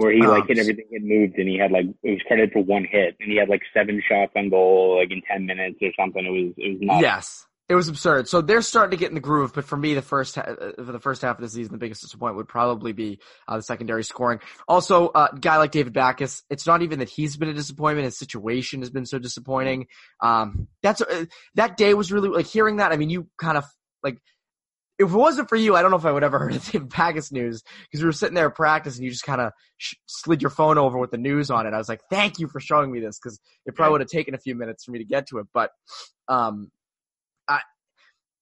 where 0.01 0.13
he 0.13 0.23
like 0.23 0.47
hit 0.47 0.59
everything 0.59 0.87
had 0.93 1.03
moved 1.03 1.37
and 1.37 1.49
he 1.49 1.59
had 1.59 1.71
like 1.71 1.85
it 2.03 2.11
was 2.11 2.21
credited 2.27 2.53
for 2.53 2.63
one 2.63 2.85
hit 2.85 3.17
and 3.21 3.31
he 3.31 3.37
had 3.37 3.49
like 3.49 3.61
seven 3.75 4.03
shots 4.09 4.33
on 4.35 4.49
goal 4.49 4.99
like 4.99 5.11
in 5.11 5.21
ten 5.31 5.45
minutes 5.45 5.79
or 5.83 5.91
something. 5.99 6.25
It 6.25 6.31
was 6.31 6.55
it 6.57 6.73
was 6.73 6.79
nuts. 6.81 7.03
Yes. 7.03 7.47
It 7.69 7.77
was 7.77 7.87
absurd. 7.87 8.27
So 8.27 8.41
they're 8.41 8.63
starting 8.63 8.91
to 8.91 8.97
get 8.97 9.11
in 9.11 9.15
the 9.15 9.21
groove, 9.21 9.53
but 9.55 9.65
for 9.65 9.77
me, 9.77 9.95
the 9.95 10.03
first 10.03 10.35
ha- 10.35 10.43
uh, 10.43 10.85
for 10.85 10.91
the 10.91 10.99
first 10.99 11.23
half 11.23 11.37
of 11.37 11.43
the 11.43 11.49
season, 11.49 11.71
the 11.71 11.79
biggest 11.79 12.01
disappointment 12.01 12.39
would 12.39 12.49
probably 12.49 12.93
be 12.93 13.21
uh, 13.47 13.59
the 13.59 13.63
secondary 13.63 14.03
scoring. 14.03 14.41
Also, 14.67 15.07
a 15.07 15.11
uh, 15.11 15.29
guy 15.35 15.57
like 15.57 15.71
David 15.71 15.93
Backes, 15.93 16.43
it's 16.51 16.67
not 16.67 16.83
even 16.83 16.99
that 16.99 17.09
he's 17.09 17.37
been 17.37 17.49
a 17.49 17.55
disappointment; 17.55 18.07
his 18.07 18.19
situation 18.19 18.81
has 18.81 18.91
been 18.91 19.07
so 19.07 19.21
disappointing. 19.21 19.87
Um, 20.21 20.67
that's 20.83 21.01
uh, 21.01 21.27
that 21.55 21.77
day 21.77 21.95
was 21.95 22.11
really 22.11 22.29
like 22.29 22.47
hearing 22.47 22.79
that. 22.79 22.91
I 22.91 22.97
mean, 22.97 23.09
you 23.09 23.29
kind 23.39 23.57
of 23.57 23.65
like 24.03 24.19
if 25.01 25.11
it 25.11 25.17
wasn't 25.17 25.49
for 25.49 25.57
you, 25.57 25.75
I 25.75 25.81
don't 25.81 25.91
know 25.91 25.97
if 25.97 26.05
I 26.05 26.13
would 26.13 26.23
ever 26.23 26.39
heard 26.41 26.55
of 26.55 26.71
the 26.71 26.81
Backes 26.81 27.33
news 27.33 27.63
because 27.85 28.03
we 28.03 28.07
were 28.07 28.13
sitting 28.13 28.35
there 28.35 28.49
at 28.49 28.55
practice 28.55 28.97
and 28.97 29.05
you 29.05 29.11
just 29.11 29.25
kind 29.25 29.41
of 29.41 29.53
sh- 29.79 29.95
slid 30.07 30.43
your 30.43 30.51
phone 30.51 30.77
over 30.77 30.99
with 30.99 31.11
the 31.11 31.19
news 31.19 31.51
on 31.51 31.67
it. 31.67 31.73
I 31.73 31.79
was 31.79 31.89
like, 31.89 32.03
thank 32.11 32.39
you 32.39 32.49
for 32.49 32.61
showing 32.61 32.93
me 32.93 33.01
this 33.01 33.19
because 33.19 33.41
it 33.65 33.75
probably 33.75 33.93
would 33.93 34.01
have 34.03 34.11
taken 34.11 34.35
a 34.35 34.39
few 34.39 34.55
minutes 34.55 34.85
for 34.85 34.91
me 34.91 34.99
to 34.99 35.05
get 35.07 35.29
to 35.29 35.39
it. 35.39 35.47
But, 35.55 35.71
um, 36.29 36.71
I, 37.49 37.61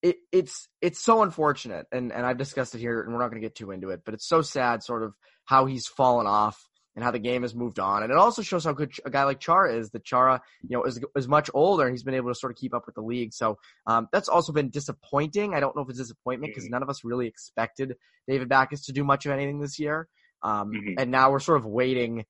it, 0.02 0.16
it's, 0.32 0.68
it's 0.82 1.00
so 1.00 1.22
unfortunate 1.22 1.86
and, 1.92 2.12
and 2.12 2.26
I've 2.26 2.38
discussed 2.38 2.74
it 2.74 2.80
here 2.80 3.02
and 3.02 3.12
we're 3.12 3.20
not 3.20 3.30
going 3.30 3.40
to 3.40 3.46
get 3.46 3.54
too 3.54 3.70
into 3.70 3.90
it, 3.90 4.00
but 4.04 4.14
it's 4.14 4.28
so 4.28 4.42
sad 4.42 4.82
sort 4.82 5.04
of 5.04 5.14
how 5.44 5.66
he's 5.66 5.86
fallen 5.86 6.26
off 6.26 6.67
and 6.98 7.04
how 7.04 7.12
the 7.12 7.18
game 7.20 7.42
has 7.42 7.54
moved 7.54 7.78
on. 7.78 8.02
And 8.02 8.10
it 8.10 8.18
also 8.18 8.42
shows 8.42 8.64
how 8.64 8.72
good 8.72 8.90
a 9.04 9.10
guy 9.10 9.22
like 9.22 9.38
Chara 9.38 9.72
is. 9.72 9.90
That 9.90 10.04
Chara, 10.04 10.42
you 10.68 10.76
know, 10.76 10.82
is 10.82 10.98
is 11.14 11.28
much 11.28 11.48
older 11.54 11.84
and 11.84 11.92
he's 11.92 12.02
been 12.02 12.14
able 12.14 12.28
to 12.28 12.34
sort 12.34 12.50
of 12.50 12.56
keep 12.58 12.74
up 12.74 12.86
with 12.86 12.96
the 12.96 13.02
league. 13.02 13.32
So 13.32 13.56
um, 13.86 14.08
that's 14.12 14.28
also 14.28 14.52
been 14.52 14.68
disappointing. 14.68 15.54
I 15.54 15.60
don't 15.60 15.76
know 15.76 15.82
if 15.82 15.88
it's 15.90 15.98
disappointment 15.98 16.50
because 16.50 16.64
mm-hmm. 16.64 16.72
none 16.72 16.82
of 16.82 16.90
us 16.90 17.04
really 17.04 17.28
expected 17.28 17.94
David 18.26 18.48
Backes 18.48 18.86
to 18.86 18.92
do 18.92 19.04
much 19.04 19.26
of 19.26 19.30
anything 19.30 19.60
this 19.60 19.78
year. 19.78 20.08
Um, 20.42 20.72
mm-hmm. 20.72 20.94
And 20.98 21.12
now 21.12 21.30
we're 21.30 21.38
sort 21.38 21.58
of 21.58 21.66
waiting. 21.66 22.24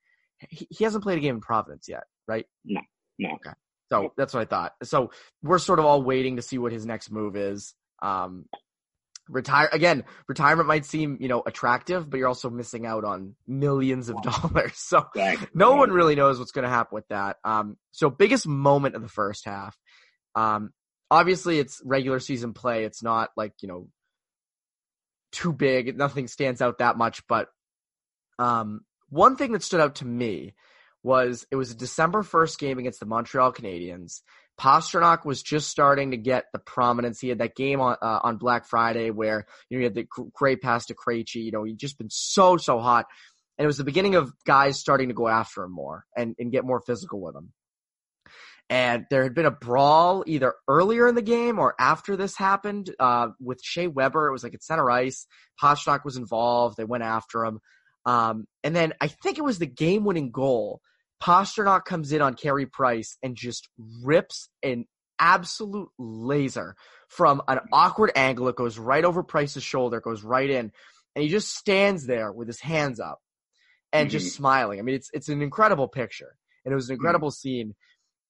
He, 0.50 0.68
he, 0.68 0.85
hasn't 0.85 1.02
played 1.02 1.16
a 1.16 1.22
game 1.22 1.37
in 1.37 1.40
Providence 1.40 1.88
yet, 1.88 2.04
right? 2.26 2.44
No, 2.66 2.83
no. 3.18 3.31
Okay. 3.37 3.54
So 3.90 4.12
that's 4.18 4.35
what 4.35 4.42
I 4.42 4.44
thought. 4.44 4.72
So 4.83 5.12
we're 5.42 5.59
sort 5.59 5.78
of 5.78 5.87
all 5.87 6.02
waiting 6.02 6.37
to 6.37 6.42
see 6.42 6.59
what 6.59 6.72
his 6.72 6.85
next 6.85 7.11
move 7.11 7.37
is. 7.37 7.72
Um, 8.02 8.44
retire 9.29 9.69
again 9.73 10.05
retirement 10.27 10.67
might 10.67 10.85
seem 10.85 11.19
you 11.21 11.29
know 11.29 11.43
attractive 11.45 12.09
but 12.09 12.17
you're 12.17 12.29
also 12.29 12.51
missing 12.51 12.87
out 12.87 13.05
on 13.05 13.35
millions 13.47 14.09
of 14.09 14.21
dollars. 14.23 14.73
So 14.77 15.07
no 15.55 15.75
one 15.75 15.91
really 15.91 16.14
knows 16.14 16.38
what's 16.38 16.53
going 16.53 16.64
to 16.64 16.71
happen 16.71 16.95
with 16.95 17.09
that. 17.09 17.37
Um 17.45 17.77
so 17.91 18.11
biggest 18.11 18.47
moment 18.47 18.95
of 18.95 19.03
the 19.03 19.09
first 19.09 19.45
half. 19.45 19.77
Um 20.35 20.71
obviously 21.11 21.59
it's 21.59 21.81
regular 21.85 22.21
season 22.21 22.53
play. 22.53 22.85
It's 22.85 23.03
not 23.03 23.31
like 23.37 23.53
you 23.61 23.69
know 23.69 23.88
too 25.33 25.53
big. 25.53 25.97
Nothing 25.97 26.29
stands 26.29 26.62
out 26.62 26.79
that 26.79 26.97
much 26.97 27.23
but 27.29 27.49
um 28.38 28.81
one 29.11 29.37
thing 29.37 29.53
that 29.53 29.62
stood 29.62 29.81
out 29.81 29.97
to 29.97 30.07
me 30.07 30.55
was 31.02 31.46
it 31.50 31.56
was 31.56 31.70
a 31.70 31.76
December 31.76 32.22
1st 32.22 32.58
game 32.58 32.78
against 32.78 33.00
the 33.00 33.06
Montreal 33.06 33.52
Canadiens 33.52 34.20
Pastrnak 34.58 35.24
was 35.24 35.42
just 35.42 35.70
starting 35.70 36.11
to 36.11 36.16
get 36.16 36.46
the 36.52 36.58
prominence. 36.58 37.20
He 37.20 37.28
had 37.28 37.38
that 37.38 37.54
game 37.54 37.80
on 37.80 37.96
uh, 38.02 38.20
on 38.24 38.38
Black 38.38 38.66
Friday 38.66 39.11
where 39.11 39.46
you 39.70 39.78
know 39.78 39.80
he 39.80 39.84
had 39.84 39.94
the 39.94 40.06
great 40.34 40.61
pass 40.61 40.87
to 40.87 40.94
Krejci. 40.94 41.37
You 41.37 41.52
know 41.52 41.62
he'd 41.62 41.78
just 41.78 41.96
been 41.96 42.11
so 42.11 42.56
so 42.56 42.80
hot, 42.80 43.06
and 43.56 43.64
it 43.64 43.68
was 43.68 43.76
the 43.76 43.84
beginning 43.84 44.16
of 44.16 44.32
guys 44.44 44.78
starting 44.78 45.08
to 45.08 45.14
go 45.14 45.28
after 45.28 45.62
him 45.62 45.72
more 45.72 46.04
and 46.16 46.34
and 46.38 46.50
get 46.50 46.64
more 46.64 46.80
physical 46.80 47.20
with 47.20 47.37
him. 47.37 47.52
And 48.70 49.06
there 49.11 49.22
had 49.22 49.34
been 49.34 49.46
a 49.46 49.50
brawl 49.50 50.24
either 50.26 50.54
earlier 50.66 51.08
in 51.08 51.14
the 51.14 51.22
game 51.22 51.58
or 51.58 51.74
after 51.80 52.16
this 52.16 52.37
happened 52.37 52.94
uh, 52.98 53.28
with 53.40 53.62
Shea 53.62 53.87
Weber. 53.87 54.28
It 54.28 54.32
was 54.32 54.42
like 54.42 54.52
at 54.52 54.62
center 54.62 54.90
ice. 54.90 55.26
Pastrnak 55.62 56.04
was 56.04 56.18
involved. 56.18 56.76
They 56.76 56.84
went 56.84 57.02
after 57.04 57.46
him. 57.46 57.61
Um, 58.09 58.47
and 58.64 58.75
then 58.75 58.94
I 59.01 59.09
think 59.09 59.38
it 59.38 59.44
was 59.44 59.59
the 59.59 59.66
game 59.66 60.05
winning 60.05 60.31
goal 60.31 60.81
Pastrnak 61.23 61.85
comes 61.85 62.12
in 62.12 62.23
on 62.23 62.35
Carey 62.35 62.66
Price 62.66 63.16
and 63.23 63.37
just 63.37 63.68
rips 64.03 64.49
an 64.62 64.87
absolute 65.18 65.88
laser 65.99 66.77
from 67.09 67.42
an 67.49 67.61
awkward 67.73 68.12
angle. 68.14 68.49
It 68.49 68.57
goes 68.57 68.79
right 68.79 69.05
over 69.05 69.23
Price's 69.23 69.62
shoulder, 69.62 70.01
goes 70.01 70.23
right 70.23 70.49
in. 70.49 70.73
and 71.16 71.23
he 71.23 71.29
just 71.29 71.55
stands 71.55 72.07
there 72.07 72.33
with 72.33 72.47
his 72.47 72.61
hands 72.61 73.01
up 73.01 73.18
and 73.92 74.09
mm-hmm. 74.09 74.18
just 74.18 74.35
smiling. 74.35 74.79
I 74.79 74.83
mean, 74.83 74.94
it's 74.94 75.11
it's 75.12 75.29
an 75.29 75.42
incredible 75.42 75.88
picture, 75.88 76.37
and 76.64 76.73
it 76.73 76.75
was 76.77 76.88
an 76.88 76.94
mm-hmm. 76.94 77.01
incredible 77.01 77.31
mm-hmm. 77.31 77.49
scene. 77.49 77.75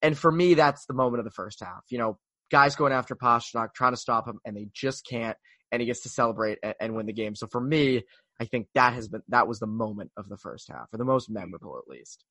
And 0.01 0.17
for 0.17 0.31
me, 0.31 0.55
that's 0.55 0.87
the 0.87 0.95
moment 0.95 1.19
of 1.19 1.25
the 1.25 1.33
first 1.33 1.61
half. 1.61 1.83
You 1.91 1.99
know, 1.99 2.19
guys 2.51 2.77
going 2.77 2.93
after 2.93 3.17
Pastrnak, 3.17 3.75
trying 3.75 3.93
to 3.93 3.99
stop 3.99 4.27
him, 4.27 4.39
and 4.45 4.57
they 4.57 4.69
just 4.73 5.05
can't. 5.07 5.37
And 5.71 5.83
he 5.83 5.87
gets 5.87 6.05
to 6.05 6.09
celebrate 6.09 6.59
and, 6.63 6.75
and 6.81 6.97
win 6.97 7.05
the 7.05 7.13
game. 7.13 7.35
So 7.35 7.47
for 7.49 7.61
me, 7.61 8.05
I 8.41 8.45
think 8.45 8.69
that 8.75 8.95
has 8.95 9.09
been 9.09 9.23
that 9.29 9.49
was 9.49 9.59
the 9.59 9.67
moment 9.67 10.11
of 10.17 10.29
the 10.29 10.37
first 10.37 10.69
half, 10.69 10.89
or 10.93 10.99
the 10.99 11.05
most 11.05 11.29
memorable 11.31 11.79
at 11.79 11.91
least. 11.91 12.25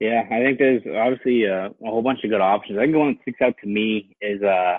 Yeah, 0.00 0.22
I 0.30 0.40
think 0.40 0.58
there's 0.58 0.82
obviously 0.86 1.44
a, 1.44 1.66
uh, 1.66 1.68
a 1.68 1.90
whole 1.90 2.02
bunch 2.02 2.24
of 2.24 2.30
good 2.30 2.40
options. 2.40 2.78
I 2.78 2.82
think 2.82 2.92
the 2.92 2.98
one 2.98 3.14
that 3.14 3.22
sticks 3.22 3.40
out 3.42 3.54
to 3.62 3.68
me 3.68 4.16
is 4.20 4.42
uh 4.42 4.78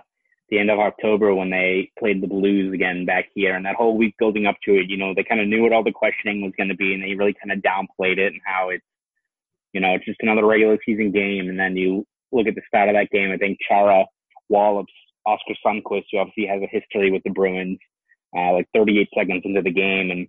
the 0.50 0.60
end 0.60 0.70
of 0.70 0.80
October 0.80 1.34
when 1.34 1.50
they 1.50 1.92
played 1.98 2.22
the 2.22 2.28
Blues 2.28 2.74
again 2.74 3.06
back 3.06 3.26
here, 3.34 3.56
and 3.56 3.66
that 3.66 3.76
whole 3.76 3.98
week 3.98 4.16
building 4.20 4.46
up 4.46 4.56
to 4.64 4.76
it, 4.76 4.90
you 4.90 4.98
know, 4.98 5.14
they 5.16 5.24
kind 5.24 5.42
of 5.42 5.48
knew 5.48 5.64
what 5.64 5.74
all 5.74 5.84
the 5.84 5.92
questioning 5.92 6.42
was 6.42 6.54
going 6.56 6.70
to 6.70 6.76
be, 6.76 6.94
and 6.94 7.02
they 7.02 7.16
really 7.16 7.34
kind 7.34 7.52
of 7.52 7.64
downplayed 7.64 8.20
it 8.20 8.34
and 8.34 8.42
how 8.46 8.70
it's, 8.70 8.86
you 9.74 9.82
know, 9.82 9.96
it's 9.96 10.06
just 10.06 10.22
another 10.22 10.46
regular 10.46 10.78
season 10.86 11.12
game. 11.12 11.50
And 11.50 11.60
then 11.60 11.76
you 11.76 12.06
look 12.32 12.48
at 12.48 12.56
the 12.56 12.62
start 12.68 12.90
of 12.90 12.96
that 12.96 13.10
game. 13.10 13.32
I 13.32 13.38
think 13.38 13.58
Chara 13.68 14.06
Wallops, 14.50 14.94
Oskar 15.26 15.56
Sundqvist, 15.66 16.06
who 16.12 16.20
obviously 16.20 16.46
has 16.46 16.62
a 16.62 16.68
history 16.68 17.12
with 17.12 17.24
the 17.24 17.32
Bruins, 17.32 17.80
uh, 18.36 18.54
like 18.54 18.68
38 18.74 19.10
seconds 19.18 19.42
into 19.46 19.62
the 19.62 19.72
game, 19.72 20.12
and 20.12 20.28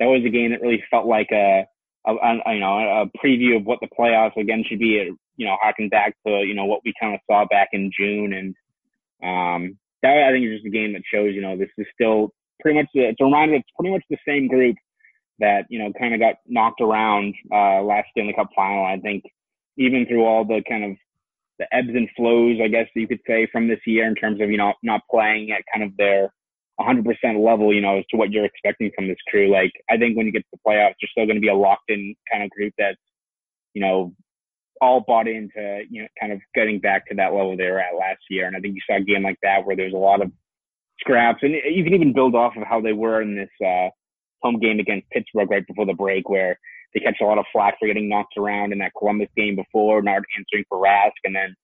that 0.00 0.06
was 0.06 0.22
a 0.24 0.30
game 0.30 0.50
that 0.50 0.62
really 0.62 0.82
felt 0.90 1.06
like 1.06 1.28
a, 1.32 1.66
a, 2.06 2.12
a 2.12 2.54
you 2.54 2.60
know 2.60 2.78
a 2.78 3.18
preview 3.24 3.56
of 3.56 3.64
what 3.64 3.78
the 3.80 3.88
playoffs 3.98 4.36
again 4.36 4.64
should 4.68 4.78
be. 4.78 5.10
You 5.36 5.46
know, 5.46 5.56
harking 5.60 5.88
back 5.88 6.14
to 6.26 6.42
you 6.44 6.54
know 6.54 6.66
what 6.66 6.80
we 6.84 6.92
kind 7.00 7.14
of 7.14 7.20
saw 7.28 7.44
back 7.46 7.68
in 7.72 7.90
June 7.96 8.32
and 8.32 8.54
um, 9.22 9.78
that 10.02 10.24
I 10.28 10.32
think 10.32 10.46
is 10.46 10.56
just 10.58 10.66
a 10.66 10.70
game 10.70 10.92
that 10.94 11.02
shows, 11.12 11.34
you 11.34 11.40
know, 11.40 11.56
this 11.56 11.70
is 11.78 11.86
still 11.94 12.32
pretty 12.60 12.78
much, 12.78 12.88
it's 12.94 13.20
a 13.20 13.24
reminder 13.24 13.54
it's 13.54 13.68
pretty 13.78 13.92
much 13.92 14.04
the 14.10 14.18
same 14.26 14.48
group 14.48 14.76
that, 15.38 15.66
you 15.68 15.78
know, 15.78 15.92
kind 15.98 16.14
of 16.14 16.20
got 16.20 16.36
knocked 16.46 16.80
around, 16.80 17.34
uh, 17.52 17.82
last 17.82 18.08
Stanley 18.10 18.34
Cup 18.34 18.48
final. 18.54 18.84
I 18.84 18.98
think 18.98 19.24
even 19.76 20.06
through 20.06 20.24
all 20.24 20.44
the 20.44 20.62
kind 20.68 20.84
of 20.84 20.96
the 21.58 21.66
ebbs 21.74 21.90
and 21.94 22.08
flows, 22.16 22.58
I 22.62 22.68
guess 22.68 22.86
you 22.94 23.06
could 23.06 23.20
say 23.26 23.46
from 23.52 23.68
this 23.68 23.80
year 23.86 24.06
in 24.06 24.14
terms 24.14 24.40
of, 24.40 24.50
you 24.50 24.56
know, 24.56 24.74
not 24.82 25.02
playing 25.10 25.52
at 25.52 25.62
kind 25.72 25.88
of 25.88 25.96
their 25.96 26.32
100% 26.80 27.04
level, 27.44 27.72
you 27.72 27.80
know, 27.80 27.98
as 27.98 28.04
to 28.10 28.16
what 28.16 28.30
you're 28.30 28.44
expecting 28.44 28.90
from 28.94 29.08
this 29.08 29.18
crew. 29.28 29.50
Like, 29.52 29.72
I 29.90 29.96
think 29.96 30.16
when 30.16 30.26
you 30.26 30.32
get 30.32 30.40
to 30.40 30.52
the 30.52 30.58
playoffs, 30.66 30.94
you're 31.00 31.10
still 31.10 31.26
going 31.26 31.36
to 31.36 31.40
be 31.40 31.48
a 31.48 31.54
locked 31.54 31.90
in 31.90 32.14
kind 32.30 32.42
of 32.42 32.50
group 32.50 32.72
that's, 32.78 32.96
you 33.74 33.82
know, 33.82 34.12
all 34.82 35.04
bought 35.06 35.28
into 35.28 35.82
you 35.88 36.02
know 36.02 36.08
kind 36.20 36.32
of 36.32 36.40
getting 36.56 36.80
back 36.80 37.06
to 37.06 37.14
that 37.14 37.32
level 37.32 37.56
they 37.56 37.70
were 37.70 37.78
at 37.78 37.94
last 37.94 38.20
year. 38.28 38.46
And 38.46 38.56
I 38.56 38.60
think 38.60 38.74
you 38.74 38.80
saw 38.84 38.96
a 38.96 39.04
game 39.04 39.22
like 39.22 39.38
that 39.42 39.64
where 39.64 39.76
there's 39.76 39.94
a 39.94 39.96
lot 39.96 40.20
of 40.20 40.30
scraps, 40.98 41.38
and 41.42 41.52
you 41.52 41.84
can 41.84 41.94
even 41.94 42.12
build 42.12 42.34
off 42.34 42.54
of 42.56 42.64
how 42.64 42.80
they 42.80 42.92
were 42.92 43.22
in 43.22 43.36
this 43.36 43.50
uh, 43.64 43.88
home 44.42 44.58
game 44.58 44.80
against 44.80 45.08
Pittsburgh 45.10 45.50
right 45.50 45.66
before 45.66 45.86
the 45.86 45.94
break, 45.94 46.28
where 46.28 46.58
they 46.92 47.00
catch 47.00 47.18
a 47.22 47.24
lot 47.24 47.38
of 47.38 47.44
flack 47.52 47.76
for 47.78 47.86
getting 47.86 48.08
knocked 48.08 48.36
around 48.36 48.72
in 48.72 48.78
that 48.78 48.92
Columbus 48.98 49.28
game 49.36 49.56
before, 49.56 50.02
not 50.02 50.22
answering 50.36 50.64
for 50.68 50.78
Rask, 50.82 51.12
and 51.24 51.34
then 51.34 51.54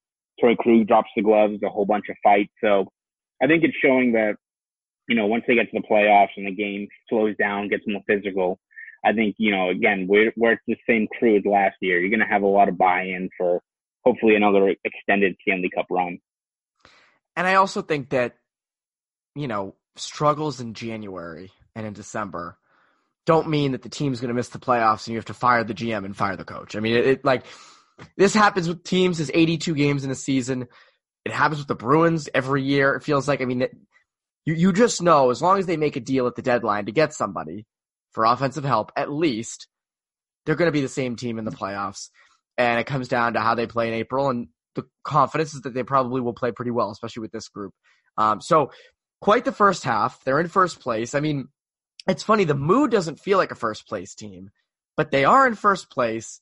Torey 0.41 0.57
Krug 0.57 0.87
drops 0.87 1.09
the 1.15 1.21
gloves, 1.21 1.59
a 1.63 1.69
whole 1.69 1.85
bunch 1.85 2.05
of 2.09 2.15
fights. 2.23 2.53
So 2.63 2.87
I 3.43 3.47
think 3.47 3.63
it's 3.63 3.75
showing 3.83 4.13
that 4.13 4.35
you 5.09 5.15
know 5.15 5.27
once 5.27 5.43
they 5.47 5.55
get 5.55 5.69
to 5.71 5.79
the 5.79 5.87
playoffs 5.87 6.29
and 6.37 6.47
the 6.47 6.55
game 6.55 6.87
slows 7.09 7.35
down, 7.37 7.67
gets 7.67 7.83
more 7.85 8.01
physical 8.07 8.59
I 9.03 9.13
think, 9.13 9.35
you 9.37 9.51
know, 9.51 9.69
again, 9.69 10.07
where, 10.07 10.33
where 10.35 10.53
it's 10.53 10.63
the 10.67 10.77
same 10.87 11.07
crew 11.17 11.37
as 11.37 11.43
last 11.45 11.75
year, 11.81 11.99
you're 11.99 12.09
going 12.09 12.19
to 12.19 12.25
have 12.25 12.41
a 12.41 12.47
lot 12.47 12.69
of 12.69 12.77
buy-in 12.77 13.29
for 13.37 13.61
hopefully 14.03 14.35
another 14.35 14.75
extended 14.83 15.35
Stanley 15.41 15.69
Cup 15.73 15.85
run. 15.89 16.19
And 17.35 17.47
I 17.47 17.55
also 17.55 17.81
think 17.81 18.09
that, 18.09 18.35
you 19.35 19.47
know, 19.47 19.75
struggles 19.95 20.59
in 20.59 20.73
January 20.73 21.51
and 21.75 21.85
in 21.85 21.93
December 21.93 22.57
don't 23.25 23.49
mean 23.49 23.73
that 23.73 23.83
the 23.83 23.89
team's 23.89 24.19
going 24.19 24.29
to 24.29 24.33
miss 24.33 24.49
the 24.49 24.59
playoffs 24.59 25.05
and 25.05 25.13
you 25.13 25.17
have 25.17 25.25
to 25.25 25.33
fire 25.33 25.63
the 25.63 25.73
GM 25.73 26.03
and 26.03 26.15
fire 26.15 26.35
the 26.35 26.45
coach. 26.45 26.75
I 26.75 26.79
mean, 26.79 26.95
it, 26.95 27.07
it 27.07 27.25
like 27.25 27.45
this 28.17 28.33
happens 28.33 28.67
with 28.67 28.83
teams. 28.83 29.17
There's 29.17 29.31
82 29.33 29.75
games 29.75 30.03
in 30.03 30.11
a 30.11 30.15
season. 30.15 30.67
It 31.25 31.31
happens 31.31 31.59
with 31.59 31.67
the 31.67 31.75
Bruins 31.75 32.27
every 32.33 32.63
year. 32.63 32.95
It 32.95 33.03
feels 33.03 33.27
like, 33.27 33.41
I 33.41 33.45
mean, 33.45 33.67
you, 34.49 34.55
you 34.55 34.73
just 34.73 35.01
know 35.01 35.29
as 35.29 35.41
long 35.41 35.59
as 35.59 35.65
they 35.65 35.77
make 35.77 35.95
a 35.95 36.01
deal 36.01 36.27
at 36.27 36.35
the 36.35 36.41
deadline 36.41 36.85
to 36.87 36.91
get 36.91 37.13
somebody, 37.13 37.65
for 38.11 38.25
offensive 38.25 38.63
help, 38.63 38.91
at 38.95 39.11
least, 39.11 39.67
they're 40.45 40.55
going 40.55 40.67
to 40.67 40.73
be 40.73 40.81
the 40.81 40.87
same 40.87 41.15
team 41.15 41.37
in 41.37 41.45
the 41.45 41.51
playoffs. 41.51 42.09
And 42.57 42.79
it 42.79 42.87
comes 42.87 43.07
down 43.07 43.33
to 43.33 43.39
how 43.39 43.55
they 43.55 43.67
play 43.67 43.87
in 43.87 43.93
April. 43.93 44.29
And 44.29 44.47
the 44.75 44.85
confidence 45.03 45.53
is 45.53 45.61
that 45.61 45.73
they 45.73 45.83
probably 45.83 46.21
will 46.21 46.33
play 46.33 46.51
pretty 46.51 46.71
well, 46.71 46.91
especially 46.91 47.21
with 47.21 47.31
this 47.31 47.47
group. 47.47 47.73
Um, 48.17 48.41
so, 48.41 48.71
quite 49.21 49.45
the 49.45 49.51
first 49.51 49.83
half. 49.83 50.23
They're 50.23 50.39
in 50.39 50.47
first 50.47 50.79
place. 50.79 51.13
I 51.13 51.19
mean, 51.19 51.49
it's 52.07 52.23
funny, 52.23 52.45
the 52.45 52.55
mood 52.55 52.91
doesn't 52.91 53.19
feel 53.19 53.37
like 53.37 53.51
a 53.51 53.55
first 53.55 53.87
place 53.87 54.15
team, 54.15 54.49
but 54.97 55.11
they 55.11 55.25
are 55.25 55.45
in 55.45 55.53
first 55.53 55.91
place. 55.91 56.41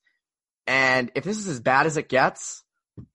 And 0.65 1.11
if 1.15 1.23
this 1.23 1.37
is 1.37 1.47
as 1.47 1.59
bad 1.59 1.85
as 1.85 1.97
it 1.97 2.07
gets, 2.07 2.63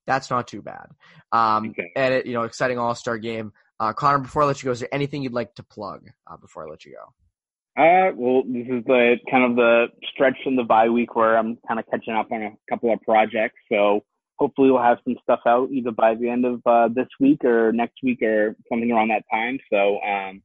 that's 0.07 0.31
not 0.31 0.49
too 0.49 0.63
bad. 0.63 0.89
Um, 1.33 1.71
okay. 1.71 1.91
And 1.97 2.15
it, 2.15 2.27
you 2.27 2.35
know, 2.35 2.43
exciting 2.43 2.79
All 2.79 2.95
Star 2.95 3.19
game. 3.19 3.53
Uh, 3.83 3.93
Conor, 3.93 4.21
before 4.21 4.45
I 4.45 4.47
let 4.47 4.63
you 4.63 4.69
go, 4.69 4.71
is 4.71 4.79
there 4.79 4.95
anything 4.95 5.25
you'd 5.25 5.33
like 5.33 5.57
to 5.57 5.65
plug 5.65 6.09
uh, 6.29 6.37
before 6.37 6.65
I 6.65 6.71
let 6.71 6.85
you 6.85 6.93
go? 6.93 7.83
Uh, 7.83 8.13
well, 8.15 8.45
this 8.45 8.69
is 8.69 8.85
the 8.87 9.17
kind 9.29 9.43
of 9.43 9.57
the 9.57 9.87
stretch 10.13 10.37
in 10.47 10.55
the 10.55 10.63
bye 10.63 10.89
week 10.89 11.17
where 11.17 11.37
I'm 11.37 11.59
kind 11.67 11.81
of 11.81 11.87
catching 11.91 12.15
up 12.15 12.31
on 12.31 12.43
a 12.45 12.53
couple 12.71 12.93
of 12.93 13.01
projects. 13.01 13.59
So 13.73 14.05
hopefully 14.37 14.71
we'll 14.71 14.85
have 14.85 14.99
some 15.03 15.17
stuff 15.25 15.41
out 15.49 15.69
either 15.73 15.91
by 15.91 16.15
the 16.15 16.29
end 16.29 16.45
of 16.45 16.61
uh, 16.65 16.91
this 16.95 17.09
week 17.19 17.45
or 17.45 17.73
next 17.73 17.99
week 18.05 18.23
or 18.23 18.55
something 18.69 18.89
around 18.93 19.09
that 19.09 19.25
time. 19.29 19.59
So 19.69 20.01
um, 20.03 20.43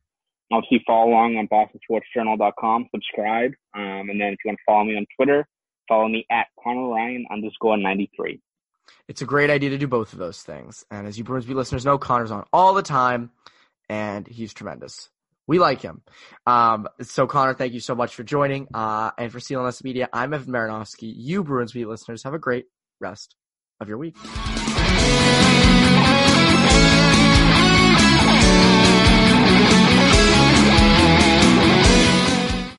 obviously 0.51 0.83
follow 0.87 1.11
along 1.11 1.37
on 1.37 1.47
bostonsportsjournal.com, 1.47 2.87
subscribe, 2.91 3.51
um, 3.75 4.09
and 4.09 4.19
then 4.19 4.33
if 4.33 4.39
you 4.43 4.49
want 4.49 4.57
to 4.57 4.63
follow 4.65 4.83
me 4.83 4.97
on 4.97 5.05
Twitter, 5.15 5.47
follow 5.87 6.07
me 6.07 6.25
at 6.31 6.47
Conor 6.63 6.87
Ryan 6.87 7.27
underscore 7.31 7.77
93. 7.77 8.41
It's 9.07 9.21
a 9.21 9.25
great 9.25 9.49
idea 9.49 9.71
to 9.71 9.77
do 9.77 9.87
both 9.87 10.13
of 10.13 10.19
those 10.19 10.41
things. 10.41 10.83
And 10.91 11.07
as 11.07 11.17
you 11.17 11.23
Bruins 11.23 11.45
Beat 11.45 11.55
listeners 11.55 11.85
know, 11.85 11.97
Conor's 11.97 12.31
on 12.31 12.45
all 12.51 12.73
the 12.73 12.83
time, 12.83 13.31
and 13.89 14.27
he's 14.27 14.53
tremendous 14.53 15.09
we 15.47 15.59
like 15.59 15.81
him. 15.81 16.01
Um, 16.45 16.87
so 17.01 17.25
Conor, 17.25 17.53
thank 17.53 17.73
you 17.73 17.79
so 17.79 17.95
much 17.95 18.13
for 18.13 18.23
joining. 18.23 18.67
Uh, 18.73 19.11
and 19.17 19.31
for 19.31 19.39
CLNS 19.39 19.83
Media, 19.83 20.09
I'm 20.11 20.33
Evan 20.33 20.53
Marinofsky. 20.53 21.13
You 21.15 21.43
Bruins 21.43 21.71
Beat 21.71 21.87
listeners 21.87 22.23
have 22.23 22.33
a 22.33 22.39
great 22.39 22.65
rest 22.99 23.35
of 23.79 23.87
your 23.87 23.97
week. 23.97 24.15